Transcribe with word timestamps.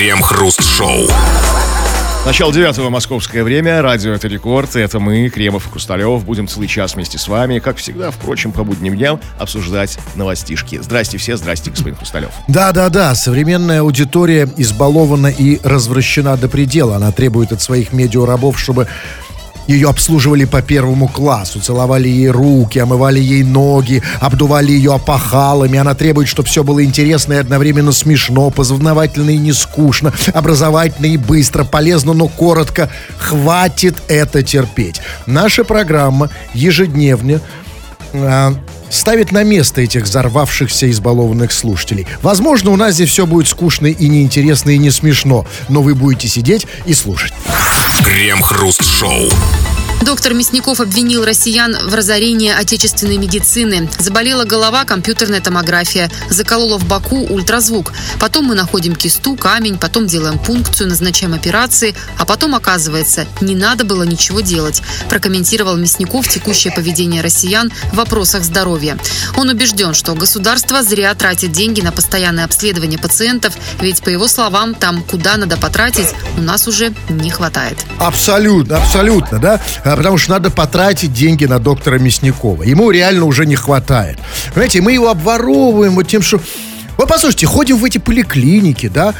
Крем-хруст-шоу. 0.00 1.08
Начало 2.24 2.54
девятого 2.54 2.88
московское 2.88 3.44
время, 3.44 3.82
радио 3.82 4.14
«Это 4.14 4.28
рекорд», 4.28 4.74
это 4.74 4.98
мы, 4.98 5.28
Кремов 5.28 5.66
и 5.66 5.70
Кусталев, 5.70 6.24
будем 6.24 6.48
целый 6.48 6.68
час 6.68 6.94
вместе 6.94 7.18
с 7.18 7.28
вами, 7.28 7.58
как 7.58 7.76
всегда, 7.76 8.10
впрочем, 8.10 8.50
по 8.52 8.64
будним 8.64 8.96
дням 8.96 9.20
обсуждать 9.38 9.98
новостишки. 10.14 10.80
Здрасте 10.80 11.18
все, 11.18 11.36
здрасте, 11.36 11.70
господин 11.70 11.96
Кусталев. 11.96 12.30
Да-да-да, 12.48 13.14
современная 13.14 13.82
аудитория 13.82 14.48
избалована 14.56 15.26
и 15.26 15.60
развращена 15.62 16.38
до 16.38 16.48
предела. 16.48 16.96
Она 16.96 17.12
требует 17.12 17.52
от 17.52 17.60
своих 17.60 17.92
медиарабов, 17.92 18.58
чтобы 18.58 18.88
ее 19.66 19.88
обслуживали 19.88 20.44
по 20.44 20.62
первому 20.62 21.08
классу, 21.08 21.60
целовали 21.60 22.08
ей 22.08 22.28
руки, 22.30 22.78
омывали 22.78 23.20
ей 23.20 23.42
ноги, 23.42 24.02
обдували 24.20 24.72
ее 24.72 24.94
опахалами. 24.94 25.78
Она 25.78 25.94
требует, 25.94 26.28
чтобы 26.28 26.48
все 26.48 26.64
было 26.64 26.84
интересно 26.84 27.34
и 27.34 27.36
одновременно 27.36 27.92
смешно, 27.92 28.50
познавательно 28.50 29.30
и 29.30 29.36
не 29.36 29.52
скучно, 29.52 30.12
образовательно 30.34 31.06
и 31.06 31.16
быстро, 31.16 31.64
полезно, 31.64 32.12
но 32.12 32.28
коротко. 32.28 32.90
Хватит 33.18 33.96
это 34.08 34.42
терпеть. 34.42 35.00
Наша 35.26 35.64
программа 35.64 36.30
ежедневно 36.54 37.40
а, 38.12 38.54
ставит 38.90 39.32
на 39.32 39.42
место 39.42 39.80
этих 39.80 40.02
взорвавшихся 40.02 40.90
избалованных 40.90 41.52
слушателей. 41.52 42.06
Возможно, 42.22 42.70
у 42.70 42.76
нас 42.76 42.94
здесь 42.94 43.10
все 43.10 43.26
будет 43.26 43.48
скучно 43.48 43.86
и 43.86 44.08
неинтересно 44.08 44.70
и 44.70 44.78
не 44.78 44.90
смешно, 44.90 45.46
но 45.68 45.82
вы 45.82 45.94
будете 45.94 46.28
сидеть 46.28 46.66
и 46.84 46.92
слушать. 46.92 47.32
Крем-хруст-шоу. 48.04 49.30
Доктор 50.02 50.32
Мясников 50.34 50.80
обвинил 50.80 51.24
россиян 51.24 51.76
в 51.84 51.94
разорении 51.94 52.50
отечественной 52.50 53.18
медицины. 53.18 53.88
Заболела 53.98 54.44
голова, 54.44 54.84
компьютерная 54.84 55.40
томография. 55.40 56.10
Заколола 56.30 56.78
в 56.78 56.86
боку 56.86 57.16
ультразвук. 57.16 57.92
Потом 58.18 58.46
мы 58.46 58.54
находим 58.54 58.96
кисту, 58.96 59.36
камень, 59.36 59.78
потом 59.78 60.06
делаем 60.06 60.38
пункцию, 60.38 60.88
назначаем 60.88 61.34
операции. 61.34 61.94
А 62.18 62.24
потом, 62.24 62.54
оказывается, 62.54 63.26
не 63.40 63.54
надо 63.54 63.84
было 63.84 64.02
ничего 64.02 64.40
делать. 64.40 64.82
Прокомментировал 65.08 65.76
Мясников 65.76 66.28
текущее 66.28 66.72
поведение 66.72 67.22
россиян 67.22 67.70
в 67.92 67.96
вопросах 67.96 68.42
здоровья. 68.42 68.98
Он 69.36 69.50
убежден, 69.50 69.94
что 69.94 70.14
государство 70.14 70.82
зря 70.82 71.14
тратит 71.14 71.52
деньги 71.52 71.82
на 71.82 71.92
постоянное 71.92 72.46
обследование 72.46 72.98
пациентов, 72.98 73.54
ведь, 73.80 74.02
по 74.02 74.08
его 74.08 74.28
словам, 74.28 74.74
там, 74.74 75.02
куда 75.02 75.36
надо 75.36 75.56
потратить, 75.56 76.08
у 76.38 76.40
нас 76.40 76.66
уже 76.66 76.92
не 77.10 77.30
хватает. 77.30 77.76
Абсолютно, 77.98 78.78
абсолютно, 78.78 79.38
да? 79.38 79.60
А, 79.90 79.96
потому 79.96 80.18
что 80.18 80.30
надо 80.30 80.50
потратить 80.50 81.12
деньги 81.12 81.46
на 81.46 81.58
доктора 81.58 81.98
Мясникова. 81.98 82.62
Ему 82.62 82.92
реально 82.92 83.24
уже 83.24 83.44
не 83.44 83.56
хватает. 83.56 84.18
Понимаете, 84.54 84.80
мы 84.82 84.92
его 84.92 85.08
обворовываем 85.08 85.96
вот 85.96 86.06
тем, 86.06 86.22
что 86.22 86.40
вы 86.96 87.06
послушайте, 87.06 87.46
ходим 87.46 87.78
в 87.78 87.84
эти 87.84 87.98
поликлиники, 87.98 88.88
да, 88.88 89.14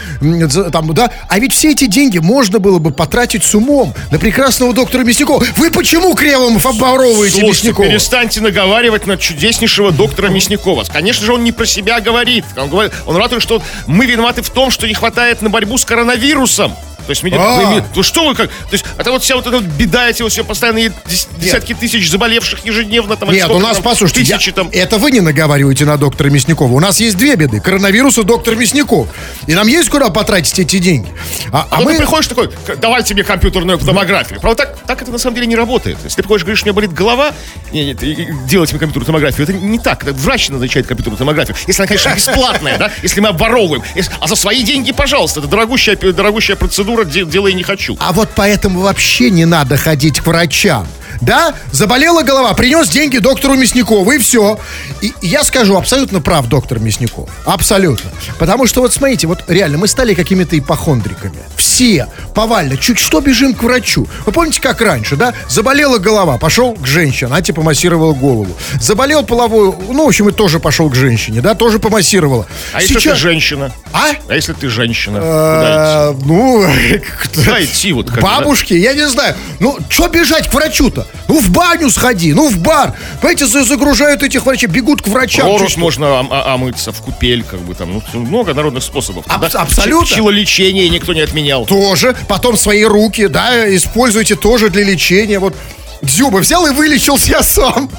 там, 0.70 0.92
да, 0.92 1.10
а 1.28 1.38
ведь 1.38 1.54
все 1.54 1.70
эти 1.72 1.86
деньги 1.86 2.18
можно 2.18 2.58
было 2.58 2.78
бы 2.78 2.90
потратить 2.90 3.42
с 3.42 3.54
умом 3.54 3.94
на 4.10 4.18
прекрасного 4.18 4.72
доктора 4.74 5.02
Мясникова. 5.02 5.42
Вы 5.56 5.70
почему 5.70 6.14
Кремов 6.14 6.64
обворовываете 6.66 7.40
Слушайте, 7.40 7.68
Мясникова? 7.68 7.88
перестаньте 7.88 8.40
наговаривать 8.40 9.06
на 9.06 9.16
чудеснейшего 9.16 9.90
доктора 9.90 10.28
Мясникова. 10.28 10.84
Конечно 10.84 11.24
же, 11.24 11.32
он 11.32 11.42
не 11.42 11.52
про 11.52 11.64
себя 11.66 12.00
говорит. 12.00 12.44
Он, 12.56 12.68
говорит, 12.68 12.92
он 13.06 13.16
ратует, 13.16 13.42
что 13.42 13.62
мы 13.86 14.06
виноваты 14.06 14.42
в 14.42 14.50
том, 14.50 14.70
что 14.70 14.86
не 14.86 14.94
хватает 14.94 15.42
на 15.42 15.48
борьбу 15.48 15.78
с 15.78 15.84
коронавирусом. 15.84 16.74
То 17.06 17.10
есть, 17.10 17.22
меди- 17.22 17.36
А. 17.38 17.74
вы- 17.74 17.84
ну 17.94 18.02
что 18.02 18.28
вы 18.28 18.34
как? 18.34 18.48
То 18.48 18.72
есть, 18.72 18.84
это 18.98 19.10
вот 19.10 19.22
вся 19.22 19.36
вот 19.36 19.46
эта 19.46 19.56
вот 19.56 19.64
беда, 19.66 20.08
эти 20.08 20.22
вот 20.22 20.32
все 20.32 20.44
постоянные 20.44 20.92
дес- 21.06 21.28
десятки 21.38 21.74
тысяч 21.74 22.10
заболевших 22.10 22.64
ежедневно. 22.64 23.16
Там, 23.16 23.30
Нет, 23.30 23.48
у 23.50 23.58
нас, 23.58 23.76
там, 23.76 23.84
послушайте, 23.84 24.22
я- 24.22 24.36
тысячи 24.36 24.52
там. 24.52 24.68
это 24.72 24.98
вы 24.98 25.10
не 25.10 25.20
наговариваете 25.20 25.84
на 25.84 25.96
доктора 25.96 26.28
Мясникова. 26.30 26.72
У 26.72 26.80
нас 26.80 27.00
есть 27.00 27.16
две 27.16 27.36
беды. 27.36 27.60
Коронавирус 27.60 28.18
и 28.18 28.22
доктор 28.22 28.56
Мясников. 28.56 29.08
И 29.46 29.54
нам 29.54 29.66
есть 29.66 29.88
куда 29.88 30.10
потратить 30.10 30.58
эти 30.58 30.78
деньги. 30.78 31.08
А, 31.52 31.66
А, 31.70 31.78
а 31.78 31.80
мы... 31.82 31.92
ты 31.92 31.98
приходишь 31.98 32.26
такой, 32.28 32.48
«К- 32.48 32.76
давай 32.76 33.02
тебе 33.02 33.24
компьютерную 33.24 33.78
томографию. 33.78 34.40
Правда, 34.40 34.64
так, 34.66 34.78
так 34.86 35.02
это 35.02 35.10
на 35.10 35.18
самом 35.18 35.34
деле 35.36 35.46
не 35.46 35.56
работает. 35.56 35.98
Если 36.04 36.16
ты 36.16 36.22
приходишь, 36.22 36.44
говоришь, 36.44 36.62
у 36.62 36.66
меня 36.66 36.72
болит 36.72 36.92
голова, 36.92 37.32
не, 37.72 37.84
не, 37.86 37.94
ты- 37.94 38.28
делать 38.46 38.70
мне 38.72 38.78
компьютерную 38.78 39.06
томографию, 39.06 39.44
это 39.44 39.52
не 39.52 39.78
так. 39.78 40.02
Это 40.04 40.14
врач 40.14 40.48
назначает 40.48 40.86
компьютерную 40.86 41.18
томографию. 41.18 41.56
Если 41.66 41.82
она, 41.82 41.86
конечно, 41.88 42.14
бесплатная, 42.14 42.78
да, 42.78 42.90
если 43.02 43.20
мы 43.20 43.28
обворовываем. 43.28 43.82
А 44.20 44.26
за 44.26 44.36
свои 44.36 44.62
деньги, 44.62 44.92
пожалуйста, 44.92 45.40
это 45.40 45.48
дорогущая, 45.48 45.96
дорогущая 45.96 46.56
процедура, 46.56 46.89
де- 47.04 47.24
делай 47.24 47.54
не 47.54 47.62
хочу. 47.62 47.96
А 48.00 48.12
вот 48.12 48.28
поэтому 48.34 48.80
вообще 48.80 49.30
не 49.30 49.44
надо 49.46 49.76
ходить 49.76 50.20
к 50.20 50.26
врачам. 50.26 50.86
Да, 51.20 51.54
заболела 51.70 52.22
голова, 52.22 52.54
принес 52.54 52.88
деньги 52.88 53.18
доктору 53.18 53.54
Мясникову, 53.54 54.10
и 54.12 54.18
все. 54.18 54.58
И 55.02 55.12
я 55.20 55.44
скажу, 55.44 55.76
абсолютно 55.76 56.20
прав 56.20 56.46
доктор 56.48 56.78
Мясников. 56.78 57.28
Абсолютно. 57.44 58.10
Потому 58.38 58.66
что 58.66 58.80
вот 58.80 58.92
смотрите, 58.92 59.26
вот 59.26 59.44
реально, 59.48 59.78
мы 59.78 59.86
стали 59.88 60.14
какими-то 60.14 60.58
ипохондриками. 60.58 61.38
Все, 61.56 62.06
повально, 62.34 62.76
чуть 62.76 62.98
что 62.98 63.20
бежим 63.20 63.54
к 63.54 63.62
врачу. 63.62 64.06
Вы 64.24 64.32
помните, 64.32 64.60
как 64.60 64.80
раньше, 64.80 65.16
да? 65.16 65.34
Заболела 65.48 65.98
голова, 65.98 66.38
пошел 66.38 66.74
к 66.74 66.86
женщине, 66.86 67.26
она 67.30 67.42
тебе 67.42 67.56
помассировала 67.56 68.12
голову. 68.14 68.56
Заболел 68.80 69.22
половой, 69.24 69.74
ну, 69.88 70.04
в 70.04 70.08
общем, 70.08 70.28
и 70.28 70.32
тоже 70.32 70.58
пошел 70.58 70.88
к 70.90 70.94
женщине, 70.94 71.40
да, 71.42 71.54
тоже 71.54 71.78
помассировала. 71.78 72.46
А 72.72 72.80
если 72.80 72.94
Сейчас- 72.94 73.14
ты 73.14 73.20
женщина? 73.20 73.72
А? 73.92 74.10
А 74.28 74.34
если 74.34 74.52
ты 74.54 74.68
женщина? 74.68 75.18
Куда 75.20 76.12
идти? 76.14 76.22
Э, 76.22 76.26
Ну, 76.26 76.66
кто- 77.24 77.40
Куда 77.42 77.62
идти 77.64 77.92
вот 77.92 78.10
как? 78.10 78.20
Бабушки, 78.22 78.74
я 78.74 78.94
не 78.94 79.06
знаю. 79.08 79.34
Ну, 79.58 79.78
что 79.88 80.08
бежать 80.08 80.48
к 80.48 80.54
врачу-то? 80.54 81.06
Ну, 81.28 81.38
в 81.38 81.50
баню 81.50 81.90
сходи, 81.90 82.34
ну, 82.34 82.48
в 82.48 82.58
бар. 82.58 82.92
Понимаете, 83.20 83.46
за- 83.46 83.64
загружают 83.64 84.22
этих 84.22 84.44
врачей, 84.46 84.68
бегут 84.68 85.02
к 85.02 85.06
врачам. 85.08 85.46
Прорубь 85.46 85.76
можно 85.76 86.20
о- 86.20 86.54
омыться 86.54 86.90
в 86.92 87.00
купель, 87.02 87.44
как 87.44 87.60
бы 87.60 87.74
там, 87.74 88.02
ну, 88.12 88.20
много 88.20 88.52
народных 88.52 88.82
способов. 88.82 89.24
Аб- 89.28 89.50
да? 89.52 89.60
абсолютно. 89.62 90.16
Чилолечение 90.16 90.88
никто 90.88 91.12
не 91.12 91.20
отменял. 91.20 91.66
Тоже. 91.66 92.16
Потом 92.28 92.56
свои 92.56 92.84
руки, 92.84 93.28
да, 93.28 93.72
используйте 93.74 94.34
тоже 94.34 94.70
для 94.70 94.82
лечения. 94.84 95.38
Вот 95.38 95.54
Дзюба 96.02 96.38
взял 96.38 96.66
и 96.66 96.70
вылечился 96.70 97.30
я 97.30 97.42
сам. 97.42 97.90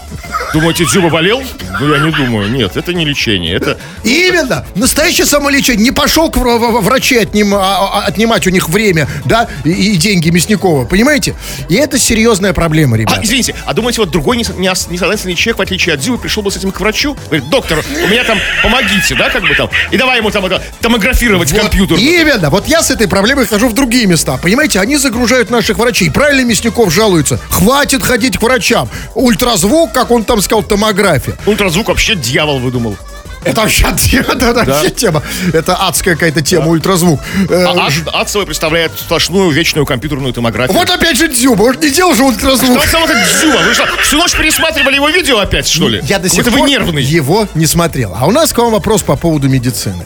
Думаете, 0.53 0.85
Дзюба 0.85 1.09
болел? 1.09 1.41
Ну, 1.79 1.93
я 1.93 1.99
не 1.99 2.11
думаю. 2.11 2.49
Нет, 2.49 2.75
это 2.75 2.93
не 2.93 3.05
лечение. 3.05 3.55
Это 3.55 3.77
Именно. 4.03 4.65
Настоящее 4.75 5.25
самолечение. 5.25 5.83
Не 5.83 5.91
пошел 5.91 6.29
к 6.31 6.37
вра- 6.37 6.57
вра- 6.59 6.81
врачей 6.81 7.21
отним- 7.21 7.53
а- 7.53 7.99
а- 8.01 8.05
отнимать 8.07 8.47
у 8.47 8.49
них 8.49 8.67
время, 8.69 9.07
да, 9.25 9.47
и, 9.63 9.95
деньги 9.97 10.29
Мясникова. 10.29 10.85
Понимаете? 10.85 11.35
И 11.69 11.75
это 11.75 11.97
серьезная 11.99 12.53
проблема, 12.53 12.97
ребят. 12.97 13.17
А, 13.17 13.23
извините, 13.23 13.55
а 13.65 13.73
думаете, 13.73 14.01
вот 14.01 14.09
другой 14.11 14.37
несознательный 14.37 15.35
человек, 15.35 15.59
в 15.59 15.61
отличие 15.61 15.93
от 15.95 16.01
Дзюбы, 16.01 16.17
пришел 16.17 16.41
бы 16.43 16.51
с 16.51 16.57
этим 16.57 16.71
к 16.71 16.79
врачу? 16.79 17.15
Говорит, 17.27 17.49
доктор, 17.49 17.83
у 18.03 18.07
меня 18.07 18.23
там, 18.23 18.39
помогите, 18.63 19.15
да, 19.15 19.29
как 19.29 19.43
бы 19.43 19.53
там, 19.55 19.69
и 19.91 19.97
давай 19.97 20.17
ему 20.17 20.31
там 20.31 20.45
это, 20.45 20.61
томографировать 20.81 21.51
компьютер. 21.53 21.97
Именно. 21.97 22.49
Вот 22.49 22.67
я 22.67 22.81
с 22.81 22.89
этой 22.89 23.07
проблемой 23.07 23.45
хожу 23.45 23.67
в 23.69 23.73
другие 23.73 24.05
места. 24.07 24.37
Понимаете, 24.37 24.79
они 24.79 24.97
загружают 24.97 25.49
наших 25.49 25.77
врачей. 25.77 26.09
Правильно 26.09 26.43
Мясников 26.45 26.91
жалуется. 26.91 27.39
Хватит 27.49 27.90
ходить 27.99 28.37
к 28.37 28.41
врачам. 28.41 28.87
Ультразвук, 29.15 29.91
как 29.91 30.11
он 30.11 30.23
там 30.23 30.41
сказал, 30.41 30.63
томография. 30.63 31.35
Ультразвук 31.45 31.89
вообще 31.89 32.15
дьявол 32.15 32.59
выдумал. 32.59 32.97
Это 33.43 33.61
вообще, 33.61 33.85
это 34.27 34.53
вообще 34.53 34.91
тема. 34.91 35.23
Это 35.51 35.75
адская 35.75 36.13
какая-то 36.13 36.41
тема, 36.43 36.67
ультразвук. 36.67 37.19
Э, 37.49 37.63
А 37.65 37.87
ад, 37.87 37.93
адцево 38.13 38.45
представляет 38.45 38.91
сплошную 38.99 39.49
вечную 39.49 39.85
компьютерную 39.87 40.31
томографию. 40.31 40.77
Вот 40.77 40.89
опять 40.91 41.17
же 41.17 41.27
Дзюба. 41.27 41.63
Он 41.63 41.75
не 41.81 41.89
делал 41.89 42.13
же 42.13 42.23
ультразвук. 42.23 42.83
Что 42.83 42.99
он 42.99 43.07
сам 43.07 43.17
этот 43.17 43.17
Дзюба? 43.39 43.57
Вы 43.65 43.73
что, 43.73 43.87
всю 44.03 44.17
ночь 44.17 44.33
пересматривали 44.33 44.95
его 44.95 45.09
видео 45.09 45.39
опять, 45.39 45.67
что 45.67 45.89
ли? 45.89 46.01
Я 46.03 46.19
до 46.19 46.29
сих 46.29 46.43
пор 46.43 46.53
вы 46.53 46.61
нервный. 46.69 47.01
его 47.01 47.47
не 47.55 47.65
смотрел. 47.65 48.15
А 48.15 48.27
у 48.27 48.31
нас 48.31 48.53
к 48.53 48.57
вам 48.59 48.73
вопрос 48.73 49.01
по 49.01 49.15
поводу 49.15 49.49
медицины. 49.49 50.05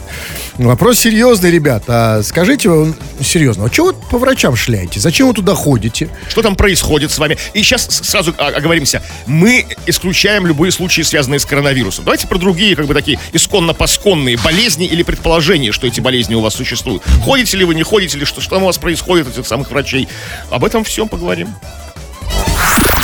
Вопрос 0.58 0.98
серьезный, 1.00 1.50
ребят. 1.50 1.84
А 1.86 2.22
скажите, 2.22 2.70
он- 2.70 2.94
серьезно, 3.22 3.66
а 3.66 3.70
чего 3.70 3.88
вы 3.88 3.92
по 3.92 4.16
врачам 4.18 4.56
шляете? 4.56 5.00
Зачем 5.00 5.28
вы 5.28 5.34
туда 5.34 5.54
ходите? 5.54 6.08
Что 6.30 6.40
там 6.40 6.56
происходит 6.56 7.10
с 7.10 7.18
вами? 7.18 7.36
И 7.52 7.62
сейчас 7.62 7.86
сразу 7.90 8.34
оговоримся. 8.38 9.02
Мы 9.26 9.66
исключаем 9.86 10.46
любые 10.46 10.72
случаи, 10.72 11.02
связанные 11.02 11.40
с 11.40 11.44
коронавирусом. 11.44 12.04
Давайте 12.06 12.26
про 12.26 12.38
другие, 12.38 12.74
как 12.74 12.86
бы 12.86 12.94
такие 12.94 13.18
исконно-посконные 13.34 14.42
болезни 14.42 14.86
или 14.86 15.02
предположения, 15.02 15.72
что 15.72 15.86
эти 15.86 16.00
болезни 16.00 16.34
у 16.34 16.40
вас 16.40 16.54
существуют. 16.54 17.02
Ходите 17.22 17.58
ли 17.58 17.64
вы, 17.66 17.74
не 17.74 17.82
ходите 17.82 18.16
ли, 18.18 18.24
что, 18.24 18.40
что 18.40 18.54
там 18.54 18.62
у 18.62 18.66
вас 18.66 18.78
происходит, 18.78 19.28
этих 19.28 19.46
самых 19.46 19.70
врачей. 19.70 20.08
Об 20.50 20.64
этом 20.64 20.84
всем 20.84 21.08
поговорим. 21.08 21.54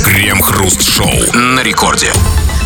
Крем-хруст-шоу 0.04 1.32
на 1.32 1.62
рекорде. 1.62 2.12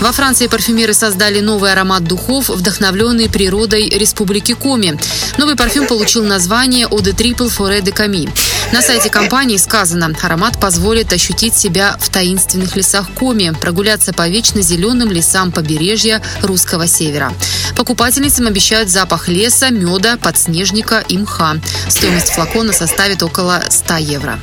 Во 0.01 0.13
Франции 0.13 0.47
парфюмеры 0.47 0.95
создали 0.95 1.41
новый 1.41 1.73
аромат 1.73 2.05
духов, 2.05 2.49
вдохновленный 2.49 3.29
природой 3.31 3.89
Республики 3.89 4.53
Коми. 4.53 4.99
Новый 5.39 5.57
парфюм 5.57 5.87
получил 5.87 6.25
название 6.25 6.87
Eau 6.87 6.99
de 6.99 7.15
Triple 7.15 7.51
Forêt 7.55 7.83
de 7.83 7.95
Cami. 7.95 8.29
На 8.73 8.83
сайте 8.83 9.11
компании 9.11 9.57
сказано, 9.57 10.15
аромат 10.23 10.61
позволит 10.61 11.13
ощутить 11.13 11.55
себя 11.55 11.97
в 12.01 12.09
таинственных 12.09 12.77
лесах 12.77 13.11
Коми, 13.15 13.55
прогуляться 13.59 14.13
по 14.13 14.29
вечно 14.29 14.61
зеленым 14.61 15.11
лесам 15.11 15.53
побережья 15.53 16.23
русского 16.43 16.87
севера. 16.87 17.33
Покупательницам 17.77 18.47
обещают 18.47 18.89
запах 18.89 19.29
леса, 19.29 19.71
меда, 19.71 20.17
подснежника 20.17 21.05
и 21.09 21.19
мха. 21.19 21.57
Стоимость 21.89 22.31
флакона 22.31 22.73
составит 22.73 23.23
около 23.23 23.63
100 23.69 23.97
евро. 23.97 24.39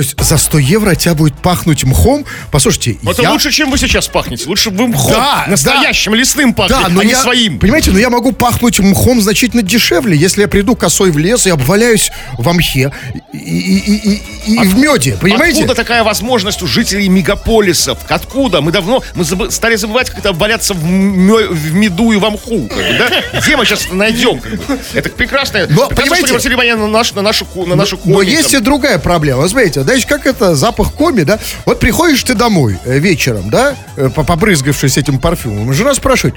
То 0.00 0.04
есть 0.04 0.18
за 0.30 0.38
100 0.38 0.58
евро 0.60 0.90
от 0.92 0.98
тебя 0.98 1.14
будет 1.14 1.34
пахнуть 1.34 1.84
мхом? 1.84 2.24
Послушайте, 2.50 2.96
Это 3.06 3.20
я... 3.20 3.32
лучше, 3.32 3.50
чем 3.50 3.70
вы 3.70 3.76
сейчас 3.76 4.08
пахнете. 4.08 4.46
Лучше 4.46 4.70
бы 4.70 4.78
вы 4.84 4.88
мхом, 4.88 5.12
Да, 5.12 5.44
настоящим 5.46 6.14
лесным 6.14 6.54
пахнете, 6.54 6.80
Да, 6.84 6.88
но 6.88 7.00
а 7.00 7.04
не 7.04 7.10
я, 7.10 7.20
своим. 7.20 7.58
Понимаете, 7.58 7.90
но 7.90 7.98
я 7.98 8.08
могу 8.08 8.32
пахнуть 8.32 8.78
мхом 8.80 9.20
значительно 9.20 9.60
дешевле, 9.62 10.16
если 10.16 10.40
я 10.42 10.48
приду 10.48 10.74
косой 10.74 11.10
в 11.10 11.18
лес 11.18 11.46
и 11.46 11.50
обваляюсь 11.50 12.10
в 12.38 12.50
мхе 12.50 12.92
и, 13.34 13.36
и- 13.36 13.78
и- 13.78 14.22
и- 14.46 14.54
и 14.54 14.58
в 14.60 14.78
меде, 14.78 15.18
понимаете? 15.20 15.58
Откуда 15.60 15.74
такая 15.74 16.02
возможность 16.02 16.62
у 16.62 16.66
жителей 16.66 17.08
мегаполисов? 17.10 17.98
Откуда? 18.08 18.62
Мы 18.62 18.72
давно 18.72 19.02
мы 19.14 19.24
забы- 19.24 19.50
стали 19.50 19.76
забывать, 19.76 20.08
как 20.08 20.20
это 20.20 20.32
валяться 20.32 20.72
в, 20.72 20.82
мё- 20.82 21.52
в 21.52 21.74
меду 21.74 22.12
и 22.12 22.16
в 22.16 22.20
мху. 22.30 22.68
как 22.68 22.78
бы, 22.78 22.96
да? 22.98 23.38
Где 23.40 23.56
мы 23.58 23.66
сейчас 23.66 23.88
найдем? 23.92 24.40
как 24.40 24.52
бы? 24.54 24.78
Это 24.94 25.10
прекрасное. 25.10 25.66
Но, 25.66 25.88
прекрасно, 25.88 25.96
понимаете- 26.16 26.38
что 26.38 26.48
внимание 26.48 26.74
на, 26.76 26.86
наш, 26.86 27.12
на 27.12 27.20
нашу, 27.20 27.46
на 27.66 27.74
нашу 27.74 27.98
Но 28.04 28.14
коми, 28.14 28.30
есть 28.30 28.54
и 28.54 28.58
другая 28.60 28.98
проблема. 28.98 29.46
Смотрите, 29.48 29.80
знаете, 29.90 30.06
как 30.06 30.26
это 30.26 30.54
запах 30.54 30.92
коми, 30.92 31.22
да? 31.22 31.40
Вот 31.66 31.80
приходишь 31.80 32.22
ты 32.22 32.34
домой 32.34 32.78
э, 32.84 32.98
вечером, 32.98 33.50
да, 33.50 33.74
э, 33.96 34.08
по- 34.08 34.22
побрызгавшись 34.22 34.96
этим 34.96 35.18
парфюмом, 35.18 35.72
жена 35.72 35.94
спрашивает, 35.94 36.36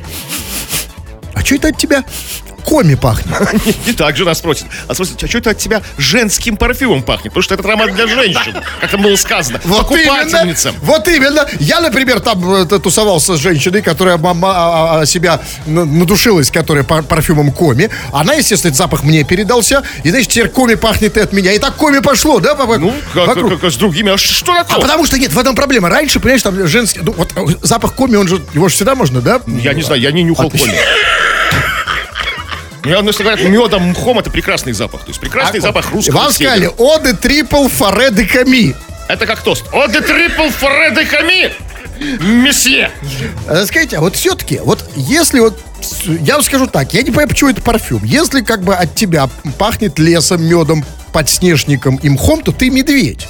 а 1.36 1.46
что 1.46 1.56
это 1.56 1.68
от 1.68 1.78
тебя 1.78 2.04
коми 2.64 2.96
пахнет? 2.96 3.34
Не 3.88 3.94
так 3.94 4.16
жена 4.16 4.34
спросит. 4.34 4.66
А 4.88 4.94
спросит, 4.94 5.24
а 5.24 5.28
что 5.28 5.38
это 5.38 5.52
от 5.52 5.58
тебя 5.58 5.82
женским 5.98 6.58
парфюмом 6.58 7.04
пахнет? 7.04 7.34
Потому 7.34 7.44
что 7.44 7.54
это 7.56 7.64
аромат 7.68 7.94
для 7.94 8.08
женщин, 8.08 8.56
как 8.82 8.92
там 8.92 9.02
было 9.02 9.16
сказано. 9.16 9.60
Именно, 9.64 10.80
вот 10.82 11.08
именно. 11.08 11.46
Я, 11.60 11.82
например, 11.82 12.20
там 12.20 12.54
э, 12.54 12.66
тусовался 12.80 13.36
с 13.36 13.40
женщиной, 13.40 13.82
которая 13.82 14.18
мама, 14.18 14.50
а, 14.56 15.00
а, 15.02 15.06
себя 15.06 15.40
на- 15.66 15.86
надушилась, 15.86 16.50
которая 16.52 16.84
пар- 16.84 17.04
парфюмом 17.04 17.52
коми. 17.52 17.90
Она, 18.12 18.34
естественно, 18.34 18.70
этот 18.70 18.78
запах 18.78 19.04
мне 19.04 19.24
передался. 19.24 19.84
И, 20.04 20.10
значит, 20.10 20.30
теперь 20.30 20.50
коми 20.50 20.76
пахнет 20.76 21.18
и 21.18 21.20
от 21.20 21.34
меня. 21.34 21.52
И 21.54 21.60
так 21.60 21.76
коми 21.76 22.00
пошло, 22.00 22.40
да, 22.40 22.56
папа? 22.56 22.78
Ну, 22.78 22.94
как, 23.14 23.34
как- 23.36 23.60
как 23.62 23.72
с 23.72 23.76
другими. 23.76 24.12
А 24.12 24.18
что 24.18 24.54
А 24.54 24.64
такое? 24.64 24.82
потому 24.82 25.06
что 25.06 25.18
нет, 25.18 25.32
в 25.34 25.40
этом 25.40 25.56
проблема. 25.56 25.90
Раньше, 25.90 26.20
понимаешь, 26.20 26.42
там 26.44 26.68
женский... 26.68 27.00
ну, 27.04 27.14
вот 27.14 27.32
э, 27.36 27.42
запах 27.62 27.94
коми, 27.96 28.16
он 28.16 28.28
же... 28.28 28.42
Его 28.54 28.68
же 28.70 28.76
всегда 28.76 28.96
можно, 28.96 29.22
да? 29.22 29.42
Я 29.48 29.74
не 29.74 29.82
знаю, 29.82 30.02
я 30.02 30.12
не 30.12 30.24
нюхал 30.24 30.50
коми. 30.50 30.74
Я, 32.86 33.02
ну, 33.02 33.08
если 33.08 33.24
говорят, 33.24 33.42
медом, 33.46 33.90
мхом, 33.90 34.20
это 34.20 34.30
прекрасный 34.30 34.74
запах. 34.74 35.02
То 35.02 35.10
есть 35.10 35.20
прекрасный 35.20 35.60
запах 35.62 35.92
русского 35.92 36.18
Вам 36.18 36.32
севера. 36.32 36.52
сказали, 36.56 36.72
оды 36.78 37.14
трипл 37.16 37.68
форе 37.68 38.12
де 38.12 38.26
ками. 38.26 38.76
Это 39.08 39.26
как 39.26 39.42
тост. 39.42 39.66
О, 39.72 39.88
де 39.88 40.02
трипл 40.02 40.50
фореде 40.50 41.06
ками! 41.06 41.52
Месье! 42.20 42.90
А, 43.48 43.66
Скажите, 43.66 43.98
а 43.98 44.02
вот 44.02 44.16
все-таки, 44.16 44.60
вот 44.64 44.84
если 44.96 45.40
вот, 45.40 45.60
я 46.22 46.36
вам 46.36 46.44
скажу 46.44 46.68
так, 46.68 46.94
я 46.94 47.02
не 47.02 47.08
понимаю, 47.10 47.30
почему 47.30 47.50
это 47.52 47.62
парфюм. 47.62 48.04
Если 48.04 48.42
как 48.42 48.64
бы 48.64 48.76
от 48.76 48.96
тебя 48.96 49.30
пахнет 49.58 50.00
лесом, 50.00 50.44
медом, 50.44 50.84
подснежником 51.12 51.98
и 51.98 52.10
мхом, 52.10 52.42
то 52.42 52.52
ты 52.52 52.70
медведь. 52.70 53.28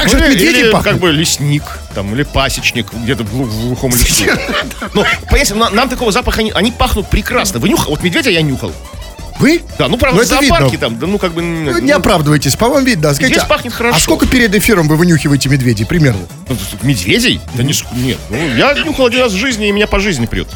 Так 0.00 0.08
же 0.08 0.18
Ну, 0.18 0.24
или 0.32 0.70
пахнет. 0.70 0.92
как 0.92 1.00
бы 1.00 1.10
лесник, 1.12 1.62
там, 1.94 2.14
или 2.14 2.22
пасечник 2.22 2.92
где-то 2.92 3.24
в, 3.24 3.26
в 3.28 3.60
глухом 3.66 3.90
лесу. 3.90 4.24
Ну, 4.94 5.04
понимаете, 5.26 5.54
на- 5.54 5.70
нам 5.70 5.88
такого 5.88 6.10
запаха, 6.12 6.42
они 6.54 6.72
пахнут 6.72 7.08
прекрасно. 7.08 7.60
Вы 7.60 7.68
нюхали? 7.68 7.90
Вот 7.90 8.02
медведя 8.02 8.30
я 8.30 8.42
нюхал. 8.42 8.72
Вы? 9.40 9.62
Да, 9.78 9.88
ну, 9.88 9.96
правда, 9.96 10.18
Ну, 10.18 10.22
в 10.22 10.26
это 10.26 10.40
зоопарке 10.40 10.64
видно. 10.72 10.78
там, 10.78 10.98
да, 10.98 11.06
ну, 11.06 11.18
как 11.18 11.32
бы... 11.32 11.40
Ну, 11.42 11.72
ну, 11.72 11.78
Не 11.78 11.92
оправдывайтесь, 11.92 12.54
по 12.56 12.68
вам 12.68 12.84
видно. 12.84 13.12
Скажите, 13.14 13.34
Медведь 13.36 13.48
пахнет 13.48 13.72
хорошо. 13.72 13.96
А 13.96 14.00
сколько 14.00 14.26
перед 14.26 14.54
эфиром 14.54 14.86
вы 14.86 14.96
вынюхиваете 14.96 15.48
медведей 15.48 15.86
примерно? 15.86 16.20
ну, 16.48 16.56
Медведей? 16.82 17.40
Да 17.54 17.62
не, 17.62 17.74
нет. 17.94 18.18
Ну, 18.28 18.36
я 18.54 18.74
нюхал 18.74 19.06
один 19.06 19.20
раз 19.22 19.32
в 19.32 19.36
жизни, 19.36 19.68
и 19.68 19.72
меня 19.72 19.86
по 19.86 19.98
жизни 19.98 20.26
прет. 20.26 20.48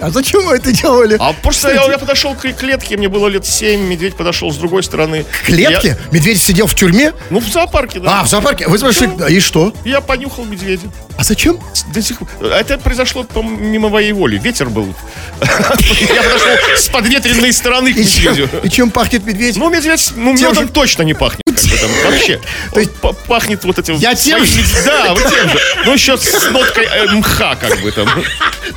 А 0.00 0.10
зачем 0.10 0.44
вы 0.46 0.56
это 0.56 0.72
делали? 0.72 1.16
А 1.18 1.32
просто 1.32 1.72
я, 1.72 1.84
я 1.90 1.98
подошел 1.98 2.34
к 2.34 2.40
клетке, 2.52 2.96
мне 2.96 3.08
было 3.08 3.26
лет 3.28 3.44
7, 3.46 3.80
медведь 3.80 4.16
подошел 4.16 4.52
с 4.52 4.56
другой 4.56 4.82
стороны. 4.82 5.24
К 5.24 5.46
клетке? 5.46 5.88
Я- 5.88 5.96
Медведь 6.12 6.40
сидел 6.40 6.66
в 6.66 6.74
тюрьме? 6.74 7.12
ну, 7.30 7.40
в 7.40 7.48
зоопарке, 7.48 8.00
да. 8.00 8.20
А, 8.20 8.24
в 8.24 8.28
зоопарке? 8.28 8.68
Вы 8.68 8.78
спрашиваете, 8.78 9.34
и 9.34 9.40
что? 9.40 9.74
Я 9.84 10.00
понюхал 10.00 10.44
медведя. 10.44 10.88
А 11.16 11.24
зачем? 11.24 11.58
До 11.92 12.02
сих 12.02 12.18
пор. 12.18 12.28
Это 12.42 12.78
произошло 12.78 13.26
мимо 13.34 13.88
моей 13.88 14.12
воли. 14.12 14.38
Ветер 14.38 14.68
был. 14.68 14.94
Я 15.40 16.22
подошел 16.22 16.48
с 16.84 16.88
подветренной 16.88 17.52
стороны 17.52 17.92
к 17.92 17.96
медведю. 17.96 18.48
и 18.62 18.68
чем 18.68 18.90
пахнет 18.90 19.24
медведь? 19.24 19.56
Ну, 19.56 19.70
медведь, 19.70 20.12
ну, 20.16 20.32
медом 20.34 20.68
точно 20.68 21.02
не 21.02 21.14
пахнет. 21.14 21.42
вообще. 22.04 22.40
То 22.72 22.80
есть- 22.80 22.92
пахнет 23.26 23.64
вот 23.64 23.78
этим... 23.78 23.96
Я 23.96 24.14
тем 24.14 24.44
же? 24.44 24.62
Да, 24.84 25.14
вы 25.14 25.22
тем 25.22 25.48
же. 25.48 25.58
Ну, 25.86 25.94
еще 25.94 26.16
с 26.16 26.50
ноткой 26.50 26.84
э, 26.84 27.06
мха, 27.12 27.56
как 27.56 27.80
бы 27.80 27.90
там. 27.90 28.08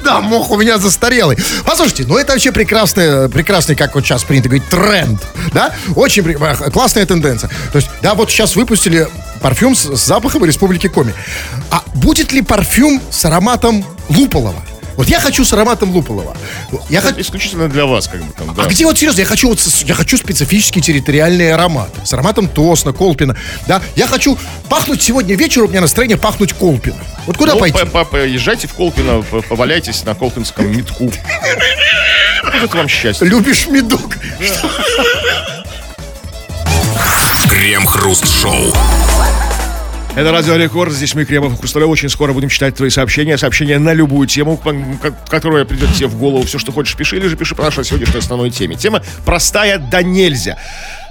Да, 0.03 0.21
мох 0.21 0.51
у 0.51 0.57
меня 0.57 0.77
застарелый. 0.77 1.37
Послушайте, 1.65 2.05
ну 2.07 2.17
это 2.17 2.33
вообще 2.33 2.51
прекрасный, 2.51 3.29
прекрасный, 3.29 3.75
как 3.75 3.95
вот 3.95 4.05
сейчас 4.05 4.23
принято 4.23 4.49
говорить, 4.49 4.67
тренд. 4.69 5.21
Да? 5.53 5.73
Очень 5.95 6.33
классная 6.71 7.05
тенденция. 7.05 7.49
То 7.71 7.77
есть, 7.77 7.89
да, 8.01 8.13
вот 8.13 8.29
сейчас 8.29 8.55
выпустили 8.55 9.07
парфюм 9.41 9.75
с, 9.75 9.95
с 9.95 10.05
запахом 10.05 10.45
Республики 10.45 10.87
Коми. 10.87 11.13
А 11.71 11.83
будет 11.95 12.31
ли 12.31 12.41
парфюм 12.41 13.01
с 13.11 13.25
ароматом 13.25 13.85
Луполова? 14.09 14.63
Вот 14.97 15.07
я 15.09 15.19
хочу 15.19 15.45
с 15.45 15.53
ароматом 15.53 15.91
Луполова. 15.91 16.35
Я 16.89 17.01
хочу... 17.01 17.21
Исключительно 17.21 17.69
для 17.69 17.85
вас, 17.85 18.07
как 18.07 18.21
бы 18.23 18.33
там, 18.33 18.53
да. 18.55 18.63
А 18.63 18.67
где 18.67 18.83
вот 18.85 18.97
серьезно? 18.97 19.19
Я 19.21 19.25
хочу 19.27 19.47
вот 19.47 19.59
я 19.85 19.93
хочу 19.93 20.17
специфический 20.17 20.81
территориальный 20.81 21.53
аромат 21.53 21.91
с 22.03 22.11
ароматом 22.13 22.47
Тосна, 22.49 22.93
Колпина. 22.93 23.37
Да, 23.67 23.81
я 23.95 24.07
хочу 24.07 24.37
пахнуть 24.69 25.01
сегодня 25.03 25.35
вечером 25.35 25.67
у 25.67 25.69
меня 25.69 25.81
настроение 25.81 26.17
пахнуть 26.17 26.53
Колпина. 26.53 26.97
Вот 27.27 27.37
куда 27.37 27.53
Ну, 27.53 27.59
пойти? 27.59 27.77
по- 27.77 27.85
по- 27.85 28.05
поезжайте 28.05 28.67
в 28.67 28.73
Колпино, 28.73 29.21
по- 29.21 29.41
поваляйтесь 29.43 30.03
на 30.03 30.15
колпинском 30.15 30.69
метку. 30.75 31.11
Вот 32.43 32.63
это 32.63 32.77
вам 32.77 32.87
счастье. 32.87 33.27
Любишь 33.27 33.67
медок? 33.67 34.17
Крем-хруст-шоу. 37.49 38.73
Это 40.17 40.31
Радио 40.31 40.55
Рекорд, 40.55 40.93
здесь 40.93 41.13
мы, 41.13 41.25
Кремов 41.25 41.53
и 41.53 41.57
Хрусталев. 41.57 41.87
Очень 41.89 42.09
скоро 42.09 42.33
будем 42.33 42.49
читать 42.49 42.75
твои 42.75 42.89
сообщения. 42.89 43.37
Сообщения 43.37 43.77
на 43.77 43.93
любую 43.93 44.27
тему, 44.27 44.57
ко- 44.57 44.73
ко- 44.99 45.15
которая 45.29 45.63
придет 45.63 45.93
тебе 45.93 46.07
в 46.07 46.17
голову. 46.17 46.41
Все, 46.43 46.57
что 46.57 46.71
хочешь, 46.71 46.95
пиши, 46.95 47.17
или 47.17 47.27
же 47.27 47.35
пиши 47.37 47.53
по 47.53 47.61
нашей 47.61 47.83
сегодняшней 47.83 48.17
основной 48.17 48.49
теме. 48.49 48.75
Тема 48.75 49.03
простая 49.25 49.77
да 49.77 50.01
нельзя. 50.01 50.57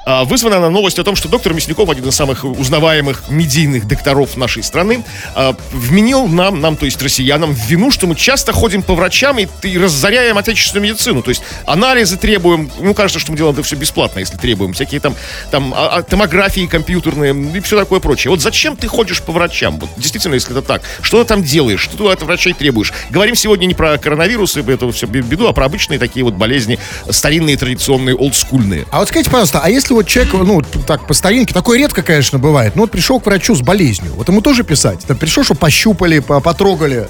А, 0.06 0.25
Вызвана 0.25 0.58
она 0.58 0.70
новость 0.70 1.00
о 1.00 1.05
том, 1.05 1.17
что 1.17 1.29
доктор 1.29 1.53
Мясников, 1.53 1.91
один 1.91 2.06
из 2.08 2.14
самых 2.14 2.44
узнаваемых 2.44 3.25
медийных 3.29 3.88
докторов 3.88 4.37
нашей 4.37 4.62
страны, 4.62 5.05
а, 5.35 5.56
вменил 5.73 6.29
нам, 6.29 6.61
нам, 6.61 6.76
то 6.76 6.85
есть 6.85 7.03
россиянам, 7.03 7.53
в 7.53 7.58
вину, 7.69 7.91
что 7.91 8.06
мы 8.06 8.14
часто 8.14 8.53
ходим 8.53 8.85
по 8.85 8.94
врачам 8.94 9.37
и, 9.41 9.49
и 9.62 9.76
разоряем 9.76 10.38
отечественную 10.38 10.93
медицину. 10.93 11.23
То 11.23 11.31
есть 11.31 11.43
анализы 11.67 12.17
требуем, 12.17 12.70
ну, 12.79 12.94
кажется, 12.94 13.19
что 13.19 13.32
мы 13.32 13.37
делаем 13.37 13.55
это 13.55 13.64
все 13.64 13.75
бесплатно, 13.75 14.20
если 14.20 14.37
требуем. 14.37 14.75
Всякие 14.75 15.00
там, 15.00 15.17
там 15.50 15.75
а- 15.76 16.03
томографии 16.03 16.67
компьютерные 16.67 17.35
и 17.56 17.61
все 17.61 17.76
такое 17.76 17.99
прочее. 17.99 18.31
Вот 18.31 18.41
зачем 18.41 18.76
ты 18.76 18.87
ходишь 18.87 19.20
по 19.20 19.32
врачам? 19.32 19.81
Вот 19.81 19.91
действительно, 19.97 20.35
если 20.35 20.56
это 20.56 20.62
так. 20.62 20.82
Что 21.03 21.20
ты 21.20 21.29
там 21.29 21.43
делаешь? 21.43 21.81
Что 21.81 21.97
ты 21.97 22.12
от 22.12 22.23
врачей 22.23 22.53
требуешь? 22.53 22.93
Говорим 23.11 23.35
сегодня 23.35 23.67
не 23.67 23.75
про 23.75 23.99
коронавирус 23.99 24.56
и 24.56 24.61
это 24.61 24.88
все 24.93 25.08
беду, 25.08 25.49
а 25.49 25.53
про 25.53 25.64
обычные 25.64 25.99
такие 25.99 26.25
вот 26.25 26.35
болезни, 26.35 26.79
старинные, 27.11 27.56
традиционные, 27.56 28.14
олдскульные. 28.14 28.87
А 28.93 29.00
вот 29.00 29.08
скажите, 29.08 29.31
пожалуйста, 29.31 29.61
а 29.64 29.69
если 29.69 29.95
вот 29.96 30.06
человек, 30.06 30.32
ну, 30.34 30.62
так, 30.86 31.06
по 31.06 31.15
старинке, 31.15 31.53
такое 31.55 31.79
редко, 31.79 32.03
конечно, 32.03 32.38
бывает, 32.38 32.76
но 32.76 32.82
вот 32.82 32.91
пришел 32.91 33.19
к 33.20 33.26
врачу 33.26 33.55
с 33.55 33.62
болезнью, 33.62 34.12
вот 34.15 34.29
ему 34.29 34.41
тоже 34.41 34.62
писать? 34.62 35.00
Да 35.08 35.15
пришел, 35.15 35.43
что 35.43 35.55
пощупали, 35.55 36.19
по- 36.20 36.41
потрогали. 36.41 37.08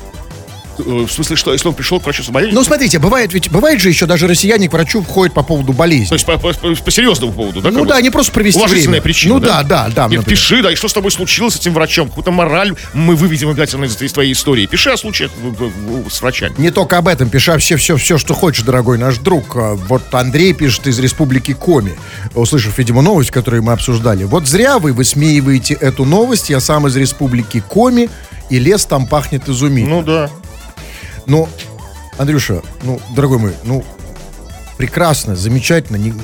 Э, 0.79 1.07
В 1.07 1.11
смысле, 1.11 1.37
что 1.37 1.53
если 1.53 1.69
он 1.69 1.75
пришел 1.75 2.01
к 2.01 2.05
врачу 2.05 2.23
с 2.23 2.29
болезнью? 2.29 2.55
Ну, 2.59 2.65
смотрите, 2.65 2.99
бывает 2.99 3.33
ведь, 3.33 3.51
бывает 3.51 3.81
же 3.81 3.89
еще 3.89 4.07
даже 4.07 4.27
россияне 4.27 4.69
к 4.69 4.73
врачу 4.73 5.03
входят 5.03 5.35
по 5.35 5.43
поводу 5.43 5.73
болезни. 5.73 6.07
то 6.07 6.15
есть 6.15 6.27
по, 6.27 6.37
по- 6.39 6.53
по- 6.53 6.75
по 6.75 6.91
серьезному 6.91 7.33
поводу, 7.33 7.61
да? 7.61 7.71
ну 7.71 7.85
да, 7.85 8.01
не 8.01 8.11
просто 8.11 8.33
провести 8.33 8.59
Уважительная 8.59 8.91
время. 9.01 9.03
причина, 9.03 9.35
Ну 9.35 9.41
да, 9.41 9.63
да, 9.63 9.89
да. 9.95 10.03
И 10.07 10.17
например. 10.17 10.25
пиши, 10.25 10.63
да, 10.63 10.73
и 10.73 10.75
что 10.75 10.89
с 10.89 10.93
тобой 10.93 11.11
случилось 11.11 11.55
с 11.55 11.57
этим 11.59 11.75
врачом? 11.75 12.09
Какую-то 12.09 12.31
мораль 12.31 12.75
мы 12.95 13.15
выведем 13.17 13.49
обязательно 13.51 13.85
из, 13.85 14.01
из 14.01 14.13
твоей 14.13 14.33
истории. 14.33 14.67
Пиши 14.67 14.91
о 14.91 14.97
случаях 14.97 15.31
с 16.11 16.21
врачами. 16.23 16.55
Не 16.59 16.71
только 16.71 16.99
об 16.99 17.09
этом, 17.09 17.29
пиши 17.31 17.51
вообще 17.51 17.77
все, 17.77 17.97
все, 17.97 18.19
что 18.19 18.35
хочешь, 18.35 18.63
дорогой 18.65 18.99
наш 18.99 19.19
друг. 19.19 19.57
А, 19.57 19.75
Вот 19.75 20.03
Андрей 20.15 20.53
пишет 20.53 20.87
из 20.87 20.99
республики 20.99 21.53
Коми, 21.53 21.95
услышав, 22.35 22.77
видимо, 22.79 23.03
новость, 23.03 23.31
которую 23.31 23.63
мы 23.63 23.73
обсуждали. 23.73 24.25
Вот 24.25 24.47
зря 24.47 24.79
вы 24.79 24.93
высмеиваете 24.93 25.75
эту 25.75 26.05
новость. 26.05 26.51
Я 26.51 26.61
сам 26.61 26.87
из 26.87 26.97
республики 26.97 27.63
Коми, 27.67 28.09
и 28.51 28.59
лес 28.59 28.85
там 28.87 29.07
пахнет 29.07 29.49
изумительно. 29.49 29.97
Ну 29.97 30.03
да. 30.03 30.31
Ну, 31.27 31.49
Андрюша, 32.19 32.63
ну, 32.83 33.01
дорогой 33.15 33.39
мой, 33.39 33.55
ну, 33.65 33.85
прекрасно, 34.77 35.37
замечательно. 35.37 35.97
ни- 35.97 36.15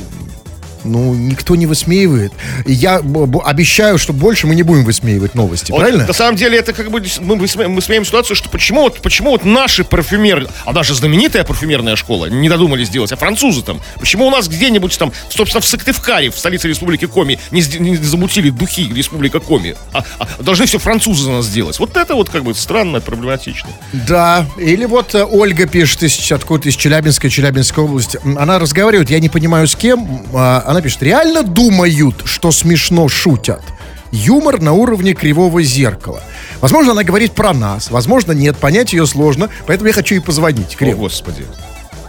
ну, 0.85 1.15
никто 1.15 1.57
не 1.57 1.67
высмеивает. 1.67 2.33
И 2.67 2.73
я 2.73 2.97
обещаю, 3.45 3.99
что 3.99 4.13
больше 4.13 4.47
мы 4.47 4.55
не 4.55 4.63
будем 4.63 4.85
высмеивать 4.85 5.35
новости, 5.35 5.71
Вот 5.73 5.81
правильно? 5.81 6.07
На 6.07 6.13
самом 6.13 6.37
деле 6.37 6.59
это 6.59 6.73
как 6.73 6.91
бы 6.91 7.03
мы, 7.21 7.37
мы, 7.37 7.45
сме- 7.47 7.69
мы 7.69 7.81
смеем 7.81 8.05
ситуацию, 8.05 8.37
что 8.37 8.49
почему 8.49 8.83
вот, 8.83 9.01
почему 9.01 9.31
вот 9.31 9.45
наши 9.45 9.85
парфюмеры, 9.85 10.49
а 10.65 10.73
даже 10.73 10.95
знаменитая 10.95 11.45
парфюмерная 11.45 11.97
школа, 11.97 12.27
не 12.27 12.49
додумались 12.49 12.89
сделать, 12.89 13.13
а 13.13 13.17
французы 13.17 13.63
там, 13.63 13.81
почему 13.99 14.27
у 14.27 14.31
нас 14.31 14.49
где-нибудь 14.49 14.97
там, 14.99 15.13
собственно, 15.29 15.61
в 15.61 15.67
Сыктывкаре, 15.67 16.31
в 16.31 16.39
столице 16.39 16.69
Республики 16.69 17.07
Коми, 17.07 17.39
не, 17.51 17.63
не 17.79 17.97
замутили 17.97 18.51
духи 18.51 18.93
Республика 18.93 19.41
Коми, 19.41 19.77
а, 19.93 20.05
а 20.19 20.43
должны 20.43 20.67
все 20.67 20.79
французы 20.79 21.25
за 21.25 21.31
нас 21.33 21.47
сделать. 21.47 21.79
Вот 21.79 21.97
это 21.97 22.15
вот 22.15 22.29
как 22.29 22.45
бы 22.45 22.55
странно, 22.55 23.01
проблематично. 23.01 23.69
Да, 23.93 24.47
или 24.57 24.85
вот 24.85 25.15
э, 25.15 25.25
Ольга 25.25 25.67
пишет 25.67 26.03
из, 26.03 26.33
откуда 26.33 26.69
из 26.69 26.77
Челябинска, 26.77 27.29
Челябинской 27.31 27.85
области. 27.85 28.19
Она 28.25 28.59
разговаривает, 28.59 29.11
я 29.11 29.19
не 29.21 29.29
понимаю 29.29 29.67
с 29.67 29.75
кем. 29.77 30.23
а, 30.35 30.63
она 30.73 30.83
пишет, 30.83 31.03
реально 31.03 31.43
думают, 31.43 32.23
что 32.25 32.51
смешно 32.51 33.09
шутят. 33.09 33.63
Юмор 34.11 34.61
на 34.61 34.73
уровне 34.73 35.15
кривого 35.15 35.63
зеркала. 35.63 36.23
Возможно, 36.61 36.93
она 36.93 37.03
говорит 37.03 37.33
про 37.33 37.55
нас, 37.55 37.91
возможно, 37.91 38.33
нет, 38.33 38.57
понять 38.59 38.93
ее 38.93 39.07
сложно, 39.07 39.49
поэтому 39.67 39.89
я 39.89 39.95
хочу 39.95 40.15
ей 40.17 40.21
позвонить. 40.21 40.75
О, 40.75 40.79
Крем. 40.79 40.99
господи. 40.99 41.47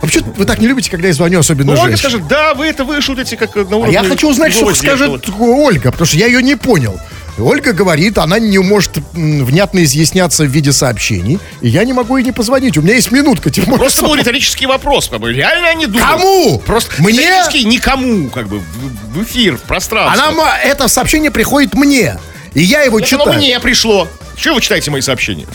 Вообще, 0.01 0.19
вы 0.19 0.43
так 0.43 0.59
не 0.59 0.67
любите, 0.67 0.91
когда 0.91 1.07
я 1.07 1.13
звоню, 1.13 1.39
особенно 1.39 1.75
Ну, 1.75 1.81
Ольга 1.81 1.95
скажет, 1.95 2.27
да, 2.27 2.53
вы 2.55 2.65
это 2.65 2.83
вы 2.83 2.99
шутите 2.99 3.37
как 3.37 3.55
на 3.55 3.61
А 3.61 3.75
уровне... 3.77 3.93
я 3.93 4.03
хочу 4.03 4.29
узнать, 4.29 4.51
что 4.51 4.69
зеркала. 4.73 4.97
скажет 5.17 5.29
Ольга, 5.39 5.91
потому 5.91 6.05
что 6.05 6.17
я 6.17 6.25
ее 6.27 6.43
не 6.43 6.55
понял. 6.55 6.99
Ольга 7.39 7.73
говорит, 7.73 8.17
она 8.19 8.37
не 8.39 8.59
может 8.59 8.97
внятно 9.13 9.83
изъясняться 9.83 10.43
в 10.43 10.47
виде 10.47 10.71
сообщений, 10.71 11.39
и 11.61 11.67
я 11.67 11.83
не 11.83 11.91
могу 11.93 12.17
ей 12.17 12.23
не 12.25 12.31
позвонить. 12.31 12.77
У 12.77 12.81
меня 12.81 12.93
есть 12.93 13.11
минутка. 13.11 13.49
тем 13.49 13.65
более, 13.65 13.79
Просто 13.79 14.03
был 14.03 14.15
риторический 14.15 14.65
вопрос, 14.67 15.07
как 15.09 15.19
бы, 15.19 15.33
реально 15.33 15.69
они 15.69 15.87
думают? 15.87 16.07
Кому? 16.21 16.59
Просто 16.59 16.91
Мне? 17.01 17.19
риторический 17.19 17.65
никому, 17.65 18.29
как 18.29 18.47
бы, 18.47 18.59
в 18.59 19.23
эфир, 19.23 19.57
в 19.57 19.61
пространство. 19.63 20.27
Она, 20.27 20.57
это 20.59 20.87
сообщение 20.87 21.31
приходит 21.31 21.73
мне, 21.73 22.19
и 22.53 22.61
я 22.61 22.81
его 22.83 22.99
Это 22.99 23.07
читаю. 23.07 23.29
оно 23.29 23.39
мне 23.39 23.59
пришло. 23.59 24.07
Чего 24.37 24.55
вы 24.55 24.61
читаете 24.61 24.91
мои 24.91 25.01
сообщения? 25.01 25.45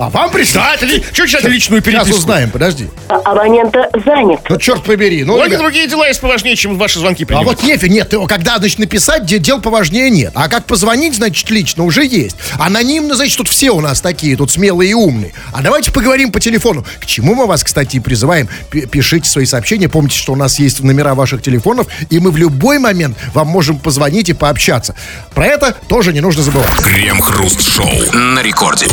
А 0.00 0.08
вам 0.08 0.30
это 0.30 0.86
ли... 0.86 1.04
Чего 1.12 1.26
читать 1.26 1.44
личную 1.44 1.82
Сейчас 1.82 2.04
переписку? 2.04 2.20
узнаем, 2.22 2.50
подожди. 2.50 2.88
Абонента 3.08 3.90
занят. 4.06 4.40
Ну, 4.48 4.56
черт 4.56 4.82
побери. 4.82 5.24
Ну, 5.24 5.34
У 5.34 5.36
Ольги 5.36 5.48
ребят, 5.48 5.60
другие 5.60 5.86
дела 5.88 6.08
есть 6.08 6.22
поважнее, 6.22 6.56
чем 6.56 6.78
ваши 6.78 6.98
звонки 6.98 7.24
а 7.24 7.26
принимать. 7.26 7.46
вот 7.46 7.62
нефиг, 7.62 7.90
нет, 7.90 8.14
когда, 8.26 8.56
значит, 8.56 8.78
написать, 8.78 9.26
де- 9.26 9.38
дел 9.38 9.60
поважнее 9.60 10.08
нет. 10.08 10.32
А 10.34 10.48
как 10.48 10.64
позвонить, 10.64 11.16
значит, 11.16 11.50
лично 11.50 11.84
уже 11.84 12.02
есть. 12.06 12.36
Анонимно, 12.58 13.14
значит, 13.14 13.36
тут 13.36 13.48
все 13.50 13.72
у 13.72 13.80
нас 13.82 14.00
такие, 14.00 14.36
тут 14.38 14.50
смелые 14.50 14.92
и 14.92 14.94
умные. 14.94 15.34
А 15.52 15.60
давайте 15.60 15.92
поговорим 15.92 16.32
по 16.32 16.40
телефону. 16.40 16.82
К 16.98 17.04
чему 17.04 17.34
мы 17.34 17.46
вас, 17.46 17.62
кстати, 17.62 17.96
и 17.96 18.00
призываем. 18.00 18.48
Пишите 18.70 19.28
свои 19.28 19.44
сообщения, 19.44 19.90
помните, 19.90 20.16
что 20.16 20.32
у 20.32 20.36
нас 20.36 20.58
есть 20.58 20.80
номера 20.82 21.14
ваших 21.14 21.42
телефонов, 21.42 21.88
и 22.08 22.20
мы 22.20 22.30
в 22.30 22.38
любой 22.38 22.78
момент 22.78 23.18
вам 23.34 23.48
можем 23.48 23.78
позвонить 23.78 24.30
и 24.30 24.32
пообщаться. 24.32 24.94
Про 25.34 25.44
это 25.44 25.76
тоже 25.88 26.14
не 26.14 26.20
нужно 26.20 26.42
забывать. 26.42 26.70
Крем-хруст-шоу 26.82 28.12
на 28.14 28.40
рекорде. 28.42 28.86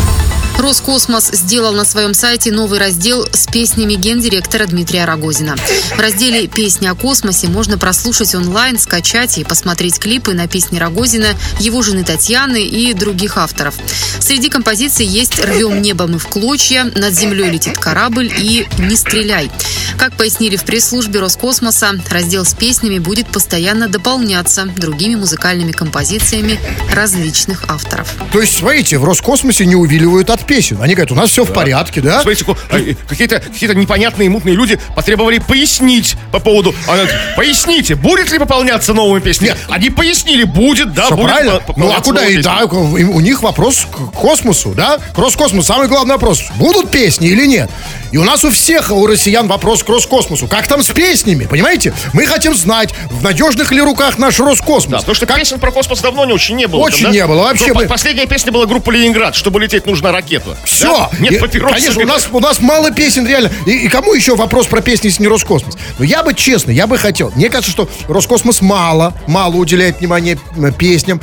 Роскосмос 0.57 1.29
сделал 1.33 1.73
на 1.73 1.85
своем 1.85 2.13
сайте 2.13 2.51
новый 2.51 2.79
раздел 2.79 3.27
с 3.31 3.45
песнями 3.45 3.93
гендиректора 3.93 4.65
Дмитрия 4.65 5.05
Рогозина. 5.05 5.55
В 5.95 5.99
разделе 5.99 6.47
«Песни 6.47 6.87
о 6.87 6.95
космосе» 6.95 7.47
можно 7.47 7.77
прослушать 7.77 8.33
онлайн, 8.33 8.79
скачать 8.79 9.37
и 9.37 9.43
посмотреть 9.43 9.99
клипы 9.99 10.33
на 10.33 10.47
песни 10.47 10.79
Рогозина, 10.79 11.27
его 11.59 11.83
жены 11.83 12.03
Татьяны 12.03 12.63
и 12.63 12.93
других 12.93 13.37
авторов. 13.37 13.75
Среди 14.19 14.49
композиций 14.49 15.05
есть 15.05 15.39
«Рвем 15.39 15.81
небо 15.81 16.07
мы 16.07 16.17
в 16.17 16.27
клочья», 16.27 16.85
«Над 16.95 17.13
землей 17.13 17.51
летит 17.51 17.77
корабль» 17.77 18.31
и 18.35 18.67
«Не 18.79 18.95
стреляй». 18.95 19.51
Как 19.97 20.13
пояснили 20.17 20.55
в 20.57 20.63
пресс-службе 20.63 21.19
Роскосмоса, 21.19 21.93
раздел 22.09 22.45
с 22.45 22.53
песнями 22.53 22.99
будет 22.99 23.27
постоянно 23.27 23.87
дополняться 23.87 24.65
другими 24.65 25.15
музыкальными 25.15 25.71
композициями 25.71 26.59
различных 26.93 27.65
авторов. 27.67 28.13
То 28.31 28.41
есть, 28.41 28.57
смотрите, 28.57 28.97
в 28.97 29.03
Роскосмосе 29.03 29.65
не 29.65 29.75
увиливают 29.75 30.29
от 30.29 30.46
песен. 30.47 30.81
Они 30.81 30.95
говорят, 30.95 31.11
у 31.11 31.15
нас 31.15 31.29
все 31.29 31.43
в 31.43 31.53
порядке, 31.53 32.01
да? 32.01 32.21
Смотрите, 32.21 32.45
э, 32.71 32.95
какие-то 33.07 33.39
какие 33.39 33.73
непонятные 33.75 34.29
мутные 34.29 34.55
люди 34.55 34.79
потребовали 34.95 35.39
пояснить 35.39 36.15
по 36.31 36.39
поводу... 36.39 36.73
Она 36.87 37.03
поясните, 37.35 37.95
будет 37.95 38.31
ли 38.31 38.39
пополняться 38.39 38.93
новыми 38.93 39.21
песнями? 39.21 39.49
Нет. 39.49 39.59
Они 39.69 39.89
пояснили, 39.89 40.43
будет, 40.43 40.93
да, 40.93 41.05
Всё 41.05 41.15
будет 41.15 41.29
правильно? 41.29 41.61
Ну 41.75 41.91
а 41.91 42.01
куда 42.01 42.25
и 42.25 42.41
да, 42.41 42.63
у 42.65 43.19
них 43.19 43.41
вопрос 43.43 43.85
к 43.91 44.11
космосу, 44.13 44.71
да? 44.71 44.97
К 45.13 45.17
Роскосмосу. 45.17 45.67
Самый 45.67 45.87
главный 45.87 46.13
вопрос. 46.13 46.43
Будут 46.55 46.89
песни 46.91 47.27
или 47.27 47.45
нет? 47.45 47.69
И 48.11 48.17
у 48.17 48.23
нас 48.23 48.43
у 48.45 48.51
всех, 48.51 48.91
у 48.91 49.05
россиян 49.05 49.47
вопрос 49.47 49.83
к 49.83 49.89
Роскосмосу. 49.89 50.47
Как 50.47 50.67
там 50.67 50.81
с 50.81 50.87
песнями, 50.87 51.45
понимаете? 51.45 51.93
Мы 52.13 52.25
хотим 52.25 52.55
знать, 52.55 52.93
в 53.09 53.21
надежных 53.21 53.71
ли 53.71 53.81
руках 53.81 54.17
наш 54.17 54.37
Да, 54.37 54.45
Роскосмос. 54.45 55.01
потому 55.01 55.15
что 55.15 55.25
песен 55.25 55.59
про 55.59 55.71
космос 55.71 55.99
давно 55.99 56.25
не 56.25 56.33
очень 56.33 56.55
не 56.55 56.67
было. 56.67 56.81
Очень 56.81 57.03
там, 57.03 57.11
да? 57.11 57.17
не 57.17 57.27
было, 57.27 57.43
вообще 57.43 57.73
бы- 57.73 57.85
Последняя 57.85 58.25
песня 58.25 58.51
была 58.51 58.65
группа 58.65 58.91
Ленинград. 58.91 59.35
Чтобы 59.35 59.59
лететь, 59.59 59.85
нужна 59.85 60.11
ракета. 60.11 60.36
Все. 60.65 60.85
Да? 60.85 61.09
Нет 61.19 61.39
папирос. 61.39 61.71
Конечно, 61.73 62.01
у 62.01 62.05
нас, 62.05 62.27
у 62.31 62.39
нас 62.39 62.59
мало 62.59 62.91
песен, 62.91 63.27
реально. 63.27 63.51
И, 63.65 63.71
и 63.71 63.87
кому 63.87 64.13
еще 64.13 64.35
вопрос 64.35 64.67
про 64.67 64.81
песни, 64.81 65.07
если 65.07 65.21
не 65.23 65.27
Роскосмос? 65.27 65.77
Но 65.99 66.05
я 66.05 66.23
бы 66.23 66.33
честно, 66.33 66.71
я 66.71 66.87
бы 66.87 66.97
хотел. 66.97 67.31
Мне 67.35 67.49
кажется, 67.49 67.71
что 67.71 67.89
Роскосмос 68.07 68.61
мало, 68.61 69.13
мало 69.27 69.55
уделяет 69.55 69.99
внимание 69.99 70.39
м, 70.55 70.73
песням, 70.73 71.21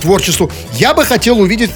творчеству. 0.00 0.50
Я 0.74 0.94
бы 0.94 1.04
хотел 1.04 1.40
увидеть 1.40 1.70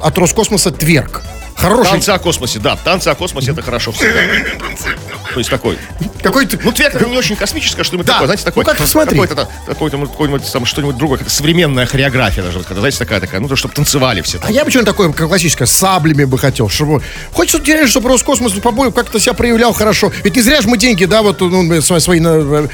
от 0.00 0.18
Роскосмоса 0.18 0.70
тверк. 0.70 1.22
Хороший. 1.56 1.92
Танцы 1.92 2.10
о 2.10 2.18
космосе, 2.18 2.58
да. 2.58 2.76
Танцы 2.76 3.08
о 3.08 3.14
космосе 3.14 3.52
это 3.52 3.62
хорошо 3.62 3.92
всегда. 3.92 4.20
То 5.34 5.40
есть 5.40 5.50
такой. 5.50 5.78
Какой-то... 6.22 6.58
Ну, 6.62 6.72
это 6.76 7.04
не 7.06 7.16
очень 7.16 7.36
космическое, 7.36 7.82
а 7.82 7.84
что-нибудь 7.84 8.06
Да. 8.06 8.14
такое, 8.14 8.26
знаете, 8.28 8.44
такое. 8.44 8.64
Ну, 8.64 8.70
как 8.70 8.78
посмотреть. 8.78 9.20
Какое-то, 9.20 9.48
какое-то, 9.66 9.96
ну, 9.98 10.06
какое-нибудь 10.06 10.50
там 10.52 10.64
что-нибудь 10.64 10.96
другое, 10.96 11.18
какая-то 11.18 11.34
современная 11.36 11.86
хореография 11.86 12.42
даже, 12.42 12.60
когда, 12.60 12.80
знаете, 12.80 12.98
такая 12.98 13.20
такая, 13.20 13.40
ну, 13.40 13.48
то, 13.48 13.56
чтобы 13.56 13.74
танцевали 13.74 14.20
все. 14.22 14.38
А 14.42 14.50
я 14.50 14.64
бы 14.64 14.70
что-нибудь 14.70 14.90
такое 14.90 15.12
как 15.12 15.28
классическое, 15.28 15.66
с 15.66 15.72
саблями 15.72 16.24
бы 16.24 16.38
хотел, 16.38 16.68
чтобы... 16.68 17.02
Хочется, 17.32 17.62
реально, 17.64 17.88
чтобы 17.88 18.08
Роскосмос 18.08 18.52
побольше 18.52 18.92
как-то 18.92 19.18
себя 19.20 19.34
проявлял 19.34 19.72
хорошо. 19.72 20.12
Ведь 20.22 20.36
не 20.36 20.42
зря 20.42 20.60
же 20.62 20.68
мы 20.68 20.78
деньги, 20.78 21.04
да, 21.04 21.22
вот 21.22 21.40
ну, 21.40 21.80
свои, 21.82 22.00
свои 22.00 22.20
на- 22.20 22.42
на- 22.42 22.68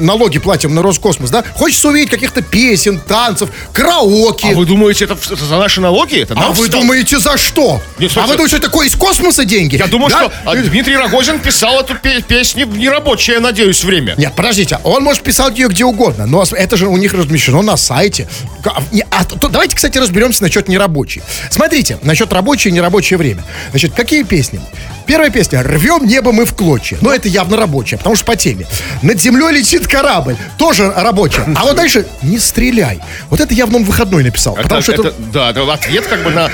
налоги 0.00 0.38
платим 0.38 0.74
на 0.74 0.82
Роскосмос, 0.82 1.30
да? 1.30 1.44
Хочется 1.54 1.88
увидеть 1.88 2.10
каких-то 2.10 2.42
песен, 2.42 2.98
танцев, 3.00 3.48
караоке. 3.72 4.48
А 4.52 4.54
вы 4.54 4.66
думаете, 4.66 5.04
это, 5.04 5.14
это 5.14 5.44
за 5.44 5.56
наши 5.58 5.80
налоги? 5.80 6.18
Это 6.20 6.34
А 6.34 6.50
вы 6.50 6.64
встал- 6.66 6.80
думаете, 6.82 7.18
за 7.18 7.36
что? 7.36 7.80
Нет, 7.98 8.12
а 8.16 8.22
вы 8.26 8.34
думаете, 8.34 8.56
что 8.56 8.60
такое 8.66 8.86
из 8.88 8.94
космоса 8.94 9.44
деньги? 9.44 9.76
Я 9.76 9.86
думаю, 9.86 10.10
Да? 10.10 10.18
что 10.18 10.32
а, 10.44 10.54
Дмитрий 10.56 10.96
Рогозин 10.96 11.38
писал 11.38 11.80
эту 11.84 11.94
пе- 12.00 12.22
песню 12.22 12.66
в 12.66 12.76
нерабочее, 12.76 13.38
надеюсь, 13.40 13.84
время. 13.84 14.14
Нет, 14.16 14.32
подождите, 14.34 14.78
он 14.84 15.02
может 15.02 15.22
писать 15.22 15.58
ее 15.58 15.68
где 15.68 15.84
угодно, 15.84 16.26
но 16.26 16.44
это 16.52 16.76
же 16.76 16.88
у 16.88 16.96
них 16.96 17.12
размещено 17.14 17.62
на 17.62 17.76
сайте. 17.76 18.28
А, 18.64 18.82
а 19.10 19.24
то- 19.24 19.48
давайте, 19.48 19.76
кстати, 19.76 19.98
разберемся 19.98 20.42
насчет 20.42 20.68
нерабочей. 20.68 21.22
Смотрите, 21.50 21.98
насчет 22.02 22.32
рабочее 22.32 22.70
и 22.70 22.74
нерабочее 22.74 23.18
время. 23.18 23.44
Значит, 23.70 23.94
какие 23.94 24.22
песни? 24.22 24.60
Первая 25.06 25.30
песня 25.30 25.62
«Рвем 25.62 26.06
небо 26.06 26.32
мы 26.32 26.44
в 26.44 26.54
клочья». 26.54 26.98
Но 27.00 27.12
это 27.12 27.28
явно 27.28 27.56
рабочая, 27.56 27.98
потому 27.98 28.16
что 28.16 28.24
по 28.24 28.36
теме. 28.36 28.66
«Над 29.02 29.20
землей 29.20 29.58
летит 29.58 29.86
корабль». 29.86 30.36
Тоже 30.58 30.90
рабочая. 30.94 31.44
А 31.56 31.64
вот 31.64 31.76
дальше 31.76 32.06
«Не 32.22 32.38
стреляй». 32.38 33.00
Вот 33.28 33.40
это 33.40 33.52
явно 33.52 33.76
он 33.78 33.84
выходной 33.84 34.24
написал. 34.24 34.54
потому 34.54 34.82
что 34.82 34.92
это... 34.92 35.14
Да, 35.32 35.50
это 35.50 35.70
ответ 35.72 36.06
как 36.06 36.22
бы 36.22 36.30
на 36.30 36.50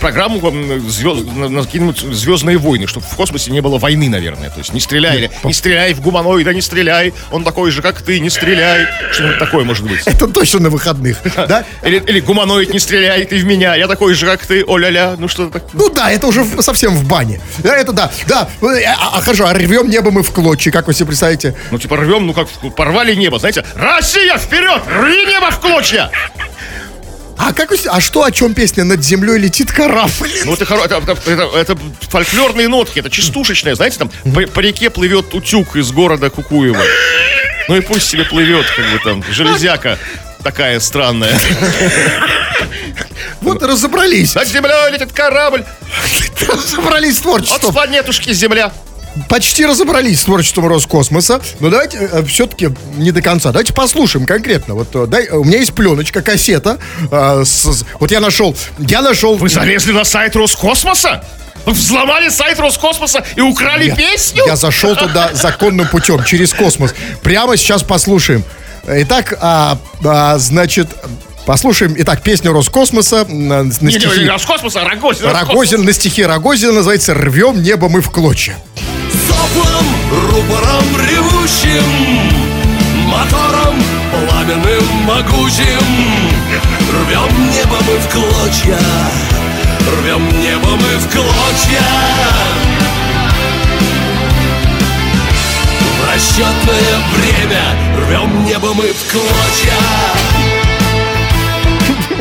программу 0.00 0.40
м, 0.48 0.88
звезд, 0.88 1.24
на, 1.34 1.48
на 1.48 1.62
какие-нибудь 1.62 1.98
Звездные 2.00 2.58
войны, 2.58 2.86
чтобы 2.86 3.06
в 3.06 3.16
космосе 3.16 3.50
не 3.50 3.60
было 3.60 3.78
войны, 3.78 4.08
наверное. 4.08 4.50
То 4.50 4.58
есть 4.58 4.72
не 4.72 4.80
стреляй, 4.80 5.16
или 5.16 5.30
не 5.44 5.52
стреляй 5.52 5.94
в 5.94 6.00
гуманоида, 6.00 6.52
не 6.54 6.60
стреляй, 6.60 7.12
он 7.30 7.44
такой 7.44 7.70
же, 7.70 7.82
как 7.82 8.02
ты, 8.02 8.20
не 8.20 8.30
стреляй. 8.30 8.86
Что-нибудь 9.12 9.38
такое 9.38 9.64
может 9.64 9.86
быть. 9.86 10.02
Это 10.06 10.28
точно 10.28 10.60
на 10.60 10.70
выходных, 10.70 11.18
да? 11.36 11.64
Или, 11.84 11.98
или 12.06 12.20
гуманоид, 12.20 12.72
не 12.72 12.78
стреляй, 12.78 13.24
ты 13.24 13.38
в 13.38 13.44
меня, 13.44 13.74
я 13.74 13.88
такой 13.88 14.14
же, 14.14 14.26
как 14.26 14.44
ты, 14.44 14.64
о-ля-ля, 14.64 15.16
ну 15.18 15.28
что 15.28 15.48
так. 15.48 15.64
Ну 15.72 15.88
да, 15.88 16.10
это 16.10 16.26
уже 16.26 16.44
совсем 16.60 16.94
в 16.94 17.06
бане. 17.08 17.40
Да, 17.58 17.76
это 17.80 17.92
да, 17.92 18.10
да. 18.26 18.48
Э, 18.62 18.82
А, 18.84 19.18
а 19.18 19.20
хорошо, 19.20 19.46
а 19.46 19.52
рвем 19.54 19.88
небо 19.88 20.10
мы 20.10 20.22
в 20.22 20.30
клочья, 20.32 20.70
как 20.70 20.86
вы 20.86 20.94
себе 20.94 21.06
представляете? 21.06 21.54
Ну 21.70 21.78
типа 21.78 21.96
рвем, 21.96 22.26
ну 22.26 22.32
как 22.34 22.48
порвали 22.76 23.14
небо, 23.14 23.38
знаете, 23.38 23.64
Россия 23.74 24.36
вперед, 24.38 24.82
рви 24.86 25.26
небо 25.26 25.50
в 25.50 25.60
клочья! 25.60 26.10
А 27.42 27.54
как 27.54 27.72
а 27.72 28.00
что, 28.02 28.22
о 28.24 28.30
чем 28.30 28.52
песня 28.52 28.84
«Над 28.84 29.02
землей 29.02 29.38
летит 29.38 29.72
корабль»? 29.72 30.30
Ну, 30.44 30.52
это, 30.54 30.64
хоро- 30.66 30.84
это, 30.84 30.96
это- 30.96 31.30
это- 31.30 31.58
это 31.58 31.78
фольклорные 32.10 32.68
нотки, 32.68 32.98
это 32.98 33.08
частушечные, 33.08 33.74
знаете, 33.76 33.96
там 33.98 34.10
по, 34.34 34.42
по 34.46 34.60
реке 34.60 34.90
плывет 34.90 35.32
утюг 35.32 35.74
из 35.76 35.90
города 35.90 36.28
Кукуева. 36.28 36.82
Ну 37.68 37.76
и 37.76 37.80
пусть 37.80 38.08
себе 38.08 38.24
плывет, 38.24 38.66
как 38.76 38.84
бы 38.92 38.98
там, 39.02 39.24
железяка 39.32 39.96
такая 40.42 40.80
странная. 40.80 41.32
Вот 43.40 43.62
и 43.62 43.66
разобрались. 43.66 44.34
Над 44.34 44.46
землей 44.48 44.92
летит 44.92 45.12
корабль, 45.12 45.64
Разобрались 46.48 47.14
с 47.16 47.18
от 47.18 47.22
творчеством. 47.24 47.72
планетушки 47.74 48.32
Земля. 48.32 48.72
Почти 49.28 49.66
разобрались 49.66 50.20
с 50.20 50.24
творчеством 50.24 50.68
Роскосмоса. 50.68 51.40
Но 51.58 51.68
давайте 51.68 52.08
все-таки 52.28 52.68
не 52.96 53.10
до 53.10 53.20
конца. 53.22 53.50
Давайте 53.50 53.72
послушаем 53.72 54.24
конкретно. 54.24 54.74
Вот 54.74 54.94
э, 54.94 55.06
дай, 55.06 55.28
у 55.30 55.42
меня 55.42 55.58
есть 55.58 55.74
пленочка, 55.74 56.22
кассета. 56.22 56.78
э, 57.10 57.42
с- 57.44 57.64
с- 57.80 57.84
вот 57.98 58.12
я 58.12 58.20
нашел. 58.20 58.56
Я 58.78 59.02
нашел. 59.02 59.36
Вы 59.36 59.48
залезли 59.48 59.90
на 59.92 60.04
сайт 60.04 60.36
Роскосмоса? 60.36 61.24
Взломали 61.66 62.28
сайт 62.28 62.60
Роскосмоса 62.60 63.24
и 63.34 63.40
украли 63.40 63.88
Я- 63.88 63.96
песню? 63.96 64.44
Я 64.46 64.54
зашел 64.54 64.94
туда 64.94 65.30
законным 65.34 65.88
путем, 65.88 66.22
через 66.24 66.54
космос. 66.54 66.94
Прямо 67.22 67.56
сейчас 67.56 67.82
послушаем. 67.82 68.44
Итак, 68.86 69.36
а, 69.40 69.76
а, 70.04 70.38
значит, 70.38 70.88
послушаем, 71.46 71.94
итак, 71.96 72.22
песню 72.22 72.52
Роскосмоса 72.52 73.24
на, 73.28 73.62
на 73.64 73.70
Не, 73.80 73.86
не, 73.86 73.94
не 73.94 74.00
стихи 74.00 74.28
Роскосмоса, 74.28 74.82
а 74.82 74.88
Рогозин. 74.88 75.26
Рогозин, 75.26 75.84
на 75.84 75.92
стихи 75.92 76.24
Рогозина, 76.24 76.72
называется 76.72 77.14
«Рвем 77.14 77.62
небо 77.62 77.88
мы 77.88 78.00
в 78.00 78.10
клочья». 78.10 78.56
Соплом, 79.28 79.86
рупором 80.10 80.84
ревущим, 81.08 81.84
мотором 83.06 83.76
пламенным 84.10 84.84
могучим. 85.04 85.84
Рвем 86.90 87.50
небо 87.50 87.76
мы 87.86 87.96
в 87.98 88.08
клочья, 88.12 88.78
рвем 90.02 90.28
небо 90.40 90.70
мы 90.70 90.98
в 90.98 91.08
клочья. 91.10 91.82
В 95.98 96.12
расчетное 96.12 96.98
время 97.14 97.62
Рвем 97.96 98.44
небо 98.44 98.74
мы 98.74 98.92
в 98.92 99.12
клочья 99.12 100.59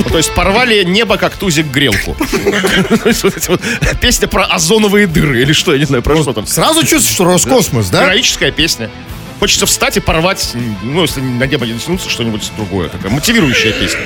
То 0.03 0.17
есть 0.17 0.33
порвали 0.33 0.83
небо, 0.83 1.17
как 1.17 1.35
тузик 1.35 1.67
грелку. 1.67 2.15
Песня 4.01 4.27
про 4.27 4.45
озоновые 4.45 5.07
дыры 5.07 5.41
или 5.41 5.53
что, 5.53 5.73
я 5.73 5.79
не 5.79 5.85
знаю, 5.85 6.03
про 6.03 6.21
что 6.21 6.33
там. 6.33 6.47
Сразу 6.47 6.81
чувствуешь, 6.81 7.13
что 7.13 7.25
Роскосмос, 7.25 7.89
да? 7.89 8.03
Героическая 8.03 8.51
песня. 8.51 8.89
Хочется 9.39 9.65
встать 9.65 9.95
и 9.97 9.99
порвать, 10.01 10.51
ну, 10.83 11.01
если 11.01 11.21
на 11.21 11.45
небо 11.45 11.65
не 11.65 11.73
дотянуться, 11.73 12.09
что-нибудь 12.09 12.51
другое. 12.57 12.89
Такая 12.89 13.11
мотивирующая 13.11 13.71
песня. 13.71 14.01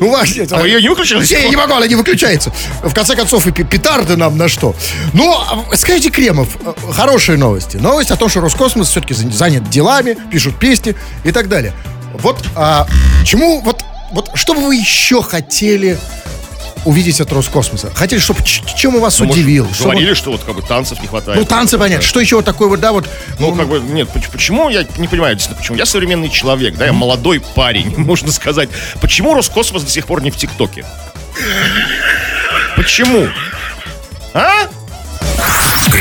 Ну, 0.00 0.24
нет, 0.24 0.52
А 0.52 0.58
вы 0.58 0.68
ее 0.68 0.82
не 0.82 0.88
выключили? 0.88 1.24
Я 1.24 1.48
не 1.48 1.56
могу, 1.56 1.74
она 1.74 1.86
не 1.86 1.94
выключается. 1.94 2.52
В 2.82 2.92
конце 2.92 3.14
концов, 3.14 3.46
и 3.46 3.52
петарды 3.52 4.16
нам 4.16 4.36
на 4.36 4.48
что. 4.48 4.74
Но, 5.12 5.66
а, 5.70 5.76
скажите, 5.76 6.10
Кремов, 6.10 6.48
э, 6.64 6.72
хорошие 6.92 7.38
новости. 7.38 7.76
Новость 7.76 8.10
о 8.10 8.16
том, 8.16 8.28
что 8.28 8.40
Роскосмос 8.40 8.88
все-таки 8.88 9.14
занят 9.14 9.68
делами, 9.70 10.16
пишут 10.30 10.58
песни 10.58 10.94
и 11.22 11.32
так 11.32 11.48
далее. 11.48 11.72
Вот 12.14 12.44
а, 12.54 12.86
чему, 13.24 13.60
вот, 13.60 13.84
вот 14.14 14.30
что 14.34 14.54
бы 14.54 14.66
вы 14.66 14.76
еще 14.76 15.22
хотели 15.22 15.98
увидеть 16.84 17.20
от 17.20 17.32
Роскосмоса? 17.32 17.90
Хотели, 17.94 18.20
чтобы 18.20 18.40
чем 18.44 18.94
у 18.96 19.00
вас 19.00 19.18
Ну, 19.18 19.26
может, 19.26 19.40
удивил? 19.42 19.66
Чтобы- 19.72 19.90
Говорили, 19.92 20.14
что 20.14 20.32
вот 20.32 20.42
как 20.44 20.54
бы 20.54 20.62
танцев 20.62 21.00
не 21.00 21.08
хватает. 21.08 21.38
ну, 21.40 21.46
танцы, 21.46 21.78
понятно. 21.78 22.06
Что 22.06 22.20
еще 22.20 22.36
вот 22.36 22.44
такое 22.44 22.68
вот, 22.68 22.80
да, 22.80 22.92
вот... 22.92 23.08
Ну, 23.38 23.54
как 23.54 23.68
бы, 23.68 23.80
нет, 23.80 24.08
поч- 24.10 24.28
почему, 24.30 24.68
я 24.68 24.84
не 24.98 25.08
понимаю, 25.08 25.34
действительно, 25.34 25.60
почему. 25.60 25.76
Я 25.78 25.86
современный 25.86 26.28
человек, 26.28 26.76
да, 26.76 26.86
я 26.86 26.92
молодой 26.92 27.40
парень, 27.40 27.94
можно 27.96 28.30
сказать. 28.32 28.68
Почему 29.00 29.34
Роскосмос 29.34 29.82
до 29.82 29.90
сих 29.90 30.06
пор 30.06 30.22
не 30.22 30.30
в 30.30 30.36
ТикТоке? 30.36 30.84
Почему? 32.76 33.28
А? 34.34 34.68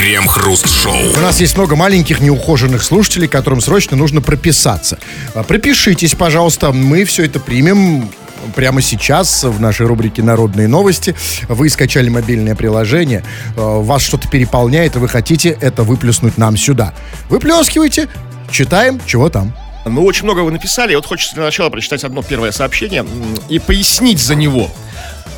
Крем-хруст-шоу. 0.03 1.13
У 1.15 1.21
нас 1.21 1.39
есть 1.39 1.55
много 1.55 1.77
маленьких 1.77 2.19
неухоженных 2.19 2.83
слушателей, 2.83 3.29
которым 3.29 3.61
срочно 3.61 3.95
нужно 3.95 4.19
прописаться. 4.19 4.99
А, 5.33 5.43
Пропишитесь, 5.43 6.13
пожалуйста, 6.13 6.73
мы 6.73 7.05
все 7.05 7.23
это 7.23 7.39
примем 7.39 8.09
прямо 8.53 8.81
сейчас 8.81 9.45
в 9.45 9.61
нашей 9.61 9.85
рубрике 9.85 10.21
«Народные 10.21 10.67
новости». 10.67 11.15
Вы 11.47 11.69
скачали 11.69 12.09
мобильное 12.09 12.53
приложение, 12.53 13.23
э, 13.55 13.61
вас 13.61 14.01
что-то 14.01 14.27
переполняет, 14.27 14.97
и 14.97 14.99
вы 14.99 15.07
хотите 15.07 15.57
это 15.61 15.83
выплеснуть 15.83 16.37
нам 16.37 16.57
сюда. 16.57 16.93
Выплескивайте, 17.29 18.09
читаем, 18.51 18.99
чего 19.05 19.29
там. 19.29 19.55
Ну, 19.85 20.03
очень 20.03 20.25
много 20.25 20.41
вы 20.41 20.51
написали. 20.51 20.95
Вот 20.95 21.05
хочется 21.05 21.35
для 21.35 21.45
начала 21.45 21.69
прочитать 21.69 22.03
одно 22.03 22.23
первое 22.23 22.51
сообщение 22.51 23.05
и 23.47 23.57
пояснить 23.57 24.19
за 24.19 24.35
него. 24.35 24.69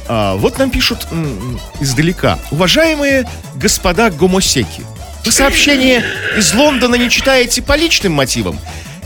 А, 0.08 0.36
вот 0.36 0.58
нам 0.60 0.70
пишут 0.70 1.08
м, 1.12 1.60
издалека. 1.80 2.38
Уважаемые 2.52 3.28
господа 3.56 4.10
гомосеки, 4.12 4.84
вы 5.26 5.32
сообщение 5.32 6.04
из 6.38 6.54
Лондона 6.54 6.96
не 6.96 7.10
читаете 7.10 7.62
по 7.62 7.76
личным 7.76 8.14
мотивам? 8.14 8.60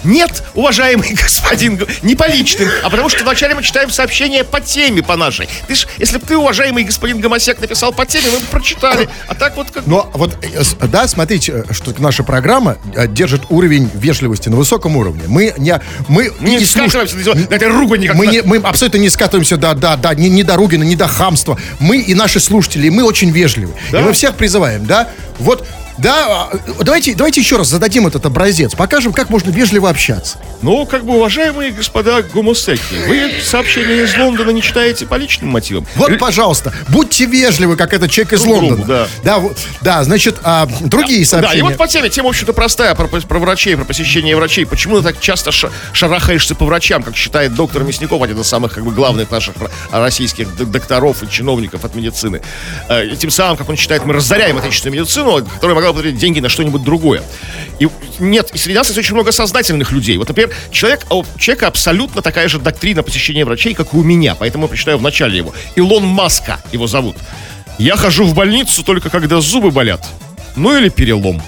Нет, 0.03 0.44
уважаемый 0.53 1.13
господин, 1.13 1.77
Го- 1.77 1.88
не 2.01 2.15
по 2.15 2.27
личным, 2.27 2.70
а 2.84 2.89
потому 2.89 3.10
что 3.10 3.24
вначале 3.24 3.56
мы 3.56 3.63
читаем 3.63 3.89
сообщение 3.89 4.44
по 4.44 4.62
теме, 4.62 5.03
по 5.03 5.15
нашей. 5.15 5.48
Ты 5.68 5.75
ж, 5.75 5.88
если 5.98 6.18
бы 6.18 6.25
ты, 6.25 6.38
уважаемый 6.38 6.84
господин 6.84 7.20
Гомосек, 7.20 7.60
написал 7.60 7.91
по 7.94 8.06
теме, 8.06 8.25
мы 8.32 8.39
бы 8.39 8.46
прочитали. 8.46 9.10
А 9.27 9.36
так 9.36 9.56
вот 9.56 9.72
как... 9.72 9.86
Но 9.86 10.10
вот, 10.13 10.38
э, 10.44 10.88
да, 10.88 11.08
смотрите, 11.08 11.65
э, 11.70 11.74
что 11.74 11.94
наша 12.00 12.24
программа 12.24 12.77
э, 12.96 13.08
держит 13.08 13.44
уровень 13.50 13.89
вежливости 13.94 14.50
на 14.50 14.56
высоком 14.56 14.96
уровне. 14.98 15.24
Мы 15.27 15.53
не... 15.58 15.79
Мы 16.08 16.32
не 16.39 16.60
слуш- 16.60 16.89
скатываемся 16.89 17.15
до 17.24 17.36
на 17.36 17.56
этой 17.56 17.68
ругани, 17.68 18.10
Мы, 18.13 18.27
не, 18.27 18.41
мы 18.41 18.58
абсолютно 18.58 18.98
не 18.98 19.10
скатываемся 19.10 19.58
до, 19.58 19.74
до, 19.74 19.98
до, 19.98 20.15
ни, 20.15 20.27
ни 20.27 20.44
до 20.44 20.56
ругина, 20.56 20.84
ни 20.84 20.96
до 20.96 21.08
хамства. 21.08 21.58
Мы 21.79 21.98
и 21.98 22.13
наши 22.13 22.39
слушатели, 22.39 22.89
мы 22.89 23.03
очень 23.03 23.32
вежливы. 23.32 23.74
Да? 23.91 24.01
И 24.01 24.03
мы 24.03 24.13
всех 24.13 24.36
призываем, 24.36 24.86
да? 24.86 25.10
Вот, 25.39 25.65
да, 26.01 26.50
а, 26.51 26.58
давайте, 26.84 27.13
давайте 27.15 27.41
еще 27.41 27.58
раз 27.58 27.68
зададим 27.68 28.08
этот 28.08 28.25
образец, 28.25 28.74
покажем, 28.75 29.13
как 29.13 29.29
можно 29.29 29.50
вежливо 29.50 29.89
общаться. 29.89 30.38
Ну, 30.62 30.86
как 30.86 31.06
бы, 31.06 31.15
уважаемые 31.15 31.72
господа 31.72 32.22
гомосеки, 32.22 32.82
вы 33.08 33.32
сообщение 33.44 34.03
из 34.03 34.15
Лондона 34.18 34.51
не 34.51 34.62
читаете 34.62 35.06
по 35.06 35.15
личным 35.15 35.50
мотивам? 35.50 35.86
Вот, 35.96 36.18
пожалуйста, 36.20 36.74
будьте 36.89 37.25
вежливы, 37.25 37.75
как 37.75 37.94
этот 37.94 38.12
человек 38.12 38.34
из 38.34 38.41
Друг 38.44 38.56
Лондона. 38.62 38.86
да. 38.86 39.08
Да, 39.24 39.44
да, 39.82 40.03
значит, 40.03 40.38
а, 40.44 40.68
другие 40.82 41.20
Да, 41.20 41.22
и 41.22 41.25
сообщения. 41.25 41.63
вот 41.63 41.77
по 41.77 41.88
теме, 41.88 42.10
тема, 42.10 42.27
в 42.27 42.29
общем-то, 42.29 42.53
простая, 42.53 42.96
про, 42.96 43.08
про 43.08 43.39
врачей, 43.39 43.75
про 43.75 43.86
посещение 43.86 44.36
врачей. 44.36 44.65
Почему 44.65 44.98
ты 44.98 45.03
так 45.03 45.20
часто 45.20 45.51
ша- 45.51 45.70
шарахаешься 45.94 46.56
по 46.56 46.65
врачам, 46.65 47.03
как 47.03 47.15
считает 47.15 47.53
доктор 47.56 47.84
Мясников, 47.84 48.21
один 48.21 48.39
из 48.39 48.47
самых, 48.47 48.74
как 48.74 48.84
бы, 48.84 48.91
главных 48.91 49.32
наших 49.32 49.56
ро- 49.58 49.69
российских 49.91 50.56
докторов 50.69 51.24
и 51.24 51.30
чиновников 51.30 51.86
от 51.86 51.95
медицины. 51.95 52.41
Э, 52.89 53.06
И 53.06 53.15
тем 53.15 53.30
самым, 53.32 53.58
как 53.58 53.69
он 53.69 53.76
считает, 53.78 54.06
мы 54.06 54.13
разоряем 54.13 54.58
отечественную 54.58 55.02
медицину, 55.02 55.45
которая 55.45 55.76
могла 55.76 55.88
потратить 55.93 56.17
деньги 56.17 56.39
на 56.39 56.49
что-нибудь 56.49 56.84
другое. 56.84 57.23
И 57.80 57.88
нет, 58.19 58.49
и 58.54 58.58
среди 58.58 58.78
нас 58.78 58.88
есть 58.88 58.97
очень 58.99 59.13
много 59.13 59.32
сознательных 59.32 59.91
людей. 59.91 60.17
Вот, 60.17 60.28
например, 60.28 60.52
человек, 60.71 61.06
а 61.10 61.15
у 61.15 61.25
человека 61.38 61.67
абсолютно 61.67 62.21
такая 62.21 62.47
же 62.47 62.60
доктрина 62.60 63.04
посещения 63.04 63.45
врачей, 63.45 63.73
как 63.73 63.93
и 63.93 63.97
у 63.97 64.04
меня, 64.04 64.36
поэтому 64.36 64.65
я 64.65 64.67
прочитаю 64.67 64.97
в 64.97 65.02
начале 65.02 65.38
его. 65.38 65.54
Илон 65.75 66.06
Маска 66.06 66.60
его 66.71 66.88
зовут. 66.88 67.15
Я 67.78 67.95
хожу 67.95 68.25
в 68.25 68.34
больницу 68.34 68.84
только 68.84 69.10
когда 69.10 69.39
зубы 69.39 69.71
болят. 69.71 70.06
Ну 70.56 70.78
или 70.78 70.89
перелом. 70.89 71.41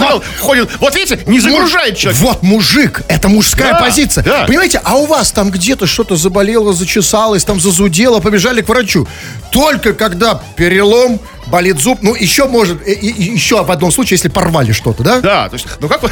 Он 0.00 0.22
ходит, 0.40 0.70
вот 0.78 0.94
видите, 0.94 1.18
не 1.26 1.40
загружает 1.40 1.96
человек. 1.96 2.20
Вот 2.20 2.42
мужик, 2.42 3.02
это 3.08 3.28
мужская 3.28 3.72
Да, 3.72 3.80
позиция. 3.80 4.22
да. 4.22 4.44
Понимаете, 4.46 4.80
а 4.84 4.96
у 4.96 5.06
вас 5.06 5.32
там 5.32 5.50
где-то 5.50 5.86
что-то 5.86 6.14
заболело, 6.16 6.72
зачесалось, 6.72 7.44
там 7.44 7.60
зазудело, 7.60 8.20
побежали 8.20 8.62
к 8.62 8.68
врачу. 8.68 9.08
Только 9.50 9.92
когда 9.92 10.40
перелом, 10.56 11.18
болит 11.52 11.78
зуб, 11.78 11.98
ну 12.00 12.14
еще 12.14 12.48
может, 12.48 12.86
и- 12.88 12.92
и- 12.92 13.32
еще 13.34 13.62
в 13.62 13.70
одном 13.70 13.92
случае, 13.92 14.14
если 14.16 14.28
порвали 14.28 14.72
что-то, 14.72 15.02
да? 15.02 15.20
Да, 15.20 15.48
то 15.50 15.54
есть, 15.54 15.66
ну 15.80 15.86
как 15.88 16.00
вот, 16.02 16.10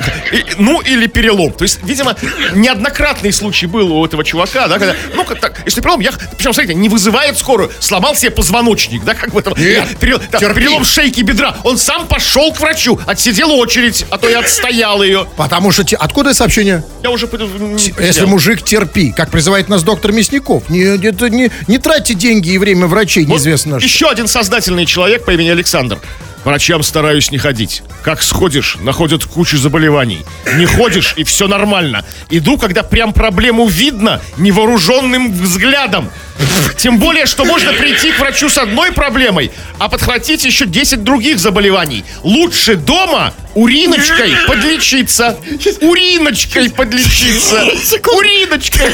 ну 0.58 0.80
или 0.80 1.06
перелом. 1.06 1.52
То 1.52 1.62
есть, 1.62 1.78
видимо, 1.84 2.16
неоднократный 2.54 3.32
случай 3.32 3.66
был 3.66 3.92
у 3.96 4.04
этого 4.04 4.24
чувака, 4.24 4.66
да, 4.66 4.78
когда, 4.80 4.94
ну 5.14 5.24
как 5.24 5.38
так, 5.40 5.62
если 5.64 5.80
перелом, 5.80 6.00
я, 6.00 6.10
причем, 6.36 6.52
смотрите, 6.52 6.74
не 6.74 6.88
вызывает 6.88 7.38
скорую, 7.38 7.70
сломал 7.78 8.16
себе 8.16 8.32
позвоночник, 8.32 9.04
да, 9.04 9.14
как 9.14 9.32
в 9.32 9.38
этом, 9.38 9.54
Нет, 9.56 9.86
перел- 10.00 10.20
да, 10.32 10.38
перелом 10.38 10.84
шейки 10.84 11.22
бедра, 11.22 11.56
он 11.62 11.78
сам 11.78 12.08
пошел 12.08 12.52
к 12.52 12.58
врачу, 12.60 12.98
отсидел 13.06 13.52
очередь, 13.52 14.04
а 14.10 14.18
то 14.18 14.28
я 14.28 14.40
отстоял 14.40 15.00
ее. 15.02 15.26
Потому 15.36 15.70
что 15.70 15.84
те- 15.84 15.96
откуда 15.96 16.34
сообщение? 16.34 16.82
Я 17.04 17.10
уже 17.10 17.28
не 17.28 17.92
Если 18.04 18.24
мужик 18.24 18.62
терпи, 18.64 19.12
как 19.16 19.30
призывает 19.30 19.68
нас 19.68 19.84
доктор 19.84 20.10
Мясников, 20.12 20.68
не, 20.68 20.80
это 21.06 21.30
не, 21.30 21.50
не 21.68 21.78
тратьте 21.78 22.14
деньги 22.14 22.50
и 22.50 22.58
время 22.58 22.88
врачей, 22.88 23.24
Вот 23.26 23.34
неизвестно 23.34 23.78
что. 23.78 23.86
Еще 23.86 24.08
один 24.08 24.26
сознательный 24.72 24.86
человек 24.86 25.24
по 25.24 25.32
имени 25.32 25.50
Александр. 25.50 25.98
Врачам 26.44 26.82
стараюсь 26.82 27.30
не 27.30 27.38
ходить. 27.38 27.82
Как 28.02 28.22
сходишь, 28.22 28.76
находят 28.80 29.24
кучу 29.24 29.58
заболеваний. 29.58 30.24
Не 30.56 30.66
ходишь, 30.66 31.14
и 31.16 31.24
все 31.24 31.46
нормально. 31.46 32.04
Иду, 32.30 32.58
когда 32.58 32.82
прям 32.82 33.12
проблему 33.12 33.66
видно 33.68 34.20
невооруженным 34.38 35.32
взглядом. 35.32 36.10
Тем 36.76 36.98
более, 36.98 37.26
что 37.26 37.44
можно 37.44 37.72
прийти 37.72 38.12
к 38.12 38.18
врачу 38.18 38.48
с 38.48 38.58
одной 38.58 38.92
проблемой, 38.92 39.50
а 39.78 39.88
подхватить 39.88 40.44
еще 40.44 40.66
10 40.66 41.02
других 41.02 41.38
заболеваний. 41.38 42.04
Лучше 42.22 42.76
дома 42.76 43.32
уриночкой 43.54 44.34
подлечиться. 44.46 45.36
Уриночкой 45.80 46.70
подлечиться. 46.70 47.64
Уриночкой. 48.16 48.92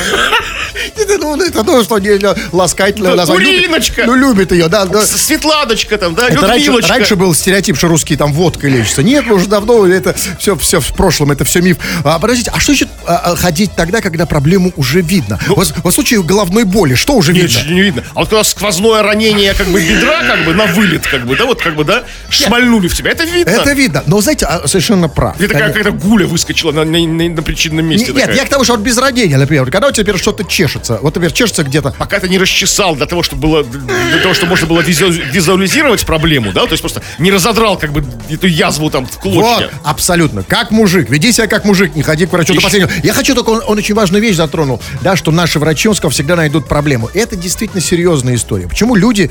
Это, 0.96 1.18
ну, 1.18 1.40
это 1.40 1.64
то, 1.64 1.82
что 1.84 1.98
не. 1.98 2.08
Любит- 2.08 3.28
Уриночка. 3.28 4.04
Ну, 4.06 4.14
любит 4.14 4.52
ее, 4.52 4.68
да. 4.68 4.86
Светланочка 5.04 5.98
там, 5.98 6.14
да, 6.14 6.28
Людмилочка. 6.28 6.92
раньше 6.92 7.16
был 7.16 7.34
стереотип, 7.34 7.76
что 7.76 7.88
русские 7.88 8.18
там 8.18 8.32
водкой 8.32 8.70
лечатся. 8.70 9.02
Нет, 9.02 9.26
уже 9.30 9.46
давно 9.46 9.86
это 9.86 10.14
все, 10.38 10.56
все 10.56 10.80
в 10.80 10.92
прошлом, 10.94 11.32
это 11.32 11.44
все 11.44 11.60
миф. 11.60 11.78
А, 12.04 12.18
подождите, 12.18 12.50
а 12.54 12.60
что 12.60 12.72
значит 12.72 12.88
а, 13.06 13.36
ходить 13.36 13.72
тогда, 13.76 14.00
когда 14.00 14.26
проблему 14.26 14.72
уже 14.76 15.00
видно? 15.00 15.38
вот, 15.48 15.72
вот 15.82 15.92
в 15.92 15.94
случае 15.94 16.22
головной 16.22 16.64
боли, 16.64 16.94
что 16.94 17.14
уже 17.14 17.32
видно? 17.42 17.60
чуть 17.60 17.70
не 17.70 17.80
видно. 17.80 18.04
А 18.14 18.20
вот 18.20 18.28
когда 18.28 18.44
сквозное 18.44 19.02
ранение 19.02 19.54
как 19.54 19.66
бы 19.68 19.80
бедра, 19.82 20.22
как 20.24 20.44
бы 20.44 20.54
на 20.54 20.66
вылет, 20.66 21.06
как 21.06 21.26
бы, 21.26 21.36
да, 21.36 21.44
вот 21.46 21.60
как 21.60 21.74
бы, 21.76 21.84
да, 21.84 22.04
шмальнули 22.30 22.88
в 22.88 22.94
тебя, 22.96 23.10
это 23.12 23.24
видно. 23.24 23.50
Это 23.50 23.72
видно. 23.72 24.02
Но, 24.06 24.20
знаете, 24.20 24.46
а, 24.46 24.66
совершенно 24.66 25.08
прав. 25.08 25.36
Такая 25.38 25.68
какая-то 25.68 25.92
гуля 25.92 26.26
выскочила 26.26 26.72
на, 26.72 26.84
на- 26.84 26.98
на- 27.06 27.28
на 27.28 27.42
причинном 27.42 27.86
месте. 27.86 28.12
Нет, 28.12 28.34
я 28.34 28.44
к 28.44 28.48
тому, 28.48 28.64
что 28.64 28.74
вот 28.74 28.82
без 28.82 28.96
ранения, 28.98 29.38
например, 29.38 29.70
когда 29.70 29.88
у 29.88 29.92
тебя 29.92 30.04
теперь 30.04 30.18
что-то 30.20 30.44
чешется, 30.44 30.98
вот, 31.02 31.14
например, 31.14 31.32
чешется 31.32 31.62
где-то, 31.64 31.94
Пока 31.98 32.20
ты 32.20 32.28
не 32.28 32.38
расчесал 32.38 32.94
для 32.96 33.06
того, 33.06 33.22
чтобы 33.22 33.42
было, 33.42 33.64
для 33.64 34.20
того, 34.22 34.34
чтобы 34.34 34.50
можно 34.50 34.66
было 34.66 34.80
визу- 34.80 35.10
визуализировать 35.10 36.04
проблему, 36.06 36.52
да, 36.52 36.62
то 36.62 36.72
есть 36.72 36.82
просто 36.82 37.02
не 37.18 37.30
разодрал 37.30 37.78
как 37.78 37.92
бы 37.92 38.04
эту 38.30 38.46
язву 38.46 38.90
там 38.90 39.06
в 39.06 39.18
клочья. 39.18 39.40
Вот, 39.40 39.70
абсолютно. 39.84 40.42
Как 40.42 40.70
мужик. 40.70 41.08
Веди 41.10 41.32
себя 41.32 41.46
как 41.46 41.64
мужик, 41.64 41.94
не 41.94 42.02
ходи 42.02 42.26
к 42.26 42.32
врачу 42.32 42.54
до 42.54 42.60
последнего. 42.60 42.90
Я 43.02 43.12
хочу 43.12 43.34
только, 43.34 43.50
он, 43.50 43.62
он 43.66 43.78
очень 43.78 43.94
важную 43.94 44.22
вещь 44.22 44.36
затронул, 44.36 44.80
да, 45.02 45.16
что 45.16 45.30
наши 45.30 45.58
врачи, 45.58 45.88
он 45.88 45.94
сказал, 45.94 46.10
всегда 46.10 46.36
найдут 46.36 46.68
проблему. 46.68 47.10
Это 47.18 47.36
действительно 47.36 47.80
серьезная 47.80 48.36
история. 48.36 48.68
Почему 48.68 48.94
люди 48.94 49.30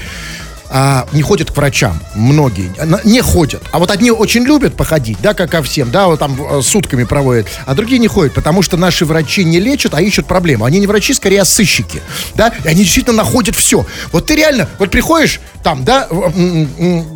а, 0.69 1.07
не 1.13 1.21
ходят 1.21 1.51
к 1.51 1.55
врачам? 1.55 1.99
Многие. 2.15 2.71
Не 3.05 3.21
ходят. 3.21 3.63
А 3.71 3.79
вот 3.79 3.91
одни 3.91 4.11
очень 4.11 4.43
любят 4.43 4.75
походить, 4.75 5.17
да, 5.21 5.33
как 5.33 5.51
ко 5.51 5.63
всем, 5.63 5.89
да, 5.91 6.07
вот 6.07 6.19
там 6.19 6.37
э, 6.39 6.61
сутками 6.61 7.05
проводят, 7.05 7.47
а 7.65 7.73
другие 7.73 7.99
не 7.99 8.07
ходят, 8.07 8.33
потому 8.33 8.61
что 8.61 8.75
наши 8.75 9.05
врачи 9.05 9.45
не 9.45 9.59
лечат, 9.59 9.93
а 9.93 10.01
ищут 10.01 10.27
проблему. 10.27 10.65
Они 10.65 10.79
не 10.79 10.87
врачи, 10.87 11.13
скорее, 11.13 11.41
а 11.41 11.45
сыщики, 11.45 12.01
да, 12.35 12.53
и 12.63 12.67
они 12.67 12.83
действительно 12.83 13.17
находят 13.17 13.55
все. 13.55 13.85
Вот 14.11 14.25
ты 14.25 14.35
реально, 14.35 14.67
вот 14.79 14.91
приходишь 14.91 15.39
там, 15.63 15.85
да, 15.85 16.07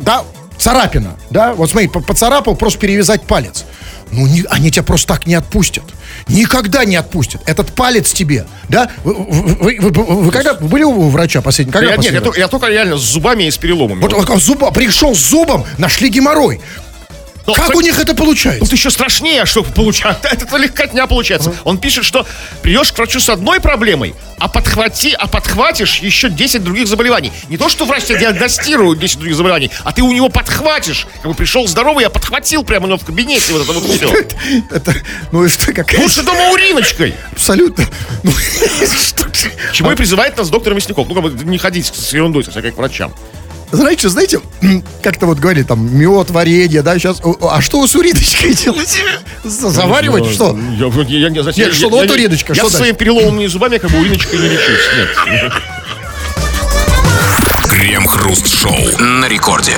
да, 0.00 0.24
царапина, 0.56 1.16
да, 1.30 1.52
вот 1.52 1.70
смотри, 1.70 1.88
по- 1.88 2.00
поцарапал, 2.00 2.56
просто 2.56 2.78
перевязать 2.78 3.22
палец. 3.22 3.64
Ну, 4.12 4.26
не- 4.26 4.44
они 4.50 4.70
тебя 4.70 4.82
просто 4.82 5.08
так 5.08 5.26
не 5.26 5.34
отпустят. 5.34 5.84
Никогда 6.28 6.84
не 6.84 6.96
отпустят. 6.96 7.40
Этот 7.46 7.72
палец 7.72 8.12
тебе, 8.12 8.46
да? 8.68 8.90
Вы, 9.04 9.14
вы- 9.14 9.78
вы- 9.80 9.90
вы- 9.90 10.22
вы 10.24 10.30
когда 10.30 10.54
были 10.54 10.82
у 10.84 11.08
врача 11.08 11.40
последний? 11.40 11.72
Когда 11.72 11.86
Я, 11.86 11.90
нет, 11.92 11.96
последний 11.96 12.16
я, 12.16 12.20
раз? 12.20 12.24
только, 12.26 12.40
я 12.40 12.48
только 12.48 12.66
реально 12.68 12.98
с 12.98 13.02
зубами 13.02 13.44
и 13.44 13.50
с 13.50 13.56
переломами. 13.56 14.00
Вот, 14.02 14.12
вот 14.12 14.42
зуба, 14.42 14.70
пришел 14.70 15.14
с 15.14 15.18
зубом, 15.30 15.64
нашли 15.78 16.10
геморрой. 16.10 16.60
Но 17.46 17.54
как 17.54 17.66
хоть- 17.66 17.76
у 17.76 17.80
них 17.80 17.98
это 17.98 18.14
получается? 18.14 18.60
Тут 18.60 18.72
еще 18.72 18.90
страшнее, 18.90 19.46
что 19.46 19.62
получается. 19.62 20.28
Это 20.32 20.56
легкотня 20.56 21.06
получается. 21.06 21.54
Он 21.64 21.78
пишет, 21.78 22.04
что 22.04 22.26
придешь 22.62 22.92
к 22.92 22.98
врачу 22.98 23.20
с 23.20 23.28
одной 23.28 23.60
проблемой, 23.60 24.14
а 24.38 24.48
подхвати, 24.48 25.12
а 25.12 25.26
подхватишь 25.26 25.98
еще 25.98 26.28
10 26.28 26.62
других 26.62 26.86
заболеваний. 26.86 27.32
Не 27.48 27.56
то, 27.56 27.68
что 27.68 27.84
врач 27.84 28.04
тебе 28.04 28.20
диагностирует 28.20 28.98
10 28.98 29.18
других 29.18 29.36
заболеваний, 29.36 29.70
а 29.84 29.92
ты 29.92 30.02
у 30.02 30.12
него 30.12 30.28
подхватишь. 30.28 31.06
Как 31.22 31.30
бы 31.30 31.34
пришел 31.34 31.66
здоровый, 31.66 32.02
я 32.02 32.10
подхватил 32.10 32.64
прямо 32.64 32.86
ну, 32.86 32.98
в 32.98 33.04
кабинете 33.04 33.52
вот 33.52 33.62
это 33.62 33.72
вот 33.72 33.90
все. 33.90 34.12
Это, 34.70 34.94
ну, 35.30 35.44
это 35.44 35.72
какая 35.72 36.00
Лучше 36.00 36.22
дома 36.22 36.50
уриночкой. 36.50 37.14
абсолютно... 37.32 37.84
Ну, 38.22 38.32
что 39.00 39.22
Чему 39.72 39.90
и 39.92 39.96
призывает 39.96 40.36
нас 40.36 40.50
доктор 40.50 40.74
Мясников. 40.74 41.08
Ну, 41.08 41.14
как 41.14 41.24
бы 41.24 41.44
не 41.44 41.58
ходить 41.58 41.86
с 41.86 42.12
ерундой, 42.12 42.44
со 42.44 42.50
всякой 42.50 42.72
к 42.72 42.76
врачам. 42.76 43.12
Знаете, 43.72 44.10
знаете, 44.10 44.40
как-то 45.02 45.24
вот 45.26 45.38
говорили, 45.38 45.64
там, 45.64 45.96
мед, 45.98 46.30
варенье, 46.30 46.82
да, 46.82 46.98
сейчас... 46.98 47.20
А 47.40 47.62
что 47.62 47.80
вы 47.80 47.88
с 47.88 47.94
уридочкой 47.96 48.52
делаете? 48.54 49.00
За- 49.44 49.70
Заваривать, 49.70 50.26
что? 50.26 50.56
Я, 50.78 50.86
я, 50.86 51.28
я, 51.28 51.28
я, 51.28 51.52
Нет, 51.56 51.74
что, 51.74 51.88
ну 51.88 51.96
вот 51.96 52.10
уриночка, 52.10 52.52
Я 52.52 52.62
что 52.62 52.70
со 52.70 52.76
своими 52.78 52.94
переломанными 52.94 53.46
зубами 53.46 53.78
как 53.78 53.90
бы 53.90 53.98
уриночкой 53.98 54.38
не 54.40 54.48
лечусь. 54.48 54.80
Нет. 55.26 55.52
Крем-хруст-шоу 57.68 58.98
на 59.00 59.26
рекорде. 59.26 59.76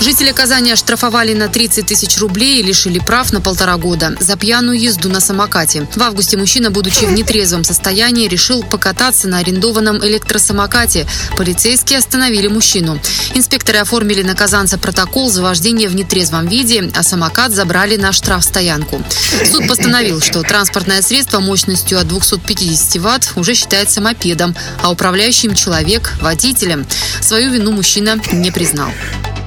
Жители 0.00 0.32
Казани 0.32 0.72
оштрафовали 0.72 1.34
на 1.34 1.48
30 1.48 1.84
тысяч 1.84 2.16
рублей 2.18 2.60
и 2.60 2.62
лишили 2.62 2.98
прав 2.98 3.32
на 3.32 3.42
полтора 3.42 3.76
года 3.76 4.16
за 4.18 4.34
пьяную 4.36 4.80
езду 4.80 5.10
на 5.10 5.20
самокате. 5.20 5.86
В 5.94 6.02
августе 6.02 6.38
мужчина, 6.38 6.70
будучи 6.70 7.04
в 7.04 7.12
нетрезвом 7.12 7.64
состоянии, 7.64 8.26
решил 8.26 8.62
покататься 8.62 9.28
на 9.28 9.38
арендованном 9.38 9.98
электросамокате. 9.98 11.06
Полицейские 11.36 11.98
остановили 11.98 12.48
мужчину. 12.48 12.98
Инспекторы 13.34 13.78
оформили 13.78 14.22
на 14.22 14.34
казанца 14.34 14.78
протокол 14.78 15.30
за 15.30 15.42
вождение 15.42 15.90
в 15.90 15.94
нетрезвом 15.94 16.48
виде, 16.48 16.90
а 16.96 17.02
самокат 17.02 17.52
забрали 17.52 17.96
на 17.96 18.12
штрафстоянку. 18.12 19.02
Суд 19.52 19.68
постановил, 19.68 20.22
что 20.22 20.42
транспортное 20.42 21.02
средство 21.02 21.40
мощностью 21.40 22.00
от 22.00 22.08
250 22.08 23.02
ватт 23.02 23.32
уже 23.36 23.54
считается 23.54 24.00
мопедом, 24.00 24.56
а 24.82 24.90
управляющим 24.90 25.54
человек– 25.54 26.14
водителем. 26.22 26.86
Свою 27.20 27.50
вину 27.50 27.72
мужчина 27.72 28.18
не 28.32 28.50
признал. 28.50 28.88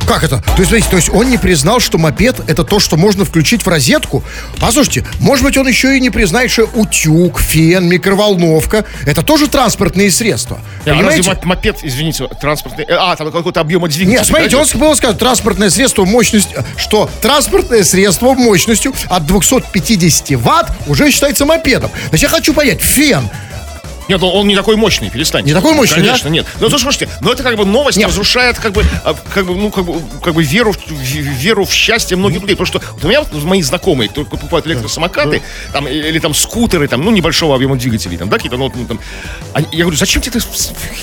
Как 0.07 0.23
это? 0.23 0.41
То 0.41 0.59
есть, 0.59 0.67
смотрите, 0.69 0.89
то 0.89 0.95
есть 0.97 1.09
он 1.09 1.29
не 1.29 1.37
признал, 1.37 1.79
что 1.79 1.97
мопед 1.97 2.35
это 2.47 2.63
то, 2.63 2.79
что 2.79 2.97
можно 2.97 3.25
включить 3.25 3.63
в 3.65 3.67
розетку? 3.67 4.23
Послушайте, 4.59 5.05
может 5.19 5.45
быть, 5.45 5.57
он 5.57 5.67
еще 5.67 5.97
и 5.97 5.99
не 6.01 6.09
признает, 6.09 6.51
что 6.51 6.63
утюг, 6.73 7.39
фен, 7.39 7.87
микроволновка 7.87 8.85
это 9.05 9.21
тоже 9.23 9.47
транспортные 9.47 10.11
средства. 10.11 10.59
А 10.85 11.01
разве 11.01 11.23
мопед, 11.43 11.79
извините, 11.83 12.27
транспортный... 12.39 12.85
э, 12.87 12.93
А, 12.95 13.15
там 13.15 13.31
какой-то 13.31 13.61
объема 13.61 13.87
двигателя. 13.87 14.19
Нет, 14.19 14.27
смотрите, 14.27 14.57
он 14.57 14.67
да? 14.71 14.77
было 14.79 14.93
сказать, 14.95 15.17
транспортное 15.17 15.69
средство 15.69 16.05
мощностью, 16.05 16.63
что 16.77 17.09
транспортное 17.21 17.83
средство 17.83 18.33
мощностью 18.33 18.93
от 19.07 19.25
250 19.25 20.31
ватт 20.39 20.71
уже 20.87 21.09
считается 21.11 21.45
мопедом. 21.45 21.89
Значит, 22.09 22.23
я 22.23 22.29
хочу 22.29 22.53
понять, 22.53 22.81
фен, 22.81 23.29
Нет, 24.07 24.21
он, 24.21 24.35
он 24.35 24.47
не 24.47 24.55
такой 24.55 24.75
мощный, 24.75 25.09
перестаньте. 25.09 25.49
Не 25.49 25.53
такой 25.55 25.73
мощный, 25.73 25.95
Конечно, 26.03 26.27
нет. 26.29 26.45
Ну, 26.59 26.69
то, 26.69 26.77
слушайте, 26.77 27.09
но 27.21 27.31
это 27.31 27.43
как 27.43 27.55
бы 27.55 27.65
новость 27.65 27.97
Нет. 27.97 28.07
разрушает 28.09 28.59
как 28.59 28.73
бы, 28.73 28.83
а, 29.03 29.13
как 29.33 29.45
бы, 29.45 29.55
ну, 29.55 29.71
как 29.71 29.85
бы, 29.85 30.01
как 30.21 30.33
бы 30.33 30.43
веру, 30.43 30.73
в, 30.73 30.77
веру 30.89 31.65
в 31.65 31.71
счастье 31.73 32.17
многих 32.17 32.41
людей. 32.41 32.55
Потому 32.55 32.67
что 32.67 32.81
вот 32.93 33.03
у 33.03 33.07
меня 33.07 33.21
вот 33.21 33.33
мои 33.43 33.61
знакомые, 33.61 34.09
кто 34.09 34.25
покупают 34.25 34.67
электросамокаты, 34.67 35.41
там, 35.71 35.87
и- 35.87 35.93
или 35.93 36.19
там 36.19 36.33
скутеры, 36.33 36.87
там, 36.87 37.01
ну, 37.01 37.11
небольшого 37.11 37.55
объема 37.55 37.75
двигателей, 37.77 38.17
там, 38.17 38.29
да, 38.29 38.37
какие-то, 38.37 38.57
ну, 38.57 38.71
ну, 38.75 38.85
там. 38.85 38.99
они- 39.53 39.67
я 39.71 39.83
говорю, 39.83 39.97
зачем 39.97 40.21
тебе 40.21 40.37
эта 40.39 40.45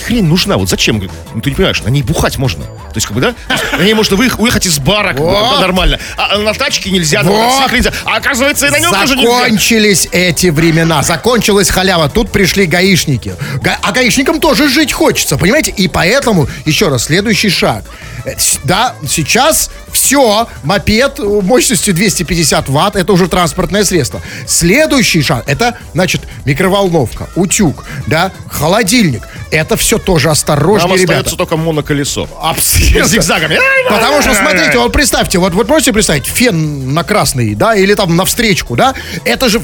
хрень 0.04 0.24
нужна? 0.24 0.56
Вот 0.56 0.68
зачем? 0.68 0.98
Говорю, 0.98 1.12
ну, 1.34 1.40
ты 1.40 1.50
не 1.50 1.56
понимаешь, 1.56 1.80
на 1.82 1.88
ней 1.88 2.02
бухать 2.02 2.36
можно. 2.38 2.64
То 2.64 2.96
есть, 2.96 3.06
как 3.06 3.14
бы, 3.16 3.20
да? 3.20 3.34
На 3.78 3.82
ней 3.82 3.94
можно 3.94 4.16
выех- 4.16 4.38
уехать 4.40 4.66
из 4.66 4.78
бара, 4.78 5.08
как 5.08 5.18
бы, 5.18 5.24
Вот. 5.24 5.54
да, 5.54 5.60
нормально. 5.60 5.98
А 6.16 6.38
на 6.38 6.52
тачке 6.54 6.90
нельзя, 6.90 7.22
на 7.22 7.30
мотоцикле 7.30 7.78
нельзя. 7.78 7.92
А 8.04 8.16
оказывается, 8.16 8.66
и 8.66 8.70
на 8.70 8.78
нем 8.78 8.92
тоже 8.92 9.16
нельзя. 9.16 9.30
Закончились 9.44 10.08
эти 10.12 10.48
времена, 10.48 11.02
закончилась 11.02 11.70
халява. 11.70 12.08
Тут 12.08 12.30
пришли 12.32 12.66
гаишники. 12.90 13.34
Га- 13.62 13.78
а 13.82 13.92
гаишникам 13.92 14.40
тоже 14.40 14.68
жить 14.68 14.92
хочется, 14.92 15.36
понимаете? 15.36 15.72
И 15.76 15.88
поэтому, 15.88 16.48
еще 16.66 16.88
раз, 16.88 17.04
следующий 17.04 17.48
шаг. 17.50 17.84
Э, 18.24 18.34
Да, 18.64 18.94
сейчас 19.08 19.70
все, 19.92 20.48
мопед 20.64 21.18
э, 21.20 21.22
мощностью 21.22 21.94
250 21.94 22.68
ватт, 22.68 22.96
это 22.96 23.12
уже 23.12 23.28
транспортное 23.28 23.84
средство. 23.84 24.20
Следующий 24.46 25.22
шаг, 25.22 25.44
это, 25.46 25.78
значит, 25.94 26.22
микроволновка, 26.44 27.28
утюг, 27.36 27.84
да, 28.06 28.32
холодильник. 28.48 29.22
Это 29.50 29.76
все 29.76 29.98
тоже 29.98 30.26
Нам 30.26 30.32
осторожнее, 30.32 30.96
ребята. 30.96 31.12
остается 31.12 31.36
только 31.36 31.56
моноколесо. 31.56 32.28
Абсолютно. 32.40 33.04
Зигзагами. 33.08 33.58
Потому 33.88 34.22
что, 34.22 34.34
смотрите, 34.34 34.78
вот 34.78 34.92
представьте, 34.92 35.38
вот 35.38 35.54
вы 35.54 35.64
можете 35.64 35.92
представить, 35.92 36.26
фен 36.26 36.92
на 36.94 37.04
красный, 37.04 37.54
да, 37.54 37.74
или 37.74 37.94
там 37.94 38.16
на 38.16 38.24
встречку, 38.24 38.76
да, 38.76 38.94
это 39.24 39.48
же... 39.48 39.62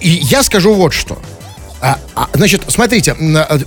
И 0.00 0.08
я 0.10 0.42
скажу 0.42 0.74
вот 0.74 0.92
что. 0.92 1.18
А, 1.82 1.98
а, 2.14 2.28
значит, 2.32 2.62
смотрите, 2.68 3.16
а, 3.18 3.58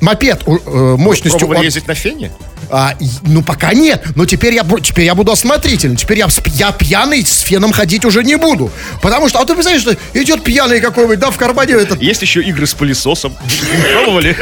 мопед 0.00 0.44
э, 0.46 0.50
мощностью... 0.96 1.40
Пробовали 1.40 1.58
от- 1.58 1.64
ездить 1.64 1.88
на 1.88 1.94
фене? 1.94 2.30
а, 2.70 2.94
ну, 3.22 3.42
пока 3.42 3.72
нет. 3.72 4.02
Но 4.14 4.26
теперь 4.26 4.54
я, 4.54 4.64
теперь 4.82 5.04
я 5.04 5.14
буду 5.14 5.32
осмотрительным. 5.32 5.96
Теперь 5.96 6.18
я, 6.18 6.28
я 6.54 6.72
пьяный 6.72 7.24
с 7.24 7.40
феном 7.40 7.72
ходить 7.72 8.04
уже 8.04 8.24
не 8.24 8.36
буду. 8.36 8.70
Потому 9.02 9.28
что, 9.28 9.40
а 9.40 9.44
ты 9.44 9.54
представляешь, 9.54 9.82
что 9.82 9.96
идет 10.18 10.42
пьяный 10.42 10.80
какой-нибудь, 10.80 11.18
да, 11.18 11.30
в 11.30 11.36
кармане 11.36 11.74
этот... 11.74 12.00
Есть 12.02 12.22
еще 12.22 12.42
игры 12.42 12.66
с 12.66 12.74
пылесосом. 12.74 13.34
Пробовали? 13.92 14.36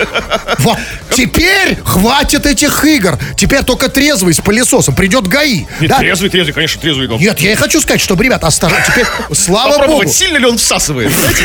Вот. 0.59 0.79
Теперь 1.15 1.77
хватит 1.85 2.47
этих 2.47 2.85
игр. 2.85 3.19
Теперь 3.37 3.63
только 3.65 3.89
трезвый 3.89 4.35
с 4.35 4.41
пылесосом. 4.41 4.95
Придет 4.95 5.27
ГАИ. 5.27 5.67
Нет, 5.81 5.91
да? 5.91 5.99
трезвый, 5.99 6.31
трезвый, 6.31 6.55
конечно, 6.55 6.81
трезвый. 6.81 7.09
но 7.09 7.19
Нет, 7.19 7.41
я 7.41 7.53
и 7.53 7.55
хочу 7.55 7.81
сказать, 7.81 8.01
чтобы, 8.01 8.25
ребята, 8.25 8.47
осторожно. 8.47 8.85
Теперь, 8.87 9.07
слава 9.35 9.87
богу. 9.87 10.09
Сильно 10.09 10.39
ли 10.39 10.47
он 10.47 10.59
всасывает? 10.59 11.13
Знаете, 11.13 11.45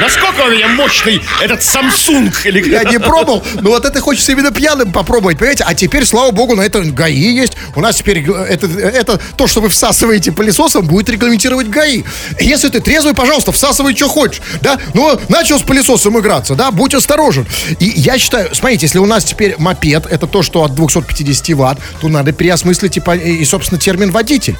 насколько 0.00 0.42
у 0.42 0.50
меня 0.50 0.68
мощный 0.98 1.22
этот 1.42 1.60
Samsung? 1.60 2.32
Или... 2.44 2.70
Я 2.70 2.84
не 2.84 2.98
пробовал, 2.98 3.42
но 3.60 3.70
вот 3.70 3.84
это 3.84 4.00
хочется 4.00 4.32
именно 4.32 4.50
пьяным 4.50 4.92
попробовать, 4.92 5.38
понимаете? 5.38 5.64
А 5.66 5.74
теперь, 5.74 6.04
слава 6.04 6.30
богу, 6.30 6.54
на 6.54 6.62
это 6.62 6.80
ГАИ 6.80 7.34
есть. 7.34 7.54
У 7.74 7.80
нас 7.80 7.96
теперь 7.96 8.28
это, 8.28 8.66
это 8.66 9.20
то, 9.36 9.46
что 9.46 9.60
вы 9.60 9.68
всасываете 9.68 10.32
пылесосом, 10.32 10.86
будет 10.86 11.08
регламентировать 11.08 11.68
ГАИ. 11.68 12.04
Если 12.40 12.68
ты 12.68 12.80
трезвый, 12.80 13.14
пожалуйста, 13.14 13.52
всасывай, 13.52 13.94
что 13.94 14.08
хочешь, 14.08 14.42
да? 14.60 14.78
Ну, 14.94 15.18
начал 15.28 15.58
с 15.58 15.62
пылесосом 15.62 16.18
играться, 16.18 16.54
да? 16.54 16.70
Будь 16.70 16.94
осторожен. 16.94 17.46
И 17.78 17.86
я 17.96 18.18
считаю, 18.18 18.54
смотрите, 18.54 18.86
если 18.86 18.98
у 18.98 19.06
нас 19.06 19.24
теперь 19.24 19.54
мопед, 19.58 20.06
это 20.06 20.26
то, 20.26 20.42
что 20.42 20.64
от 20.64 20.74
250 20.74 21.56
ватт, 21.56 21.78
то 22.00 22.08
надо 22.08 22.32
переосмыслить 22.32 22.96
и, 22.96 23.00
и, 23.00 23.44
собственно, 23.44 23.80
термин 23.80 24.10
водитель. 24.10 24.56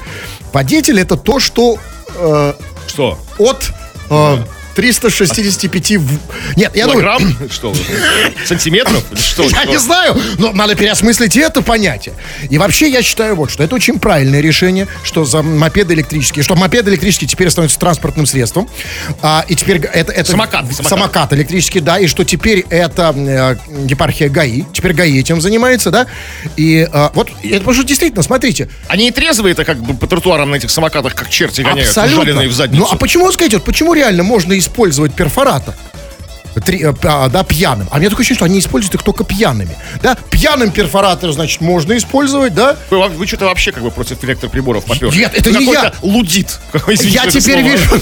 Водитель 0.53 0.99
это 0.99 1.15
то, 1.15 1.39
что 1.39 1.77
э, 2.15 2.53
Что? 2.87 3.19
от... 3.37 3.71
э, 4.09 4.37
365 4.79 5.97
в... 5.97 6.19
Нет, 6.55 6.73
я 6.73 6.87
думаю, 6.87 7.01
Килограмм? 7.01 7.37
Что? 7.51 7.71
вы? 7.71 7.79
Сантиметров? 8.45 9.03
Что? 9.13 9.43
я 9.43 9.49
Что? 9.49 9.65
не 9.65 9.77
знаю, 9.77 10.17
но 10.37 10.53
надо 10.53 10.75
переосмыслить 10.75 11.35
и 11.35 11.41
это 11.41 11.61
понятие. 11.61 12.15
И 12.49 12.57
вообще 12.57 12.89
я 12.89 13.01
считаю 13.01 13.35
вот, 13.35 13.51
что 13.51 13.61
это 13.61 13.75
очень 13.75 13.99
правильное 13.99 14.39
решение, 14.39 14.87
что 15.03 15.25
за 15.25 15.41
мопеды 15.41 15.95
электрические, 15.95 16.43
что 16.43 16.55
мопеды 16.55 16.91
электрические 16.91 17.27
теперь 17.27 17.49
становятся 17.49 17.77
транспортным 17.77 18.25
средством. 18.25 18.69
А, 19.21 19.43
и 19.49 19.55
теперь 19.55 19.79
это, 19.79 20.13
это 20.13 20.31
Самокат, 20.31 20.65
самокат. 20.71 20.87
самокат 20.87 21.33
электрический, 21.33 21.81
да, 21.81 21.99
и 21.99 22.07
что 22.07 22.23
теперь 22.23 22.65
это 22.69 23.13
э, 23.17 23.55
епархия 23.85 24.29
ГАИ, 24.29 24.63
теперь 24.71 24.93
ГАИ 24.93 25.19
этим 25.19 25.41
занимается, 25.41 25.91
да. 25.91 26.07
И 26.55 26.87
э, 26.89 27.09
вот, 27.13 27.31
это 27.43 27.57
потому 27.57 27.73
что 27.73 27.83
действительно, 27.83 28.23
смотрите, 28.23 28.69
Они 28.87 29.09
и 29.09 29.11
трезвые 29.11 29.51
это 29.51 29.65
как 29.65 29.81
бы 29.81 29.93
по 29.93 30.07
тротуарам 30.07 30.51
на 30.51 30.55
этих 30.55 30.71
самокатах, 30.71 31.15
как 31.15 31.29
черти 31.29 31.63
гоняют, 31.63 31.89
ужаленные 31.89 32.47
в 32.47 32.53
задницу. 32.53 32.83
Ну, 32.83 32.87
а 32.89 32.95
почему, 32.95 33.29
скажите, 33.33 33.57
вот 33.57 33.65
почему 33.65 33.93
реально 33.93 34.23
можно 34.23 34.53
использовать 34.69 35.13
перфоратор? 35.15 35.73
Три- 36.65 36.83
э, 36.83 36.93
а, 37.03 37.29
да, 37.29 37.43
пьяным. 37.43 37.87
А 37.91 37.97
мне 37.97 38.09
такое 38.09 38.23
ощущение, 38.23 38.37
что 38.37 38.45
они 38.45 38.59
используют 38.59 38.95
их 38.95 39.03
только 39.03 39.23
пьяными. 39.23 39.75
Да, 40.01 40.17
пьяным 40.29 40.71
перфоратор, 40.71 41.31
значит, 41.31 41.61
можно 41.61 41.95
использовать, 41.95 42.53
да? 42.53 42.75
Вы, 42.89 43.07
вы 43.07 43.27
что-то 43.27 43.45
вообще 43.45 43.71
как 43.71 43.83
бы 43.83 43.91
против 43.91 44.23
электроприборов 44.23 44.85
попер. 44.85 45.13
Нет, 45.15 45.31
это 45.35 45.51
не 45.51 45.65
я. 45.71 45.93
лудит. 46.01 46.59
Извините 46.87 47.07
я 47.23 47.27
теперь 47.27 47.61
слово. 47.61 47.69
вижу. 47.69 48.01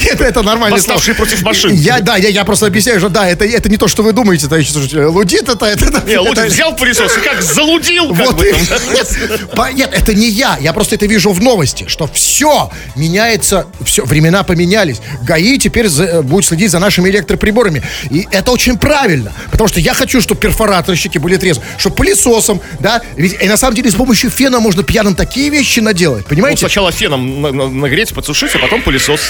это, 0.10 0.24
это 0.24 0.42
нормально. 0.42 0.76
Восставший 0.76 1.14
против 1.14 1.42
машин. 1.42 1.72
Я, 1.72 2.00
да, 2.00 2.16
я, 2.16 2.28
я 2.28 2.44
просто 2.44 2.66
объясняю, 2.66 2.98
что 2.98 3.08
да, 3.08 3.28
это, 3.28 3.44
это 3.44 3.68
не 3.68 3.76
то, 3.76 3.88
что 3.88 4.02
вы 4.02 4.12
думаете, 4.12 4.46
товарищи 4.46 4.70
слушатели. 4.70 5.04
Лудит 5.04 5.48
это, 5.48 5.66
это, 5.66 5.84
это, 5.86 6.02
Не, 6.06 6.18
лудит, 6.18 6.46
взял 6.46 6.74
пылесос 6.74 7.16
и 7.16 7.20
как 7.20 7.40
залудил. 7.42 8.14
как 8.14 8.26
Вот 8.26 8.36
бы 8.36 8.52
там. 8.52 8.94
нет, 8.94 9.74
нет, 9.76 9.90
это 9.92 10.14
не 10.14 10.28
я. 10.28 10.58
Я 10.60 10.72
просто 10.72 10.96
это 10.96 11.06
вижу 11.06 11.30
в 11.32 11.40
новости, 11.40 11.86
что 11.88 12.06
все 12.06 12.70
меняется, 12.96 13.66
все, 13.84 14.04
времена 14.04 14.42
поменялись. 14.42 15.00
ГАИ 15.22 15.58
теперь 15.58 15.86
э, 15.86 16.22
будет 16.22 16.44
следить 16.46 16.70
за 16.70 16.78
нашими 16.78 17.08
электроприборами. 17.10 17.43
Приборами. 17.44 17.82
И 18.10 18.26
это 18.30 18.52
очень 18.52 18.78
правильно, 18.78 19.30
потому 19.50 19.68
что 19.68 19.78
я 19.80 19.92
хочу, 19.92 20.22
чтобы 20.22 20.40
перфораторщики 20.40 21.18
были 21.18 21.36
трезвы, 21.36 21.62
чтобы 21.76 21.96
пылесосом, 21.96 22.62
да, 22.80 23.02
ведь 23.16 23.36
и 23.42 23.46
на 23.48 23.58
самом 23.58 23.74
деле 23.76 23.90
с 23.90 23.94
помощью 23.94 24.30
фена 24.30 24.60
можно 24.60 24.82
пьяным 24.82 25.14
такие 25.14 25.50
вещи 25.50 25.80
наделать, 25.80 26.22
Ну, 26.24 26.28
понимаете? 26.30 26.60
сначала 26.60 26.90
феном 26.90 27.42
на- 27.42 27.52
на- 27.52 27.68
нагреть, 27.68 28.14
подсушить, 28.14 28.54
а 28.54 28.58
потом 28.58 28.80
пылесос. 28.80 29.20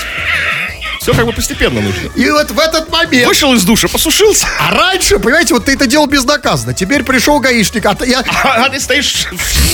Все 1.01 1.13
как 1.13 1.27
бы 1.27 1.33
постепенно 1.33 1.81
нужно. 1.83 2.09
И 2.15 2.31
вот 2.31 2.51
в 2.51 2.59
этот 2.59 2.91
момент... 2.91 3.27
Вышел 3.27 3.53
из 3.53 3.65
душа, 3.65 3.89
посушился, 3.89 4.47
А 4.61 4.71
раньше, 4.71 5.19
понимаете, 5.19 5.53
вот 5.55 5.65
ты 5.67 5.73
это 5.73 5.87
делал 5.87 6.07
безнаказанно. 6.07 6.73
Теперь 6.73 7.03
пришел 7.03 7.41
гаишник, 7.41 7.85
а 7.85 7.95
ты- 7.95 8.07
я... 8.09 8.21
а 8.45 8.69
ты 8.71 8.79
стоишь 8.81 9.27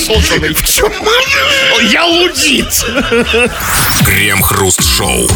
сосанный. 0.07 0.55
В 0.55 0.62
чем? 0.66 0.90
Я 1.90 2.05
лудит. 2.07 2.85
Крем-хруст-шоу. 4.05 5.29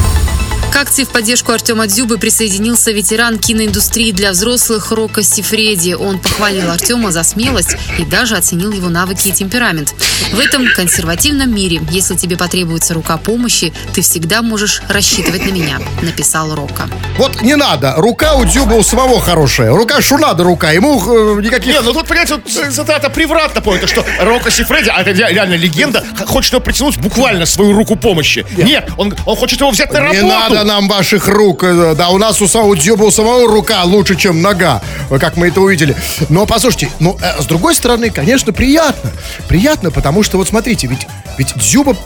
К 0.73 0.77
акции 0.77 1.05
в 1.05 1.11
поддержку 1.11 1.53
Артема 1.53 1.87
Дзюбы 1.87 2.19
присоединился 2.19 2.91
ветеран 2.91 3.39
киноиндустрии 3.39 4.11
для 4.11 4.33
взрослых 4.33 4.91
Рока 4.91 5.23
Сифреди. 5.23 5.95
Он 5.95 6.19
похвалил 6.19 6.69
Артема 6.69 7.13
за 7.13 7.23
смелость 7.23 7.77
и 7.97 8.05
даже 8.05 8.37
оценил 8.37 8.73
его 8.73 8.89
навыки 8.89 9.29
и 9.29 9.33
темперамент. 9.33 9.95
В 10.33 10.41
этом 10.41 10.67
консервативном 10.75 11.55
мире, 11.55 11.81
если 11.91 12.17
тебе 12.17 12.37
потребуется 12.37 12.93
рука 12.93 13.19
помощи, 13.19 13.73
ты 13.95 14.03
всегда 14.03 14.43
можешь 14.43 14.83
рассчитывать 14.89 15.47
на 15.47 15.51
меня, 15.53 15.79
написал 16.03 16.53
Рока. 16.57 16.89
Вот 17.19 17.41
не 17.43 17.55
надо. 17.55 17.95
Рука 17.97 18.35
у 18.35 18.45
Дзюба 18.45 18.75
у 18.75 18.83
самого 18.83 19.21
хорошая. 19.21 19.71
Рука, 19.71 20.01
надо 20.19 20.43
рука. 20.43 20.73
Ему 20.73 21.01
э, 21.39 21.41
никаких... 21.41 21.73
Не, 21.73 21.81
ну 21.83 21.93
тут, 21.93 22.09
понимаете, 22.09 22.35
вот 22.35 22.49
цитата 22.51 23.11
превратно 23.11 23.61
понята, 23.61 23.87
что 23.87 24.05
Рока 24.21 24.51
Сифреди, 24.51 24.91
а 24.91 25.03
это 25.03 25.11
ре- 25.11 25.33
реально 25.33 25.55
легенда, 25.55 26.05
хочет 26.27 26.53
его 26.53 26.61
притянуть 26.61 26.97
буквально 26.99 27.47
свою 27.47 27.75
руку 27.75 27.95
помощи. 27.95 28.45
Нет, 28.57 28.91
он, 28.97 29.15
он 29.25 29.37
хочет 29.37 29.61
его 29.61 29.71
взять 29.71 29.93
на 29.93 30.01
Не 30.01 30.21
работу. 30.21 30.27
Надо 30.49 30.65
нам 30.65 30.89
ваших 30.89 31.29
рук. 31.29 31.65
э, 31.65 31.95
Да, 31.97 32.09
у 32.11 32.19
нас 32.19 32.41
у 32.43 32.49
самого 32.49 32.77
Дзюба 32.77 33.05
у 33.05 33.11
самого 33.11 33.47
рука 33.49 33.83
лучше, 33.85 34.17
чем 34.17 34.43
нога. 34.43 34.81
э, 35.11 35.19
Как 35.19 35.37
мы 35.37 35.49
это 35.49 35.61
увидели. 35.61 35.97
Но 36.29 36.47
послушайте, 36.47 36.91
ну, 37.01 37.17
э, 37.21 37.43
с 37.43 37.47
другой 37.47 37.75
стороны, 37.75 38.11
конечно, 38.11 38.53
приятно. 38.53 39.11
Приятно, 39.49 39.91
потому 39.91 40.23
что, 40.23 40.39
вот 40.39 40.49
смотрите, 40.49 40.87
ведь, 40.87 41.07
ведь 41.39 41.55
Дзюба 41.57 41.97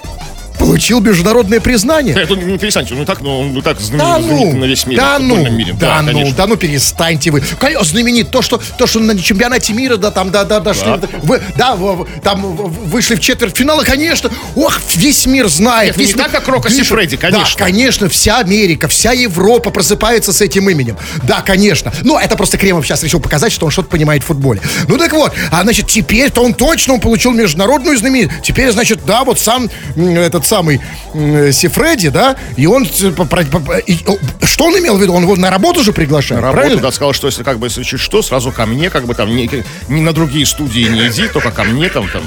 получил 0.58 1.00
международное 1.00 1.60
признание. 1.60 2.14
Это 2.14 2.34
не 2.34 2.58
перестаньте, 2.58 2.94
ну 2.94 3.04
так, 3.04 3.20
ну, 3.20 3.44
ну 3.44 3.62
так 3.62 3.80
знаменит, 3.80 4.28
Да 4.28 4.34
ну, 4.34 4.56
на 4.56 4.64
весь 4.64 4.86
мир, 4.86 4.98
да 4.98 5.18
ну, 5.18 5.36
мире. 5.50 5.72
да, 5.78 6.00
ну, 6.02 6.12
конечно. 6.12 6.34
да 6.36 6.46
ну 6.46 6.56
перестаньте 6.56 7.30
вы. 7.30 7.42
Конечно, 7.58 7.84
знаменит 7.84 8.30
то, 8.30 8.42
что 8.42 8.60
то, 8.78 8.86
что 8.86 9.00
на 9.00 9.18
чемпионате 9.18 9.72
мира, 9.72 9.96
да, 9.96 10.10
там, 10.10 10.30
да, 10.30 10.44
да, 10.44 10.60
дошли, 10.60 10.84
Да. 10.86 11.00
вы, 11.22 11.40
да, 11.56 11.76
в- 11.76 12.02
в- 12.04 12.20
там 12.22 12.42
вышли 12.42 13.14
в 13.14 13.20
четвертьфиналы, 13.20 13.84
конечно. 13.84 14.30
Ох, 14.56 14.78
весь 14.94 15.26
мир 15.26 15.48
знает. 15.48 15.88
Нет, 15.90 15.96
ну, 15.96 16.02
весь 16.02 16.14
не 16.16 16.22
мир- 16.22 16.30
так, 16.30 16.44
как 16.44 16.70
Сифреди, 16.70 17.16
конечно. 17.16 17.44
Да, 17.58 17.64
конечно, 17.64 18.08
вся 18.08 18.38
Америка, 18.38 18.88
вся 18.88 19.12
Европа 19.12 19.70
просыпается 19.70 20.32
с 20.32 20.40
этим 20.40 20.68
именем. 20.68 20.96
Да, 21.22 21.40
конечно. 21.42 21.92
Ну, 22.02 22.18
это 22.18 22.36
просто 22.36 22.58
Кремов 22.58 22.86
сейчас 22.86 23.02
решил 23.02 23.20
показать, 23.20 23.52
что 23.52 23.66
он 23.66 23.72
что-то 23.72 23.88
понимает 23.88 24.22
в 24.22 24.26
футболе. 24.26 24.60
Ну, 24.88 24.98
так 24.98 25.12
вот, 25.12 25.32
а 25.50 25.62
значит, 25.62 25.86
теперь-то 25.86 26.42
он 26.42 26.54
точно 26.54 26.94
он 26.94 27.00
получил 27.00 27.32
международную 27.32 27.96
знаменитость. 27.98 28.42
Теперь, 28.42 28.70
значит, 28.70 29.04
да, 29.06 29.24
вот 29.24 29.38
сам 29.38 29.70
этот 29.96 30.46
самый 30.48 30.80
м, 31.14 31.52
Сифреди, 31.52 32.08
да, 32.08 32.36
и 32.56 32.66
он... 32.66 32.84
э, 32.84 33.80
и, 33.86 33.98
что 34.46 34.64
он 34.64 34.78
имел 34.78 34.96
в 34.96 35.02
виду? 35.02 35.12
Он 35.12 35.22
его 35.22 35.36
на 35.36 35.50
работу 35.50 35.82
же 35.84 35.92
приглашает, 35.92 36.40
Работу, 36.42 36.56
правильно? 36.60 36.82
да, 36.82 36.90
сказал, 36.90 37.12
что 37.12 37.26
если 37.28 37.42
как 37.42 37.58
бы 37.58 37.66
если 37.66 37.82
что, 37.82 38.22
сразу 38.22 38.50
ко 38.50 38.66
мне, 38.66 38.90
как 38.90 39.06
бы 39.06 39.14
там 39.14 39.34
не, 39.34 39.48
не 39.88 40.00
на 40.00 40.12
другие 40.12 40.46
студии 40.46 40.88
не 40.88 41.06
иди, 41.08 41.28
только 41.28 41.50
ко 41.50 41.64
мне 41.64 41.88
там 41.88 42.08
там. 42.08 42.22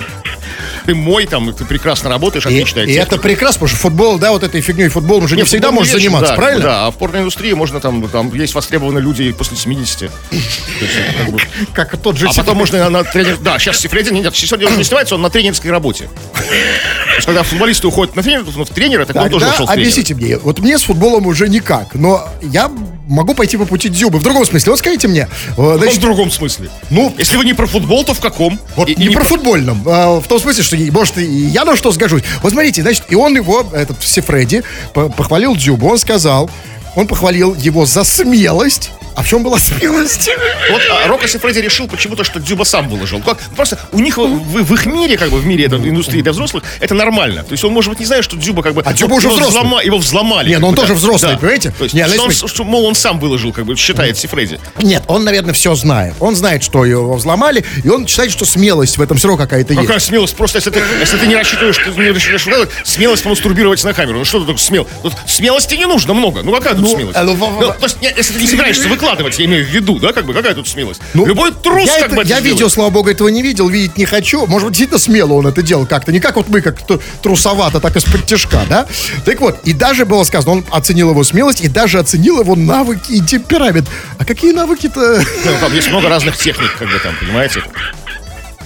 Ты 0.86 0.96
мой, 0.96 1.26
там, 1.26 1.54
ты 1.54 1.66
прекрасно 1.66 2.10
работаешь, 2.10 2.46
И, 2.46 2.50
отличная 2.50 2.84
и 2.84 2.88
техника. 2.88 3.16
это 3.16 3.22
прекрасно, 3.22 3.60
потому 3.60 3.70
что 3.70 3.78
футбол, 3.78 4.18
да, 4.18 4.32
вот 4.32 4.44
этой 4.44 4.62
фигней 4.62 4.88
футболом 4.90 5.26
уже 5.26 5.36
не 5.36 5.42
Нет, 5.42 5.48
всегда 5.48 5.68
футбол 5.68 5.82
можешь 5.82 5.94
вещь, 5.94 6.04
заниматься, 6.04 6.32
да, 6.32 6.36
правильно? 6.36 6.64
Да, 6.64 6.88
а 6.88 6.92
в 6.92 6.98
порноиндустрии 6.98 7.54
можно 7.54 7.80
там, 7.80 8.08
там 8.10 8.34
есть 8.34 8.54
востребованные 8.56 9.02
люди 9.02 9.24
и 9.24 9.32
после 9.34 9.58
70. 9.58 10.00
То 10.00 10.08
есть 10.36 10.62
это 10.80 11.38
как 11.74 11.98
тот 11.98 12.18
же 12.18 12.28
А 12.28 12.34
потом 12.34 12.58
можно 12.58 12.90
на, 12.90 13.04
тренер... 13.04 13.38
Да, 13.38 13.60
сейчас 13.60 13.80
Сифреди, 13.80 14.12
нет, 14.12 14.36
сегодня 14.36 14.68
он 14.68 14.78
не 14.78 14.84
снимается, 14.84 15.16
он 15.16 15.22
на 15.22 15.30
тренерской 15.30 15.72
работе. 15.72 16.10
То 16.34 17.16
есть, 17.16 17.26
когда 17.26 17.44
футболисты 17.44 17.88
уходят 17.88 18.16
на 18.16 18.24
тренер, 18.24 18.46
ну, 18.56 18.66
в 18.66 18.70
тренера, 18.70 19.06
так 19.06 19.16
он 19.16 19.30
тоже 19.30 19.46
тренера. 19.46 19.72
объясните 19.72 20.16
мне, 20.16 20.38
вот 20.38 20.60
мне 20.60 20.78
с 20.78 20.84
футболом 20.84 21.28
уже 21.28 21.48
никак, 21.50 21.94
но 21.94 22.28
я 22.42 22.72
могу 23.12 23.34
пойти 23.34 23.58
по 23.58 23.65
пути 23.65 23.89
Дзюбы. 23.89 24.19
В 24.19 24.24
другом 24.24 24.45
смысле, 24.45 24.71
вот 24.71 24.80
скажите 24.80 25.08
мне, 25.08 25.28
э, 25.58 25.76
значит, 25.78 25.97
в 25.97 26.02
другом 26.02 26.32
смысле. 26.32 26.69
Ну, 26.89 27.13
Если 27.17 27.38
вы 27.38 27.45
не 27.45 27.54
про 27.54 27.67
футбол, 27.67 28.04
то 28.04 28.13
в 28.13 28.19
каком? 28.19 28.60
Вот 28.76 28.89
И- 28.89 28.93
и 28.93 29.08
не, 29.08 29.10
про 29.10 29.24
футбольном, 29.24 29.82
а 29.86 30.19
в 30.19 30.28
том 30.28 30.39
смысле, 30.39 30.63
что, 30.63 30.78
может, 30.91 31.17
и 31.17 31.24
я 31.26 31.65
на 31.65 31.76
что 31.76 31.91
сгожусь. 31.91 32.24
Вот 32.41 32.52
смотрите, 32.54 32.82
значит, 32.82 33.04
и 33.10 33.15
он 33.15 33.36
его, 33.36 33.65
этот 33.74 34.02
Сифреди, 34.04 34.63
по- 34.93 35.10
похвалил 35.10 35.56
Дзюбу, 35.56 35.88
он 35.89 35.97
сказал, 35.97 36.50
он 36.95 37.08
похвалил 37.08 37.54
его 37.56 37.86
за 37.86 38.04
смелость. 38.04 38.91
А 39.15 39.24
в 39.24 39.28
чем 39.28 39.43
была 39.43 39.60
смелость? 39.60 40.30
Вот 40.71 40.82
а, 40.89 41.08
Рокко 41.08 41.28
Сифреди 41.28 41.60
решил 41.62 41.88
почему-то, 41.88 42.24
что 42.24 42.39
Дзюба 42.39 42.63
сам 42.63 42.88
выложил. 42.89 43.19
Как, 43.21 43.38
просто 43.56 43.78
у 43.91 44.00
них 44.00 44.17
в, 44.17 44.21
в- 44.26 44.63
в 44.63 44.74
их 44.74 44.86
мире, 44.86 45.17
как 45.17 45.30
бы 45.30 45.38
в 45.39 45.45
мире 45.45 45.65
этой 45.65 45.78
индустрии 45.89 46.21
для 46.21 46.32
взрослых, 46.32 46.63
это 46.80 46.93
нормально. 46.95 47.43
То 47.43 47.52
есть 47.52 47.63
он, 47.63 47.74
может 47.74 47.89
быть, 47.89 48.00
не 48.00 48.06
знает, 48.06 48.24
что 48.24 48.38
Дзюба 48.38 48.63
как 48.63 48.74
бы... 48.74 48.82
А 48.86 48.93
Дзюба 48.93 49.08
его 49.12 49.17
уже 49.17 49.30
взрослый. 49.30 49.62
взлома- 49.63 49.84
его 49.86 49.97
взломали. 49.97 50.47
Не, 50.50 50.54
как 50.56 50.62
ну 50.62 50.67
он 50.69 50.76
бы, 50.76 50.82
тоже 50.82 50.93
да. 50.93 51.00
взрослый, 51.00 51.32
Да. 51.34 51.38
понимаете? 51.38 51.74
То 51.78 51.84
есть, 51.84 51.93
Не, 51.95 52.08
что, 52.08 52.15
ну, 52.17 52.24
он, 52.24 52.32
смотри. 52.32 52.54
что, 52.56 52.63
мол, 52.63 52.86
он 52.86 52.95
сам 52.95 53.19
выложил, 53.19 53.52
как 53.52 53.65
бы, 53.65 53.76
считает 53.76 54.17
Сифреди. 54.17 54.60
Нет, 54.82 55.04
он, 55.08 55.24
наверное, 55.24 55.54
все 55.54 55.76
знает. 55.76 56.13
Он 56.19 56.36
знает, 56.36 56.63
что 56.63 56.86
его 56.86 57.13
взломали, 57.15 57.65
и 57.84 57.89
он 57.89 58.08
считает, 58.08 58.32
что 58.32 58.45
смелость 58.45 58.97
в 58.97 59.02
этом 59.02 59.17
все 59.17 59.28
равно 59.28 59.43
какая-то 59.43 59.74
есть. 59.74 59.86
Какая 59.86 60.00
смелость? 60.00 60.36
Просто 60.36 60.58
если 60.60 60.69
ты, 60.69 60.82
если 61.00 61.17
ты 61.17 61.28
не 61.28 61.36
рассчитываешь, 61.36 61.78
ты 61.78 61.89
не 61.91 62.12
рассчитываешь, 62.12 62.69
смелость 62.86 63.24
помастурбировать 63.24 63.84
на 63.84 63.93
камеру. 63.93 64.19
Ну 64.19 64.26
что 64.26 64.39
ты 64.39 64.45
такое 64.45 64.58
смел? 64.58 64.88
Тут 65.04 65.13
смелости 65.28 65.76
не 65.76 65.86
нужно 65.86 66.13
много. 66.13 66.41
Ну 66.43 66.52
какая 66.54 66.74
тут 66.76 66.84
Ну, 66.84 66.89
смелость? 66.95 67.17
э, 67.17 67.24
ну, 67.24 67.36
Ну, 67.36 67.67
то 67.74 67.78
есть, 67.84 67.97
если 68.02 68.34
ты 68.34 68.39
не 68.41 68.47
собираешься 68.47 68.88
выкладывать, 69.02 69.40
я 69.40 69.46
имею 69.46 69.66
в 69.66 69.70
виду, 69.70 70.00
да, 70.00 70.14
как 70.14 70.26
бы, 70.26 70.34
какая 70.34 70.54
тут 70.54 70.68
смелость? 70.68 71.02
Ну, 71.14 71.26
Любой 71.26 71.52
трус 71.52 71.86
я 71.88 71.94
как 71.96 72.06
это- 72.08 72.16
бы 72.18 72.24
Я 72.24 72.40
видео, 72.40 72.70
слава 72.70 72.90
богу, 72.90 73.10
этого 73.10 73.28
не 73.30 73.42
видел, 73.42 73.68
видеть 73.68 73.98
не 73.98 74.06
хочу. 74.06 74.46
Может 74.46 74.68
быть, 74.70 74.78
действительно 74.78 75.00
смело 75.00 75.34
он 75.34 75.48
это 75.48 75.62
делал 75.62 75.86
как-то. 75.86 76.12
Не 76.12 76.20
как 76.20 76.36
вот 76.36 76.48
мы, 76.50 76.62
как 76.62 76.86
то- 76.86 77.00
трусовато, 77.22 77.80
так 77.80 77.96
из-под 77.96 78.26
тяжка, 78.26 78.62
да? 78.70 78.86
Так 79.26 79.40
вот, 79.42 79.60
и 79.64 79.74
даже 79.74 80.06
было 80.06 80.24
сказано, 80.24 80.54
он 80.54 80.66
оценил 80.72 81.10
его 81.10 81.24
смелость 81.24 81.62
и 81.62 81.68
даже 81.68 82.00
оценил 82.00 82.40
его 82.42 82.56
навыки 82.56 83.12
и 83.12 83.22
темперамент. 83.22 83.88
А 84.20 84.26
какие 84.26 84.52
навыки-то? 84.54 85.24
Ну, 85.46 85.52
там 85.60 85.74
есть 85.74 85.90
много 85.90 86.10
разных 86.10 86.38
техник, 86.38 86.72
как 86.78 86.88
бы 86.90 87.00
там, 87.00 87.16
понимаете? 87.20 87.64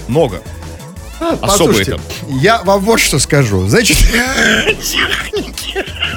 Много. 0.08 0.41
Особые 1.41 1.86
там. 1.86 2.01
Я 2.41 2.62
вам 2.63 2.82
вот 2.82 2.99
что 2.99 3.19
скажу. 3.19 3.67
Значит, 3.67 3.97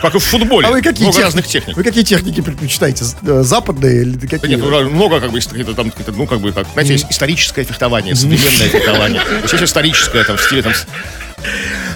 Как 0.03 0.15
и 0.15 0.19
в 0.19 0.23
футболе. 0.25 0.67
а 0.67 0.71
вы 0.71 0.83
какие, 0.83 1.03
много 1.05 1.17
тех- 1.17 1.25
разных 1.25 1.47
техник. 1.47 1.77
вы 1.77 1.83
какие 1.83 2.05
техники 2.05 2.41
предпочитаете? 2.41 3.05
Э, 3.23 3.43
Западные 3.43 4.03
или 4.03 4.11
Да 4.17 4.27
какие? 4.29 4.51
Нет, 4.51 4.61
ну, 4.61 4.91
много 4.91 5.21
как 5.21 5.31
бы 5.33 5.41
какие-то 5.41 5.75
там, 5.75 5.91
какие-то, 5.91 6.13
ну, 6.13 6.27
как 6.27 6.41
бы, 6.41 6.53
как, 6.53 6.67
знаете, 6.73 6.93
есть 6.93 7.07
историческое 7.11 7.65
фехтование, 7.65 8.15
современное 8.15 8.69
фехтование. 8.69 9.21
То 9.23 9.35
есть 9.43 9.53
есть 9.55 9.65
историческое, 9.65 10.25
там, 10.25 10.37
в 10.37 10.43
стиле, 10.43 10.63
там, 10.63 10.73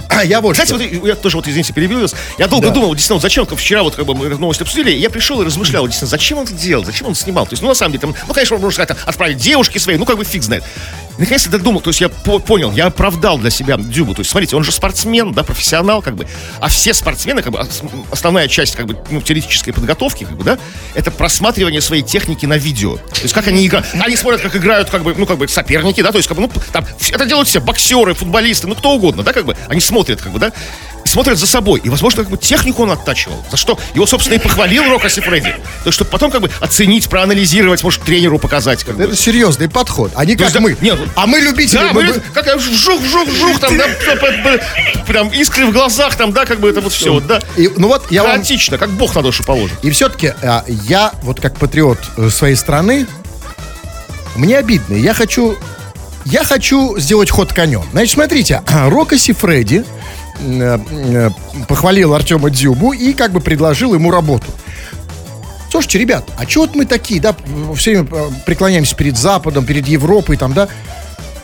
А, 0.09 0.25
я 0.25 0.41
вот 0.43 0.53
Кстати, 0.53 0.69
что. 0.69 0.99
вот 0.99 1.07
я 1.09 1.15
тоже 1.17 1.37
вот, 1.39 1.49
извините, 1.49 1.73
перебил 1.73 2.01
вас. 2.01 2.15
Я 2.39 2.47
долго 2.47 2.69
Да. 2.69 2.75
думал, 2.75 2.91
действительно, 2.95 3.15
вот 3.17 3.23
зачем, 3.23 3.47
как 3.47 3.59
вчера 3.59 3.83
вот 3.83 3.95
как 3.97 4.05
бы 4.05 4.15
мы 4.15 4.29
новость 4.29 4.61
обсудили, 4.61 4.91
я 4.91 5.09
пришел 5.09 5.41
и 5.41 5.45
размышлял, 5.45 5.87
действительно, 5.87 6.11
зачем 6.11 6.39
он 6.39 6.45
это 6.45 6.53
делал, 6.53 6.85
зачем 6.85 7.07
он 7.09 7.15
снимал. 7.15 7.47
То 7.47 7.55
есть, 7.55 7.63
ну, 7.63 7.69
на 7.69 7.75
самом 7.75 7.93
деле, 7.93 8.03
там, 8.03 8.15
ну, 8.29 8.35
конечно, 8.35 8.57
можно 8.59 8.73
сказать, 8.73 8.89
там, 8.89 8.99
отправить 9.07 9.39
девушки 9.39 9.79
своей, 9.79 9.99
ну, 9.99 10.05
как 10.05 10.19
бы 10.19 10.25
фиг 10.25 10.43
знает. 10.43 10.65
Наконец-то 11.19 11.51
додумал, 11.51 11.81
то 11.81 11.91
есть 11.91 12.01
я 12.01 12.09
по- 12.09 12.39
понял, 12.39 12.73
я 12.73 12.87
оправдал 12.87 13.39
для 13.39 13.51
себя 13.51 13.77
Дюбу. 13.77 14.15
То 14.15 14.21
есть, 14.21 14.31
смотрите, 14.31 14.57
он 14.57 14.65
же 14.65 14.73
спортсмен, 14.73 15.33
да, 15.33 15.43
профессионал, 15.43 16.01
как 16.03 16.17
бы. 16.17 16.27
А 16.59 16.69
все 16.69 16.95
спортсмены, 16.95 17.43
как 17.43 17.53
бы, 17.53 17.61
ос- 17.61 17.83
основная 18.11 18.49
часть, 18.49 18.77
как 18.77 18.87
бы, 18.87 18.97
ну, 19.11 19.21
теоретической 19.21 19.73
подготовки, 19.75 20.25
как 20.25 20.37
бы, 20.37 20.45
да, 20.45 20.59
это 20.95 21.11
просматривание 21.11 21.81
своей 21.81 22.03
техники 22.03 22.47
на 22.47 22.57
видео. 22.57 22.97
То 22.97 23.23
есть, 23.23 23.35
как 23.35 23.47
они 23.47 23.67
играют. 23.67 23.87
Они 24.01 24.17
смотрят, 24.17 24.41
как 24.41 24.57
играют, 24.57 24.91
как 24.91 25.03
бы, 25.03 25.15
ну, 25.17 25.27
как 25.27 25.39
бы, 25.39 25.47
соперники, 25.49 26.01
да, 26.03 26.11
то 26.13 26.17
есть, 26.19 26.29
как 26.29 26.37
бы, 26.39 26.43
ну, 26.45 26.51
там, 26.73 26.85
это 27.11 27.27
делают 27.27 27.49
все, 27.49 27.61
боксеры, 27.61 28.15
футболисты, 28.15 28.67
ну, 28.67 28.75
кто 28.75 28.93
угодно, 28.93 29.23
да, 29.23 29.33
как 29.33 29.45
бы. 29.45 29.57
Они 29.69 29.81
смотрят, 29.81 30.21
как 30.21 30.33
бы, 30.33 30.39
да, 30.39 30.53
смотрят 31.13 31.39
за 31.39 31.47
собой. 31.47 31.81
И, 31.85 31.89
возможно, 31.89 32.23
как 32.23 32.31
бы 32.31 32.37
технику 32.37 32.83
он 32.83 32.91
оттачивал. 32.91 33.45
За 33.51 33.57
что 33.57 33.79
его, 33.95 34.07
собственно, 34.07 34.37
и 34.37 34.39
похвалил 34.39 34.85
Рокко 34.85 35.09
Сифреди. 35.09 35.55
То 35.85 35.93
чтобы 35.93 36.11
потом, 36.11 36.31
как 36.31 36.41
бы, 36.41 36.51
оценить, 36.61 37.09
проанализировать, 37.09 37.83
может, 37.83 38.03
тренеру 38.03 38.39
показать, 38.39 38.83
как 38.85 38.97
бы. 38.97 39.05
Это 39.05 39.17
серьезный 39.17 39.69
подход. 39.69 40.13
Они 40.17 40.35
То 40.35 40.45
как 40.45 40.55
есть, 40.55 40.55
да, 40.55 40.61
мы. 40.61 40.77
нет, 40.81 40.99
а 41.15 41.27
мы 41.27 41.39
любители. 41.39 41.79
Да, 41.79 41.93
мы- 41.93 42.05
мы, 42.05 42.23
как 42.33 42.57
вжух, 42.57 43.01
вжух, 43.01 43.29
вжух, 43.29 43.61
там, 43.61 43.77
да, 43.77 43.87
прям 45.07 45.29
искры 45.29 45.67
в 45.67 45.73
глазах, 45.73 46.17
там, 46.17 46.33
да, 46.33 46.45
как 46.47 46.61
бы 46.61 46.69
это 46.69 46.81
вот 46.81 46.93
все, 46.93 47.13
вот, 47.13 47.27
да. 47.27 47.41
И, 47.57 47.71
ну 47.77 47.89
вот 47.89 48.11
я 48.11 48.23
вам 48.23 48.33
Хаотично, 48.33 48.79
как 48.79 48.91
бог 48.91 49.15
на 49.15 49.23
душу 49.23 49.45
положит. 49.45 49.77
И 49.85 49.91
все-таки 49.91 50.33
а, 50.43 50.65
я, 50.67 51.13
вот 51.23 51.41
как 51.41 51.59
патриот 51.59 51.99
э, 52.17 52.31
своей 52.31 52.57
страны, 52.57 53.07
мне 54.35 54.57
обидно. 54.57 54.95
Я 54.95 55.15
хочу, 55.15 55.57
я 56.25 56.45
хочу 56.45 56.99
сделать 56.99 57.31
ход 57.31 57.53
конем. 57.53 57.85
Значит, 57.93 58.15
смотрите, 58.15 58.63
э, 58.67 58.89
э, 58.89 59.85
похвалил 61.69 62.15
Артема 62.15 62.51
Дзюбу 62.51 62.93
и 62.93 63.13
как 63.13 63.33
бы 63.33 63.41
предложил 63.41 63.95
ему 63.95 64.11
работу. 64.11 64.47
Слушайте, 65.71 66.01
ребят, 66.01 66.25
а 66.37 66.45
чего 66.45 66.65
вот 66.65 66.75
мы 66.75 66.85
такие, 66.85 67.19
да, 67.19 67.35
все 67.77 67.93
время 67.93 68.09
э, 68.13 68.31
преклоняемся 68.45 68.95
перед 68.95 69.17
Западом, 69.17 69.65
перед 69.65 69.89
Европой, 69.89 70.37
там, 70.37 70.53
да? 70.53 70.69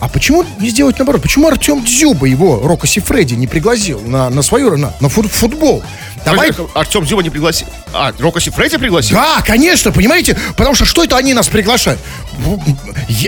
А 0.01 0.09
почему 0.09 0.45
не 0.61 0.69
сделать 0.71 0.99
наоборот? 0.99 1.23
Почему 1.23 1.49
Артем 1.49 1.83
Дзюба 1.85 2.27
его, 2.27 2.61
Рока 2.63 2.87
Сифреди, 2.87 3.35
не 3.35 3.47
пригласил 3.47 4.01
на, 4.01 4.31
на 4.31 4.43
свою, 4.43 4.77
на, 4.77 4.93
на 5.01 5.09
фут- 5.09 5.29
футбол? 5.29 5.83
Давай, 6.25 6.51
Артем 6.75 7.05
Дзюба 7.05 7.23
не 7.23 7.31
пригласил. 7.31 7.67
А, 7.93 8.13
Рока 8.19 8.41
Сифреди 8.41 8.77
пригласил? 8.77 9.17
да, 9.17 9.43
конечно, 9.45 9.91
понимаете? 9.93 10.37
Потому 10.57 10.75
что 10.75 10.85
что 10.85 11.03
это 11.05 11.17
они 11.17 11.35
нас 11.35 11.49
приглашают? 11.49 12.01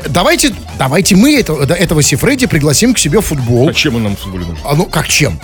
Давайте, 0.09 0.55
давайте 0.79 1.17
мы 1.17 1.37
этого, 1.37 1.65
этого 1.73 2.03
Сифреди 2.03 2.47
пригласим 2.47 2.95
к 2.95 2.99
себе 2.99 3.21
в 3.21 3.27
футбол. 3.27 3.67
Зачем 3.67 3.97
он 3.97 4.05
нам 4.05 4.17
в 4.17 4.21
футболе 4.21 4.47
нужен? 4.47 4.63
А 4.65 4.75
ну, 4.75 4.85
как 4.85 5.09
чем? 5.09 5.41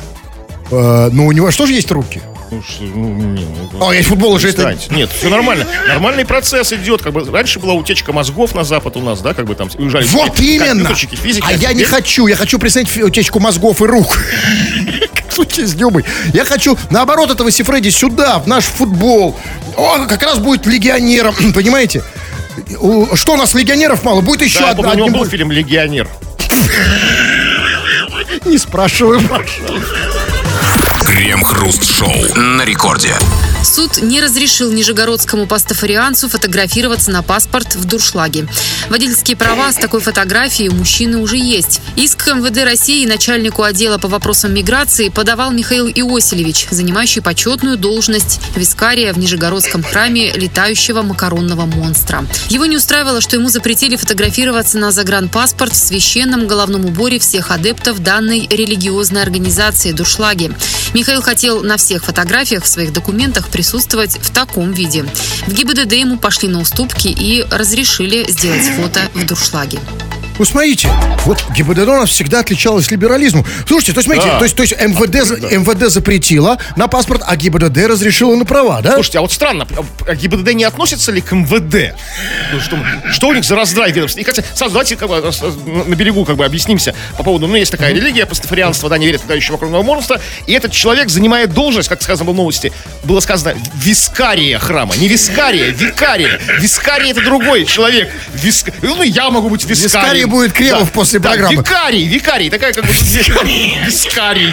Э, 0.71 1.09
ну, 1.13 1.27
у 1.27 1.33
него 1.33 1.51
что 1.51 1.67
же 1.67 1.73
есть 1.73 1.91
руки? 1.91 2.21
Ну, 2.49 2.63
что, 2.63 2.85
ну, 2.85 3.09
не, 3.09 3.45
ну, 3.73 3.89
А, 3.89 3.93
есть 3.95 4.09
футбол 4.09 4.33
уже 4.33 4.51
это... 4.51 4.79
Нет, 4.91 5.11
все 5.11 5.29
нормально. 5.29 5.67
Нормальный 5.89 6.25
процесс 6.25 6.73
идет. 6.73 7.03
Как 7.03 7.13
бы 7.13 7.29
раньше 7.31 7.59
была 7.59 7.73
утечка 7.75 8.13
мозгов 8.13 8.55
на 8.55 8.63
запад 8.63 8.97
у 8.97 9.01
нас, 9.01 9.21
да, 9.21 9.35
как 9.35 9.47
бы 9.47 9.55
там 9.57 9.69
уезжали. 9.77 10.07
Вот 10.07 10.39
именно! 10.39 10.95
физики. 10.95 11.45
А 11.45 11.53
я 11.53 11.73
не 11.73 11.81
теперь- 11.81 11.87
хочу, 11.87 12.27
я 12.29 12.37
хочу 12.37 12.59
представить 12.61 12.89
фи- 12.89 13.03
утечку 13.03 13.41
мозгов 13.41 13.83
и 13.83 13.87
рук. 13.87 14.17
Как 15.15 15.29
в 15.31 15.35
случае 15.35 15.67
с 15.67 15.75
Дюбой. 15.75 16.05
Я 16.33 16.45
хочу, 16.45 16.79
наоборот, 16.91 17.31
этого 17.31 17.51
Сифреди 17.51 17.91
сюда, 17.91 18.39
в 18.39 18.47
наш 18.47 18.65
футбол. 18.65 19.37
Он 19.77 20.07
как 20.07 20.23
раз 20.23 20.39
будет 20.39 20.67
легионером, 20.67 21.35
понимаете? 21.55 22.03
Что 23.15 23.35
у 23.35 23.37
нас 23.37 23.55
легионеров 23.55 24.05
мало? 24.05 24.21
Будет 24.21 24.43
еще 24.43 24.61
Да, 24.61 24.67
я 24.67 24.71
одна. 24.71 24.93
у 24.93 24.95
него 24.95 25.09
был 25.09 25.19
будет. 25.21 25.31
фильм 25.33 25.51
«Легионер». 25.51 26.09
Не 28.45 28.59
спрашивай, 28.59 29.21
пожалуйста. 29.21 29.75
Крем-хруст-шоу 31.97 32.43
на 32.43 32.65
рекорде. 32.65 33.15
Суд 33.65 34.03
не 34.03 34.21
разрешил 34.21 34.71
нижегородскому 34.71 35.47
пастафарианцу 35.47 36.29
фотографироваться 36.29 37.11
на 37.11 37.23
паспорт 37.23 37.75
в 37.75 37.85
дуршлаге. 37.85 38.47
Водительские 38.91 39.37
права 39.37 39.73
с 39.73 39.77
такой 39.77 40.01
фотографией 40.01 40.69
у 40.69 40.75
мужчины 40.75 41.19
уже 41.19 41.37
есть. 41.37 41.81
Иск 41.97 42.29
МВД 42.29 42.65
России 42.65 43.07
начальнику 43.07 43.63
отдела 43.63 43.99
по 43.99 44.09
вопросам 44.09 44.55
миграции 44.55 45.09
подавал 45.09 45.51
Михаил 45.51 45.89
Иосилевич, 45.89 46.69
занимающий 46.71 47.23
почетную 47.23 47.77
должность 47.77 48.41
вискария 48.55 49.13
в 49.13 49.19
Нижегородском 49.19 49.83
храме 49.83 50.33
летающего 50.33 51.03
макаронного 51.03 51.67
монстра. 51.67 52.25
Его 52.51 52.67
не 52.67 52.77
устраивало, 52.77 53.21
что 53.21 53.37
ему 53.37 53.49
запретили 53.49 53.97
фотографироваться 53.97 54.79
на 54.79 54.93
загранпаспорт 54.93 55.73
в 55.73 55.77
священном 55.77 56.47
головном 56.47 56.85
уборе 56.85 57.19
всех 57.19 57.51
адептов 57.51 57.99
данной 58.01 58.47
религиозной 58.49 59.23
организации 59.23 59.93
Дуршлаги. 59.93 60.53
Михаил 60.95 61.21
хотел 61.21 61.63
на 61.63 61.77
всех 61.87 62.03
фотографиях 62.03 62.65
в 62.65 62.67
своих 62.67 62.93
документах 62.93 63.49
присутствовать 63.49 64.19
в 64.21 64.33
таком 64.33 64.73
виде. 64.73 65.05
В 65.47 65.53
ГИБДД 65.53 65.93
ему 65.93 66.19
пошли 66.19 66.49
на 66.49 66.59
уступки 66.59 67.07
и 67.07 67.47
разрешили 67.49 68.29
сделать 68.29 68.65
фото 68.77 69.09
в 69.15 69.25
Дуршлаге. 69.25 69.79
Ну, 70.39 70.45
смотрите, 70.45 70.91
вот 71.25 71.43
ГИБДД 71.55 71.89
у 71.89 71.93
нас 71.97 72.11
всегда 72.11 72.41
отличалась 72.41 72.91
либерализмом. 72.91 73.45
Слушайте, 73.67 73.93
то 73.95 74.01
есть, 74.01 74.07
смотрите, 74.07 74.29
Да. 74.29 74.39
то 74.39 74.45
есть, 74.45 74.55
то 74.57 74.63
есть 74.63 74.75
МВД, 74.79 75.25
за- 75.25 75.37
МВД 75.59 75.91
запретила 75.91 76.59
на 76.77 76.89
паспорт, 76.89 77.23
а 77.27 77.35
ГИБДД 77.37 77.87
разрешила 77.89 78.35
на 78.37 78.45
права, 78.45 78.83
да? 78.83 78.93
Слушайте, 78.95 79.19
а 79.19 79.21
вот 79.23 79.33
странно, 79.33 79.67
а 80.07 80.15
ГИБДД 80.15 80.53
не 80.53 80.65
относится 80.65 81.11
ли 81.11 81.23
к 81.23 81.33
МВД? 81.33 81.95
Ну, 82.53 82.61
что, 82.61 82.79
что 83.13 83.29
у 83.29 83.33
них 83.33 83.45
за 83.45 83.57
раздрай 83.57 83.93
ведомств? 83.93 84.19
И, 84.19 84.25
хотя, 84.25 84.43
сразу 84.55 84.73
давайте 84.75 84.97
как 84.97 85.09
бы, 85.09 85.33
на 85.87 85.95
берегу 85.95 86.27
как 86.27 86.37
бы 86.37 86.45
объяснимся 86.45 86.95
по 87.17 87.23
поводу, 87.23 87.47
ну, 87.47 87.57
есть 87.57 87.71
такая 87.73 87.95
религия, 87.95 88.27
пастафарианство, 88.27 88.91
да, 88.91 88.99
не 88.99 89.07
верят 89.07 89.23
в 89.23 89.25
летающего 89.25 89.55
макаронного 89.55 89.83
монстра, 89.83 90.21
и 90.47 90.53
этот 90.53 90.73
человек 90.73 91.09
занимает 91.09 91.55
должность, 91.55 91.89
как 91.89 92.03
сказано 92.03 92.27
было 92.27 92.35
в 92.35 92.37
новости, 92.37 92.73
было 93.05 93.21
сказано, 93.21 93.55
вискария 93.75 94.59
храма, 94.59 94.95
не 94.97 95.09
вискария, 95.09 95.71
викария. 95.71 96.39
Вискарий 96.61 97.11
это 97.11 97.23
другой 97.23 97.65
человек. 97.65 98.11
Виск... 98.35 98.71
Ну, 98.83 99.03
я 99.03 99.31
могу 99.31 99.49
быть 99.49 99.65
вискарием. 99.65 100.26
Вискарий 100.27 100.49
будет 100.49 100.53
Кремов 100.53 100.93
после 100.93 101.19
да, 101.19 101.31
программы. 101.31 101.57
Викарий, 101.57 102.07
викарий, 102.07 102.51
такая 102.51 102.73
как 102.73 102.85
бы... 102.85 102.91
Вискарий. 103.87 104.53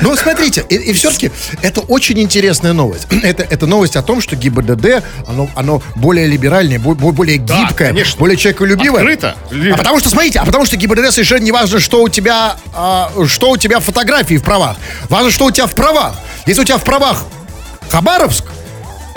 Ну, 0.00 0.16
смотрите, 0.16 0.64
и, 0.68 0.76
и 0.76 0.92
все-таки 0.92 1.30
это 1.62 1.80
очень 1.80 2.18
интересная 2.20 2.72
новость. 2.72 3.06
Это, 3.22 3.42
это 3.42 3.66
новость 3.66 3.96
о 3.96 4.02
том, 4.02 4.20
что 4.20 4.36
ГИБДД, 4.36 5.02
оно, 5.26 5.50
оно 5.56 5.82
более 5.96 6.26
либеральное, 6.26 6.78
бо- 6.78 6.94
бо- 6.94 7.10
более 7.12 7.38
Да, 7.38 7.62
гибкое, 7.62 7.88
конечно. 7.88 8.18
более 8.18 8.36
человеколюбивое. 8.36 9.00
Открыто. 9.00 9.36
А 9.50 9.76
потому 9.76 9.98
что, 9.98 10.08
смотрите, 10.08 10.38
а 10.38 10.44
потому 10.46 10.64
что 10.64 10.76
ГИБДД 10.76 11.10
совершенно 11.12 11.42
не 11.42 11.52
важно, 11.52 11.80
что 11.80 12.02
у 12.02 12.08
тебя, 12.08 12.56
а, 12.74 13.10
что 13.26 13.50
у 13.50 13.56
тебя 13.56 13.80
фотографии 13.80 14.36
в 14.36 14.42
правах. 14.44 14.76
Важно, 15.08 15.30
что 15.30 15.46
у 15.46 15.50
тебя 15.50 15.66
в 15.66 15.74
правах. 15.74 16.14
Если 16.46 16.62
у 16.62 16.64
тебя 16.64 16.78
в 16.78 16.84
правах 16.84 17.24
Хабаровск, 17.90 18.44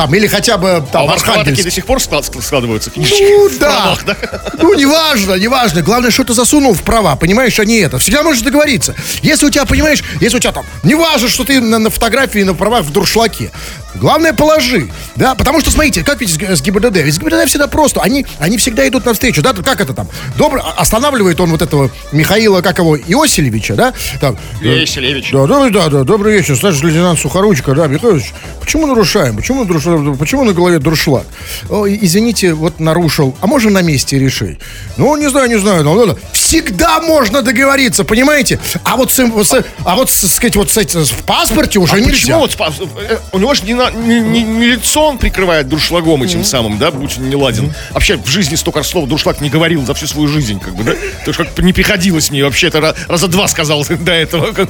там, 0.01 0.15
или 0.15 0.25
хотя 0.27 0.57
бы 0.57 0.69
А 0.71 0.81
там 0.81 1.07
такие 1.09 1.31
Архангельск. 1.31 1.63
до 1.63 1.71
сих 1.71 1.85
пор 1.85 1.99
склад- 1.99 2.41
складываются? 2.41 2.91
Ну 2.95 3.03
финишки? 3.03 3.49
В 3.55 3.59
да. 3.59 3.67
правах, 3.69 4.05
да? 4.05 4.15
Ну 4.59 4.73
неважно, 4.73 5.35
неважно. 5.35 5.81
Главное, 5.83 6.09
что 6.11 6.23
ты 6.23 6.33
засунул 6.33 6.73
в 6.73 6.81
права, 6.81 7.15
понимаешь, 7.15 7.59
а 7.59 7.65
не 7.65 7.77
это. 7.77 7.99
Всегда 7.99 8.23
можешь 8.23 8.41
договориться. 8.41 8.95
Если 9.21 9.45
у 9.45 9.49
тебя, 9.51 9.65
понимаешь, 9.65 10.03
если 10.19 10.37
у 10.37 10.39
тебя 10.39 10.53
там, 10.53 10.65
неважно, 10.83 11.27
что 11.29 11.43
ты 11.43 11.59
на, 11.61 11.77
на 11.77 11.89
фотографии 11.91 12.39
на 12.43 12.53
правах 12.55 12.83
в 12.83 12.91
дуршлаке. 12.91 13.51
Главное, 13.95 14.33
положи. 14.33 14.89
Да, 15.15 15.35
потому 15.35 15.59
что, 15.61 15.69
смотрите, 15.71 16.03
как 16.03 16.21
ведь 16.21 16.29
с, 16.29 16.61
ГИБДД? 16.61 16.97
Ведь 16.97 17.13
с 17.15 17.19
ГИБДД 17.19 17.47
всегда 17.47 17.67
просто. 17.67 18.01
Они, 18.01 18.25
они 18.39 18.57
всегда 18.57 18.87
идут 18.87 19.05
навстречу. 19.05 19.41
Да, 19.41 19.53
как 19.53 19.81
это 19.81 19.93
там? 19.93 20.07
Добро, 20.37 20.63
останавливает 20.77 21.39
он 21.39 21.51
вот 21.51 21.61
этого 21.61 21.91
Михаила, 22.11 22.61
как 22.61 22.79
его, 22.79 22.97
Иосилевича, 22.97 23.75
да? 23.75 23.93
Там, 24.19 24.37
Иосилевич. 24.61 25.31
Да, 25.31 25.45
добрый, 25.45 25.71
да, 25.71 25.89
да, 25.89 26.03
добрый 26.03 26.33
вечер, 26.33 26.55
старший 26.55 26.87
лейтенант 26.89 27.19
Сухоручка, 27.19 27.73
да, 27.73 27.87
Михайлович, 27.87 28.33
почему 28.59 28.87
нарушаем? 28.87 29.35
Почему, 29.35 29.63
нарушаем? 29.65 30.17
почему 30.17 30.43
на 30.45 30.53
голове 30.53 30.79
дуршлаг? 30.79 31.25
О, 31.69 31.87
извините, 31.87 32.53
вот 32.53 32.79
нарушил, 32.79 33.35
а 33.41 33.47
можно 33.47 33.71
на 33.71 33.81
месте 33.81 34.17
решить? 34.17 34.59
Ну, 34.97 35.15
не 35.17 35.29
знаю, 35.29 35.49
не 35.49 35.59
знаю, 35.59 35.83
ну, 35.83 35.93
ладно. 35.93 36.17
Всегда 36.31 37.01
можно 37.01 37.41
договориться, 37.41 38.03
понимаете? 38.03 38.59
А 38.83 38.95
вот, 38.97 39.11
с, 39.11 39.19
а 39.19 39.95
вот, 39.95 40.09
с- 40.09 40.27
сказать, 40.27 40.55
вот 40.55 40.71
с 40.71 40.77
в 41.11 41.23
паспорте 41.23 41.79
уже 41.79 41.93
А 41.93 41.99
нельзя. 41.99 42.11
почему 42.11 42.39
вот 42.39 42.55
э, 43.09 43.17
у 43.31 43.39
него 43.39 43.53
же 43.53 43.63
не, 43.63 43.73
на- 43.89 43.91
не- 43.91 44.19
не- 44.19 44.43
не 44.43 44.65
лицо 44.67 45.07
он 45.07 45.17
прикрывает 45.17 45.67
дуршлагом 45.69 46.23
этим 46.23 46.43
самым, 46.43 46.77
да, 46.77 46.91
будь 46.91 47.17
он 47.17 47.29
не 47.29 47.35
ладен. 47.35 47.73
Вообще 47.91 48.17
в 48.17 48.27
жизни 48.27 48.55
столько 48.55 48.83
слов 48.83 49.07
дуршлаг 49.09 49.41
не 49.41 49.49
говорил 49.49 49.85
за 49.85 49.93
всю 49.93 50.07
свою 50.07 50.27
жизнь, 50.27 50.59
как 50.59 50.75
бы, 50.75 50.83
да? 50.83 50.91
То 50.93 50.99
есть 51.27 51.37
как 51.37 51.57
не 51.59 51.73
приходилось 51.73 52.31
мне 52.31 52.43
вообще, 52.43 52.67
это 52.67 52.77
ра- 52.79 52.95
раза 53.07 53.27
два 53.27 53.47
сказал 53.47 53.85
до 53.89 54.11
этого. 54.11 54.53
То 54.53 54.67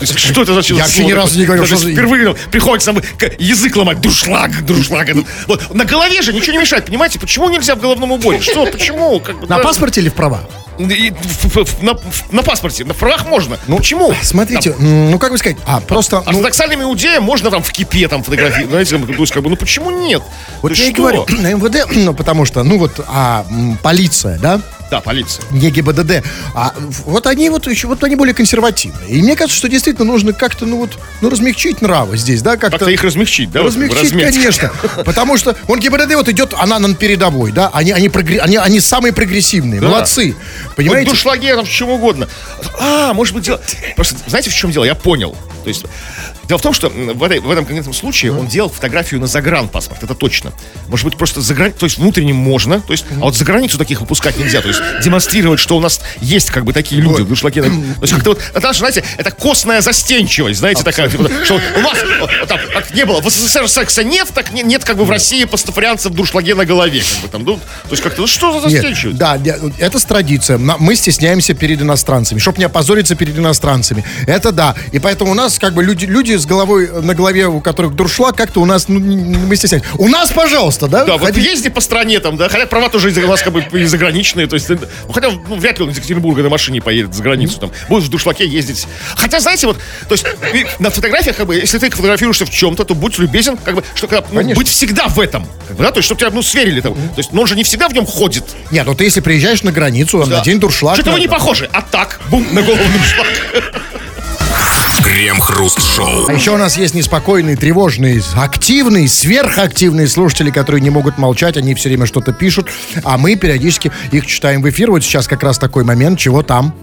есть 0.00 0.18
что 0.18 0.42
это 0.42 0.54
за 0.60 0.74
Я 0.74 0.82
вообще 0.82 1.04
ни 1.04 1.12
разу 1.12 1.38
не 1.38 1.44
говорил, 1.46 1.66
что 1.66 1.76
Впервые 1.76 2.34
приходится 2.50 2.94
язык 3.38 3.76
ломать, 3.76 4.00
дуршлаг, 4.00 4.64
дуршлаг. 4.64 5.08
Вот 5.46 5.74
на 5.74 5.84
голове 5.84 6.22
же 6.22 6.32
ничего 6.32 6.52
не 6.52 6.58
мешает, 6.58 6.86
понимаете? 6.86 7.18
Почему 7.18 7.48
нельзя 7.48 7.74
в 7.74 7.80
головном 7.80 8.12
уборе? 8.12 8.40
Что, 8.40 8.66
почему? 8.66 9.22
На 9.48 9.58
паспорте 9.58 10.00
или 10.00 10.08
в 10.08 10.14
правах? 10.14 10.42
И 10.78 11.10
в- 11.10 11.64
в- 11.64 11.82
на, 11.82 11.96
на 12.30 12.42
паспорте, 12.42 12.84
на 12.84 12.94
правах 12.94 13.26
можно. 13.26 13.58
Ну, 13.66 13.78
почему? 13.78 14.14
Смотрите, 14.22 14.70
м, 14.78 15.10
ну 15.10 15.18
как 15.18 15.32
бы 15.32 15.38
сказать, 15.38 15.56
а 15.66 15.80
просто... 15.80 16.22
ну, 16.26 16.30
Ортодоксальным 16.30 16.82
иудеям 16.82 17.22
можно 17.22 17.50
там 17.50 17.62
в 17.62 17.70
кипе 17.72 18.08
там 18.08 18.22
фотографии, 18.22 18.64
знаете, 18.64 18.98
там, 18.98 19.06
то 19.06 19.12
есть, 19.14 19.32
как 19.32 19.42
бы, 19.42 19.50
ну 19.50 19.56
почему 19.56 19.90
нет? 19.90 20.22
вот 20.62 20.72
я 20.72 20.84
и 20.86 20.90
что? 20.92 21.02
говорю, 21.02 21.26
на 21.28 21.52
МВД, 21.54 21.86
ну, 21.94 22.14
потому 22.14 22.44
что, 22.44 22.62
ну 22.62 22.78
вот, 22.78 23.00
а, 23.08 23.46
полиция, 23.82 24.38
да, 24.38 24.60
Да, 24.90 25.00
полиция. 25.00 25.44
не 25.50 25.70
ГИБДД. 25.70 26.24
А 26.54 26.72
вот 27.04 27.26
они 27.26 27.50
вот 27.50 27.66
еще, 27.66 27.88
вот 27.88 28.02
они 28.04 28.14
более 28.14 28.34
консервативные. 28.34 29.08
И 29.08 29.20
мне 29.22 29.34
кажется, 29.34 29.58
что 29.58 29.68
действительно 29.68 30.04
нужно 30.06 30.32
как-то, 30.32 30.64
ну 30.64 30.76
вот, 30.78 30.96
ну 31.20 31.28
размягчить 31.28 31.82
нравы 31.82 32.16
здесь, 32.16 32.40
да, 32.42 32.52
как-то. 32.52 32.78
Как-то 32.78 32.90
их 32.90 33.02
размягчить, 33.02 33.50
да? 33.50 33.62
вот, 33.62 33.72
как 33.74 33.82
размягчить, 33.82 34.02
размять. 34.12 34.34
конечно. 34.34 34.72
Потому 35.04 35.36
что 35.36 35.56
он 35.66 35.80
ГИБДД 35.80 36.14
вот 36.14 36.28
идет, 36.28 36.54
она 36.56 36.78
на 36.78 36.94
передовой, 36.94 37.50
да, 37.52 37.68
они, 37.72 37.90
они, 37.92 38.08
прогре- 38.08 38.38
они, 38.38 38.56
они 38.58 38.80
самые 38.80 39.12
прогрессивные, 39.12 39.80
Да. 39.80 39.88
молодцы. 39.88 40.36
Вот 40.66 40.76
Понимаете? 40.76 41.10
дуршлаге, 41.10 41.56
там, 41.56 41.64
в 41.64 41.70
чем 41.70 41.90
угодно. 41.90 42.28
А, 42.78 43.12
может 43.12 43.34
быть, 43.34 43.44
дело... 43.44 43.60
Просто, 43.96 44.16
знаете, 44.28 44.50
в 44.50 44.54
чем 44.54 44.70
дело? 44.70 44.84
Я 44.84 44.94
понял. 44.94 45.36
То 45.64 45.68
есть, 45.68 45.84
дело 46.48 46.58
в 46.58 46.62
том, 46.62 46.72
что 46.72 46.88
в, 46.88 47.22
этой- 47.22 47.40
в 47.40 47.50
этом 47.50 47.64
конкретном 47.64 47.94
случае 47.94 48.32
он 48.32 48.46
делал 48.46 48.68
фотографию 48.70 49.20
на 49.20 49.26
загранпаспорт, 49.26 50.02
это 50.02 50.14
точно. 50.14 50.52
Может 50.88 51.04
быть, 51.04 51.16
просто 51.16 51.40
за 51.40 51.54
грани- 51.54 51.72
то 51.78 51.86
есть 51.86 51.98
внутренним 51.98 52.36
можно, 52.36 52.80
то 52.80 52.92
есть, 52.92 53.04
а 53.12 53.24
вот 53.24 53.36
за 53.36 53.44
границу 53.44 53.78
таких 53.78 54.00
выпускать 54.00 54.36
нельзя. 54.38 54.60
То 54.62 54.68
есть 54.68 54.80
демонстрировать, 55.02 55.60
что 55.60 55.76
у 55.76 55.80
нас 55.80 56.00
есть 56.20 56.50
как 56.50 56.64
бы 56.64 56.72
такие 56.72 57.00
люди, 57.00 57.22
в 57.22 57.28
дуршлаге. 57.28 57.62
То 57.62 57.70
есть 58.02 58.12
как-то 58.14 58.30
вот, 58.30 58.40
это, 58.54 58.72
знаете, 58.72 59.04
это 59.18 59.30
костная 59.30 59.80
застенчивость, 59.80 60.58
знаете, 60.60 60.82
такая, 60.82 61.08
типа, 61.08 61.28
что 61.44 61.54
у 61.54 61.80
вас 61.80 61.98
так, 62.48 62.60
как 62.72 62.94
не 62.94 63.04
было, 63.04 63.20
в 63.20 63.28
СССР 63.30 63.68
секса 63.68 64.04
нет, 64.04 64.28
так 64.34 64.52
не- 64.52 64.62
нет 64.62 64.84
как 64.84 64.96
бы 64.96 65.04
в 65.04 65.10
России 65.10 65.44
пастафарианцев 65.44 66.12
в 66.12 66.14
дуршлаге 66.14 66.54
на 66.54 66.64
голове. 66.64 67.00
Как 67.02 67.22
бы, 67.22 67.28
там, 67.28 67.44
ну, 67.44 67.56
то 67.56 67.90
есть 67.90 68.02
как-то, 68.02 68.20
ну 68.22 68.26
что 68.26 68.60
за 68.60 68.68
Нет, 68.68 68.82
застенчивость? 68.82 69.18
да, 69.18 69.36
я- 69.44 69.58
это 69.78 70.06
традиция. 70.06 70.58
Мы 70.58 70.94
стесняемся 70.96 71.54
перед 71.54 71.80
иностранцами, 71.82 72.38
чтобы 72.38 72.58
не 72.58 72.64
опозориться 72.64 73.14
перед 73.16 73.36
иностранцами. 73.38 74.04
Это 74.26 74.52
да. 74.52 74.74
И 74.92 74.98
поэтому 74.98 75.32
у 75.32 75.34
нас 75.34 75.58
как 75.58 75.74
бы 75.74 75.82
люди, 75.82 76.04
люди 76.04 76.35
люди 76.36 76.42
с 76.42 76.46
головой 76.46 76.90
на 77.02 77.14
голове, 77.14 77.46
у 77.46 77.60
которых 77.60 77.94
дуршлаг, 77.94 78.36
как-то 78.36 78.60
у 78.60 78.64
нас, 78.66 78.88
ну, 78.88 79.00
мы 79.00 79.56
стесняемся. 79.56 79.88
У 79.98 80.08
нас, 80.08 80.30
пожалуйста, 80.30 80.86
да? 80.86 81.04
Да, 81.04 81.16
вот 81.16 81.26
Ходи- 81.26 81.40
езди 81.40 81.70
по 81.70 81.80
стране 81.80 82.20
там, 82.20 82.36
да, 82.36 82.48
хотя 82.48 82.66
права 82.66 82.88
тоже 82.88 83.10
из- 83.10 83.18
у 83.18 83.26
нас 83.26 83.42
как 83.42 83.52
бы 83.52 83.64
и 83.72 83.84
заграничные, 83.84 84.46
то 84.46 84.54
есть, 84.54 84.68
ну, 84.68 84.78
хотя, 85.12 85.30
ну, 85.30 85.56
вряд 85.56 85.78
ли 85.78 85.84
он 85.84 85.90
из 85.90 85.96
Екатеринбурга 85.96 86.42
на 86.42 86.48
машине 86.48 86.80
поедет 86.80 87.14
за 87.14 87.22
границу, 87.22 87.58
там, 87.58 87.72
будет 87.88 88.04
в 88.04 88.08
душлаке 88.10 88.46
ездить. 88.46 88.86
Хотя, 89.16 89.40
знаете, 89.40 89.66
вот, 89.66 89.78
то 90.08 90.12
есть, 90.14 90.26
на 90.78 90.90
фотографиях, 90.90 91.36
как 91.36 91.46
бы, 91.46 91.56
если 91.56 91.78
ты 91.78 91.90
фотографируешься 91.90 92.44
в 92.46 92.50
чем-то, 92.50 92.84
то 92.84 92.94
будь 92.94 93.18
любезен, 93.18 93.56
как 93.56 93.74
бы, 93.76 93.84
что, 93.94 94.06
когда, 94.06 94.26
ну, 94.30 94.54
быть 94.54 94.68
всегда 94.68 95.08
в 95.08 95.18
этом, 95.20 95.46
как 95.68 95.76
да, 95.78 95.90
то 95.90 95.98
есть, 95.98 96.06
чтобы 96.06 96.20
тебя, 96.20 96.30
ну, 96.30 96.42
сверили 96.42 96.80
там, 96.80 96.94
то 96.94 97.00
есть, 97.18 97.32
но 97.32 97.42
он 97.42 97.46
же 97.46 97.56
не 97.56 97.64
всегда 97.64 97.88
в 97.88 97.92
нем 97.94 98.06
ходит. 98.06 98.44
Нет, 98.70 98.86
ну 98.86 98.94
ты 98.94 99.04
если 99.04 99.20
приезжаешь 99.20 99.62
на 99.62 99.72
границу, 99.72 100.24
Да. 100.26 100.38
на 100.38 100.44
день 100.44 100.60
дуршлаг. 100.60 100.94
Что-то 100.96 101.12
вы 101.12 101.20
не 101.20 101.28
похожи, 101.28 101.68
а 101.72 101.82
так, 101.82 102.20
бум, 102.30 102.46
на 102.52 102.62
голову 102.62 102.82
дуршлаг. 102.98 103.26
Крем-хруст-шоу. 105.16 106.26
А 106.28 106.32
еще 106.34 106.50
у 106.50 106.58
нас 106.58 106.76
есть 106.76 106.94
неспокойные, 106.94 107.56
тревожные, 107.56 108.20
активные, 108.34 109.08
сверхактивные 109.08 110.08
слушатели, 110.08 110.50
которые 110.50 110.82
не 110.82 110.90
могут 110.90 111.16
молчать, 111.16 111.56
они 111.56 111.74
все 111.74 111.88
время 111.88 112.04
что-то 112.04 112.34
пишут, 112.34 112.68
а 113.02 113.16
мы 113.16 113.34
периодически 113.34 113.90
их 114.12 114.26
читаем 114.26 114.60
в 114.60 114.68
эфир. 114.68 114.90
Вот 114.90 115.02
сейчас 115.02 115.26
как 115.26 115.42
раз 115.42 115.56
такой 115.56 115.84
момент, 115.84 116.18
чего 116.18 116.42
там. 116.42 116.74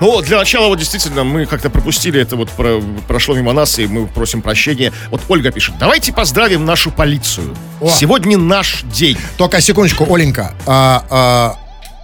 Ну, 0.00 0.22
для 0.22 0.38
начала, 0.38 0.68
вот 0.68 0.78
действительно, 0.78 1.24
мы 1.24 1.46
как-то 1.46 1.68
пропустили 1.68 2.20
это, 2.20 2.36
вот 2.36 2.48
про- 2.50 2.80
прошло 3.08 3.34
мимо 3.34 3.52
нас, 3.52 3.76
и 3.80 3.88
мы 3.88 4.06
просим 4.06 4.40
прощения. 4.40 4.92
Вот 5.10 5.22
Ольга 5.28 5.50
пишет, 5.50 5.74
давайте 5.80 6.12
поздравим 6.12 6.64
нашу 6.64 6.92
полицию. 6.92 7.56
О. 7.80 7.88
Сегодня 7.90 8.38
наш 8.38 8.84
день. 8.84 9.18
Только 9.36 9.60
секундочку, 9.60 10.06
Оленька, 10.08 10.54
а, 10.64 11.04
а, 11.10 11.58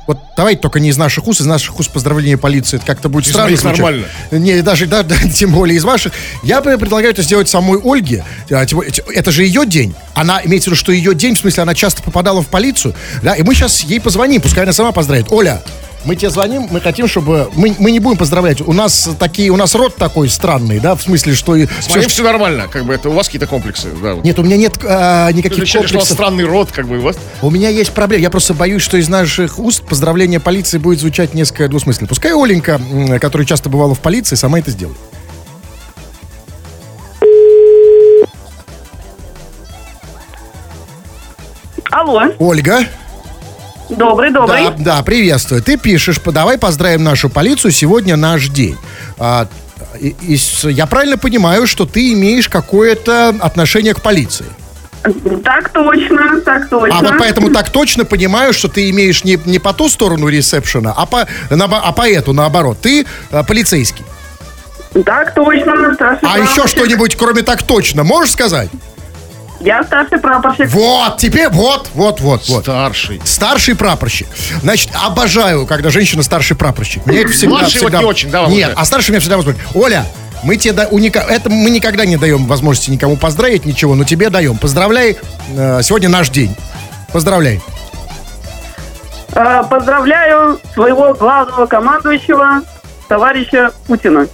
вот 0.06 0.18
давайте 0.36 0.60
только 0.60 0.78
не 0.80 0.90
из 0.90 0.96
наших 0.96 1.26
уст, 1.26 1.40
из 1.40 1.46
наших 1.46 1.78
уст 1.78 1.90
поздравления 1.90 2.36
полиции, 2.36 2.76
это 2.76 2.86
как-то 2.86 3.08
будет 3.08 3.26
Из 3.26 3.30
странно 3.32 3.56
нормально. 3.62 4.06
Не, 4.30 4.62
даже, 4.62 4.86
да, 4.86 5.02
да, 5.02 5.16
тем 5.34 5.52
более 5.52 5.76
из 5.76 5.84
ваших. 5.84 6.12
Я 6.42 6.58
пре- 6.60 6.78
предлагаю 6.78 7.12
это 7.12 7.22
сделать 7.22 7.48
самой 7.48 7.80
Ольге. 7.82 8.24
А, 8.50 8.64
Это 9.14 9.30
же 9.32 9.44
ее 9.44 9.66
день. 9.66 9.94
Она, 10.14 10.40
имеется 10.44 10.70
в 10.70 10.72
виду, 10.72 10.76
что 10.78 10.92
ее 10.92 11.14
день, 11.14 11.34
в 11.34 11.38
смысле, 11.38 11.64
она 11.64 11.74
часто 11.74 12.02
попадала 12.02 12.42
в 12.42 12.46
полицию, 12.46 12.94
да, 13.22 13.34
и 13.34 13.42
мы 13.42 13.54
сейчас 13.54 13.80
ей 13.82 14.00
позвоним, 14.00 14.40
пускай 14.40 14.62
она 14.62 14.72
сама 14.72 14.92
поздравит. 14.92 15.26
Оля, 15.30 15.62
мы 16.06 16.14
тебе 16.14 16.30
звоним, 16.30 16.68
мы 16.70 16.80
хотим, 16.80 17.08
чтобы... 17.08 17.50
Мы, 17.54 17.74
мы 17.78 17.90
не 17.90 17.98
будем 17.98 18.16
поздравлять. 18.16 18.60
У 18.60 18.72
нас 18.72 19.10
такие, 19.18 19.50
у 19.50 19.56
нас 19.56 19.74
род 19.74 19.96
такой 19.96 20.28
странный, 20.28 20.78
да, 20.78 20.94
в 20.94 21.02
смысле, 21.02 21.34
что... 21.34 21.56
и 21.56 21.66
моим 21.90 22.02
что- 22.02 22.08
все 22.08 22.22
нормально, 22.22 22.68
как 22.70 22.84
бы 22.86 22.94
это 22.94 23.10
у 23.10 23.12
вас 23.12 23.26
какие-то 23.26 23.46
комплексы. 23.48 23.88
Да, 24.02 24.14
вот. 24.14 24.24
Нет, 24.24 24.38
у 24.38 24.42
меня 24.44 24.56
нет 24.56 24.72
а, 24.84 25.26
Вы 25.26 25.32
никаких 25.34 25.58
отвечали, 25.58 25.86
что 25.86 25.96
у 25.96 26.00
вас 26.00 26.08
комплексов. 26.08 26.16
странный 26.16 26.44
род, 26.44 26.70
как 26.70 26.86
бы 26.86 26.98
у 26.98 27.02
вас. 27.02 27.16
У 27.42 27.50
меня 27.50 27.68
есть 27.68 27.92
проблема. 27.92 28.22
Я 28.22 28.30
просто 28.30 28.54
боюсь, 28.54 28.82
что 28.82 28.96
из 28.96 29.08
наших 29.08 29.58
уст 29.58 29.82
поздравление 29.84 30.38
полиции 30.38 30.78
будет 30.78 31.00
звучать 31.00 31.34
несколько 31.34 31.68
двусмысленно. 31.68 32.06
Пускай 32.08 32.32
Оленька, 32.32 32.80
которая 33.20 33.46
часто 33.46 33.68
бывала 33.68 33.94
в 33.94 34.00
полиции, 34.00 34.36
сама 34.36 34.60
это 34.60 34.70
сделает. 34.70 34.96
Алло, 41.90 42.22
Ольга, 42.38 42.80
добрый, 43.88 44.30
добрый. 44.32 44.64
да, 44.64 44.96
да, 44.96 45.02
приветствую. 45.02 45.62
Ты 45.62 45.76
пишешь, 45.76 46.20
давай 46.24 46.58
поздравим 46.58 47.04
нашу 47.04 47.28
полицию, 47.28 47.72
сегодня 47.72 48.16
наш 48.16 48.48
день. 48.48 48.76
А, 49.18 49.46
и- 50.00 50.14
и 50.22 50.38
я 50.70 50.86
правильно 50.86 51.16
понимаю, 51.18 51.66
что 51.66 51.86
ты 51.86 52.12
имеешь 52.12 52.48
какое-то 52.48 53.34
отношение 53.40 53.94
к 53.94 54.02
полиции? 54.02 54.46
Так 55.44 55.68
точно, 55.72 56.40
так 56.40 56.68
точно. 56.68 56.98
А 56.98 57.02
вот 57.02 57.14
поэтому 57.18 57.50
так 57.52 57.70
точно 57.70 58.04
понимаю, 58.04 58.52
что 58.52 58.66
ты 58.68 58.90
имеешь 58.90 59.22
не, 59.22 59.38
не 59.44 59.60
по 59.60 59.72
ту 59.72 59.88
сторону 59.88 60.26
ресепшена, 60.28 60.92
а 60.96 61.06
по, 61.06 61.28
наобо- 61.50 61.80
а 61.82 61.92
по 61.92 62.08
эту, 62.08 62.32
наоборот. 62.32 62.78
Ты 62.82 63.06
а, 63.30 63.44
полицейский. 63.44 64.04
Так 65.04 65.34
точно, 65.34 65.94
старший 65.94 66.28
А 66.28 66.38
еще 66.38 66.66
что-нибудь, 66.66 67.16
кроме 67.16 67.42
так 67.42 67.62
точно, 67.62 68.02
можешь 68.02 68.32
сказать? 68.32 68.70
Я 69.60 69.82
старший 69.84 70.18
прапорщик. 70.18 70.68
Вот, 70.70 71.16
теперь 71.18 71.48
вот, 71.48 71.88
вот, 71.94 72.20
вот, 72.20 72.46
вот. 72.48 72.62
Старший. 72.62 73.20
Старший 73.24 73.74
прапорщик. 73.74 74.28
Значит, 74.62 74.90
обожаю, 75.02 75.66
когда 75.66 75.90
женщина 75.90 76.22
старший 76.22 76.56
прапорщик. 76.56 77.06
Меня 77.06 77.20
это 77.22 77.32
всегда, 77.32 77.56
Младший 77.58 77.80
вот 77.80 77.88
всегда- 77.88 77.98
не 77.98 78.04
очень, 78.04 78.30
да, 78.30 78.42
вам 78.42 78.50
Нет, 78.50 78.68
уже? 78.68 78.78
а 78.78 78.84
старший 78.84 79.10
меня 79.12 79.20
всегда 79.20 79.36
возможно. 79.36 79.60
Оля, 79.74 80.04
мы 80.42 80.56
тебе 80.56 80.74
да, 80.74 80.86
уника... 80.90 81.20
это 81.20 81.48
мы 81.48 81.70
никогда 81.70 82.04
не 82.04 82.16
даем 82.16 82.46
возможности 82.46 82.90
никому 82.90 83.16
поздравить 83.16 83.64
ничего, 83.64 83.94
но 83.94 84.04
тебе 84.04 84.28
даем. 84.28 84.58
Поздравляй, 84.58 85.16
э, 85.56 85.80
сегодня 85.82 86.08
наш 86.10 86.28
день. 86.28 86.54
Поздравляй. 87.12 87.60
Э, 89.34 89.62
Поздравляю 89.68 90.60
своего 90.74 91.14
главного 91.14 91.66
командующего, 91.66 92.60
товарища 93.08 93.72
Путина. 93.86 94.26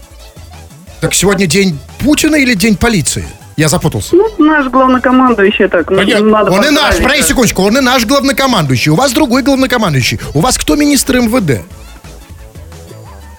Так 1.00 1.14
сегодня 1.14 1.46
день 1.46 1.78
Путина 2.00 2.36
или 2.36 2.54
день 2.54 2.76
полиции? 2.76 3.24
Я 3.56 3.68
запутался. 3.68 4.16
Ну, 4.16 4.28
наш 4.38 4.66
главнокомандующий 4.68 5.68
так. 5.68 5.90
ну, 5.90 5.96
Понятно. 5.98 6.26
надо 6.30 6.50
Он 6.52 6.64
и 6.64 6.70
наш, 6.70 6.96
подожди 6.96 7.22
секундочку, 7.22 7.62
он 7.62 7.78
и 7.78 7.80
наш 7.80 8.06
главнокомандующий. 8.06 8.92
У 8.92 8.94
вас 8.96 9.12
другой 9.12 9.42
главнокомандующий. 9.42 10.20
У 10.34 10.40
вас 10.40 10.58
кто 10.58 10.76
министр 10.76 11.18
МВД? 11.20 11.62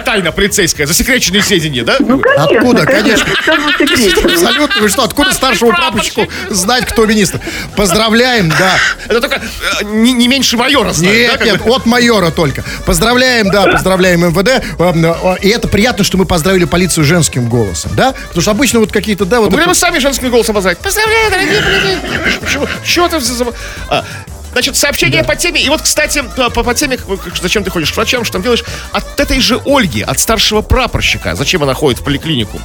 тайна 0.04 0.32
полицейская, 0.32 0.86
засекреченные 0.86 1.42
сведения, 1.42 1.82
да? 1.82 1.96
Ну, 1.98 2.18
конечно, 2.18 2.58
Откуда, 2.58 2.84
конечно. 2.84 3.26
Абсолютно. 3.32 4.82
Вы 4.82 4.88
что, 4.90 5.04
откуда 5.04 5.32
старшему 5.32 5.72
прапорщику 5.72 6.28
знать, 6.50 6.84
кто 6.84 7.06
министр? 7.06 7.40
Поздравляем, 7.74 8.50
да. 8.50 8.76
Это 9.08 9.22
только 9.22 9.36
э, 9.36 9.84
не, 9.84 10.28
меньше 10.28 10.58
майора 10.58 10.92
Нет, 10.98 11.42
нет, 11.42 11.62
от 11.64 11.86
майора 11.86 12.30
только. 12.30 12.64
Поздравляем, 12.84 13.50
да, 13.50 13.68
поздравляем 13.68 14.26
МВД. 14.26 14.62
Эм, 14.78 15.06
э, 15.06 15.36
И 15.40 15.48
это 15.48 15.68
приятно, 15.68 16.04
что 16.04 16.18
мы 16.18 16.26
поздравили 16.26 16.66
полицию 16.66 17.04
женским 17.04 17.48
голосом, 17.48 17.92
да? 17.94 18.12
Потому 18.12 18.42
что 18.42 18.50
обычно 18.50 18.80
вот 18.80 18.92
какие-то, 18.92 19.24
да, 19.24 19.40
вот... 19.40 19.50
Мы 19.50 19.56
это- 19.56 19.62
прямо 19.62 19.74
сами 19.74 19.98
женским 19.98 20.30
голосом 20.30 20.54
позвать. 20.54 20.76
Поздравляю, 20.78 21.30
дорогие 21.30 21.62
полицейские. 21.62 23.20
За... 23.20 23.34
за- 23.34 23.46
А, 23.88 24.04
Значит, 24.52 24.76
сообщение 24.76 25.24
по 25.24 25.36
теме. 25.36 25.62
И 25.62 25.68
вот, 25.68 25.82
кстати, 25.82 26.22
по, 26.36 26.50
по- 26.50 26.74
теме, 26.74 26.98
зачем 27.40 27.64
ты 27.64 27.70
ходишь 27.70 27.92
к 27.92 27.96
врачам, 27.96 28.24
что 28.24 28.34
там 28.34 28.42
делаешь, 28.42 28.64
от 28.92 29.18
этой 29.20 29.40
же 29.40 29.60
Ольги, 29.64 30.02
от 30.02 30.18
старшего 30.18 30.60
прапорщика, 30.62 31.34
зачем 31.36 31.62
она 31.62 31.74
ходит 31.74 32.00
в 32.00 32.04
поликлинику, 32.04 32.60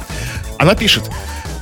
она 0.58 0.74
пишет, 0.74 1.04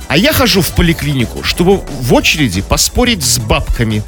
а 0.07 0.17
я 0.17 0.33
хожу 0.33 0.61
в 0.61 0.71
поликлинику, 0.73 1.43
чтобы 1.43 1.77
в 1.77 2.13
очереди 2.13 2.61
поспорить 2.61 3.23
с 3.23 3.37
бабками. 3.39 4.03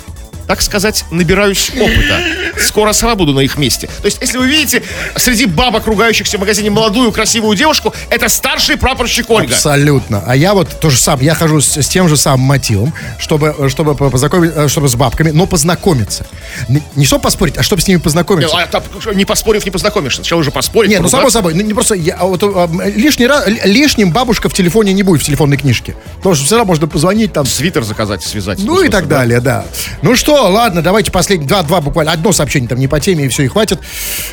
Так 0.48 0.62
сказать, 0.62 1.04
набираюсь 1.12 1.72
опыта. 1.80 2.22
Скоро 2.58 2.93
сама 2.93 3.16
буду 3.16 3.34
на 3.34 3.41
их 3.41 3.58
месте. 3.58 3.88
То 4.00 4.06
есть, 4.06 4.18
если 4.22 4.38
вы 4.38 4.48
видите 4.48 4.82
среди 5.18 5.45
бабок, 5.45 5.86
ругающихся 5.88 6.38
в 6.38 6.39
магазине, 6.39 6.70
молодую 6.70 7.12
красивую 7.12 7.56
девушку, 7.58 7.93
это 8.10 8.30
старший 8.30 8.78
прапорщик 8.78 9.30
Ольга. 9.30 9.54
Абсолютно. 9.54 10.24
А 10.26 10.36
я 10.36 10.54
вот 10.54 10.80
тоже 10.80 10.98
сам, 10.98 11.20
я 11.22 11.36
хожу 11.36 11.60
с, 11.60 11.78
с 11.78 11.88
тем 11.89 12.08
же 12.08 12.16
самым 12.16 12.41
мотивом, 12.41 12.93
чтобы, 13.20 13.70
чтобы, 13.70 13.93
по- 13.95 14.10
познакомить, 14.10 14.52
э, 14.56 14.68
чтобы 14.70 14.88
с 14.88 14.95
бабками, 14.95 15.32
но 15.32 15.45
познакомиться. 15.48 16.26
Не, 16.70 16.82
не 16.95 17.06
чтобы 17.06 17.24
поспорить, 17.24 17.58
а 17.58 17.64
чтобы 17.64 17.82
с 17.82 17.88
ними 17.88 18.00
познакомиться. 18.00 18.56
А 18.58 18.68
так, 18.68 18.84
не 19.14 19.26
поспорив, 19.26 19.66
не 19.66 19.72
познакомишься. 19.72 20.22
Сначала 20.22 20.39
уже 20.39 20.52
поспорить. 20.52 20.89
Не, 20.91 21.00
ну 21.00 21.10
само 21.10 21.30
собой, 21.30 21.54
ну 21.56 21.62
не 21.62 21.74
просто 21.74 21.95
я, 21.95 22.16
а 22.16 22.26
вот, 22.26 22.41
а, 22.43 22.70
лишний 22.95 23.28
раз, 23.28 23.45
лишним 23.66 24.12
бабушка 24.12 24.48
в 24.48 24.54
телефоне 24.54 24.93
не 24.93 25.04
будет 25.04 25.22
в 25.22 25.26
телефонной 25.26 25.58
книжке. 25.58 25.95
Потому 26.18 26.36
что 26.36 26.45
всегда 26.45 26.64
можно 26.64 26.88
позвонить 26.88 27.34
там. 27.34 27.45
Свитер 27.45 27.84
заказать, 27.84 28.24
связать. 28.24 28.60
Ну 28.60 28.82
и 28.82 28.88
так 28.89 29.08
далее, 29.10 29.41
да. 29.41 29.66
Ну 30.02 30.16
что, 30.16 30.36
ладно, 30.43 30.81
давайте 30.81 31.11
последний, 31.11 31.47
два, 31.47 31.63
два 31.63 31.81
буквально, 31.81 32.11
одно 32.11 32.31
сообщение 32.31 32.69
там 32.69 32.79
не 32.79 32.88
по 32.88 32.99
теме, 32.99 33.25
и 33.25 33.27
все, 33.27 33.43
и 33.43 33.47
хватит. 33.47 33.79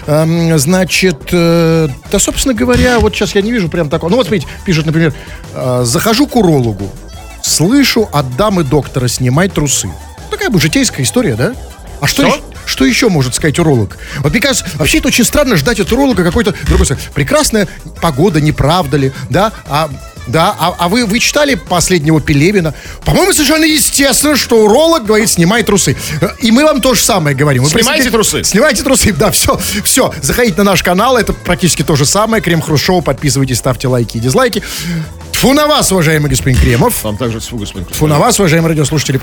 Эм, 0.07 0.59
значит, 0.59 1.29
э, 1.33 1.89
да, 2.11 2.19
собственно 2.19 2.55
говоря, 2.55 2.99
вот 2.99 3.15
сейчас 3.15 3.35
я 3.35 3.43
не 3.43 3.51
вижу 3.53 3.69
прям 3.69 3.89
такого. 3.89 4.11
Ну 4.11 4.17
вот 4.17 4.27
смотрите, 4.27 4.47
пишут, 4.65 4.87
например, 4.87 5.13
э, 5.55 5.83
захожу 5.85 6.27
к 6.27 6.37
урологу, 6.37 6.91
слышу 7.43 8.09
от 8.13 8.37
дамы 8.37 8.65
доктора 8.65 9.09
снимай 9.09 9.49
трусы. 9.49 9.89
Такая 10.31 10.51
бы 10.51 10.61
житейская 10.61 11.05
история, 11.05 11.35
да? 11.35 11.55
А 12.01 12.07
что, 12.07 12.23
еще- 12.27 12.43
что 12.67 12.85
еще 12.85 13.09
может 13.09 13.35
сказать 13.35 13.59
уролог? 13.59 13.97
Вот 14.19 14.33
мне 14.33 14.41
кажется, 14.41 14.67
вообще 14.75 14.99
это 14.99 15.09
очень 15.09 15.25
странно 15.25 15.57
ждать 15.57 15.81
от 15.81 15.91
уролога 15.93 16.25
какой-то 16.25 16.55
другой. 16.67 16.87
Прекрасная 17.15 17.69
погода, 18.03 18.41
не 18.41 18.53
правда 18.53 18.97
ли, 18.97 19.13
да? 19.31 19.53
А, 19.67 19.89
да, 20.27 20.55
а, 20.59 20.75
а 20.79 20.89
вы, 20.89 21.07
вы 21.07 21.19
читали 21.19 21.55
последнего 21.55 22.21
Пелевина? 22.21 22.75
По-моему, 23.05 23.33
совершенно 23.33 23.65
естественно, 23.65 24.37
что 24.37 24.65
уролог 24.65 25.05
говорит, 25.05 25.31
снимай 25.31 25.63
трусы. 25.63 25.97
И 26.41 26.51
мы 26.51 26.65
вам 26.65 26.81
то 26.81 26.95
же 26.95 27.03
самое 27.03 27.37
говорим. 27.37 27.63
Вы 27.65 27.71
Снимайте 27.71 28.11
трусы. 28.11 28.45
Снимайте 28.45 28.83
трусы, 28.83 29.13
да, 29.13 29.31
все, 29.31 29.59
все. 29.85 30.13
Заходите 30.23 30.57
на 30.59 30.65
наш 30.65 30.83
канал, 30.83 31.17
это 31.17 31.33
практически 31.33 31.83
то 31.83 31.97
же 31.97 32.07
самое. 32.07 32.43
Крем 32.43 32.63
Хруст 32.63 32.85
Шоу, 32.85 33.03
подписывайтесь, 33.03 33.59
ставьте 33.59 33.89
лайки 33.89 34.17
и 34.17 34.21
дизлайки. 34.21 34.63
Фу 35.33 35.53
на 35.53 35.67
вас, 35.67 35.93
уважаемый 35.93 36.31
господин 36.31 36.59
Кремов. 36.59 37.01
Там 37.03 37.17
также 37.17 37.41
с 37.41 37.51
господин. 37.53 37.87
Фу 37.91 38.07
на 38.07 38.19
вас, 38.19 38.39
уважаемые 38.39 38.71
радиослушатели. 38.71 39.21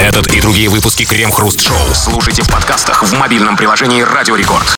Этот 0.00 0.32
и 0.32 0.40
другие 0.40 0.68
выпуски 0.70 1.04
Крем-хруст-шоу 1.04 1.94
слушайте 1.94 2.42
в 2.42 2.48
подкастах 2.48 3.02
в 3.02 3.12
мобильном 3.18 3.56
приложении 3.56 4.00
«Радио 4.00 4.36
Рекорд». 4.36 4.64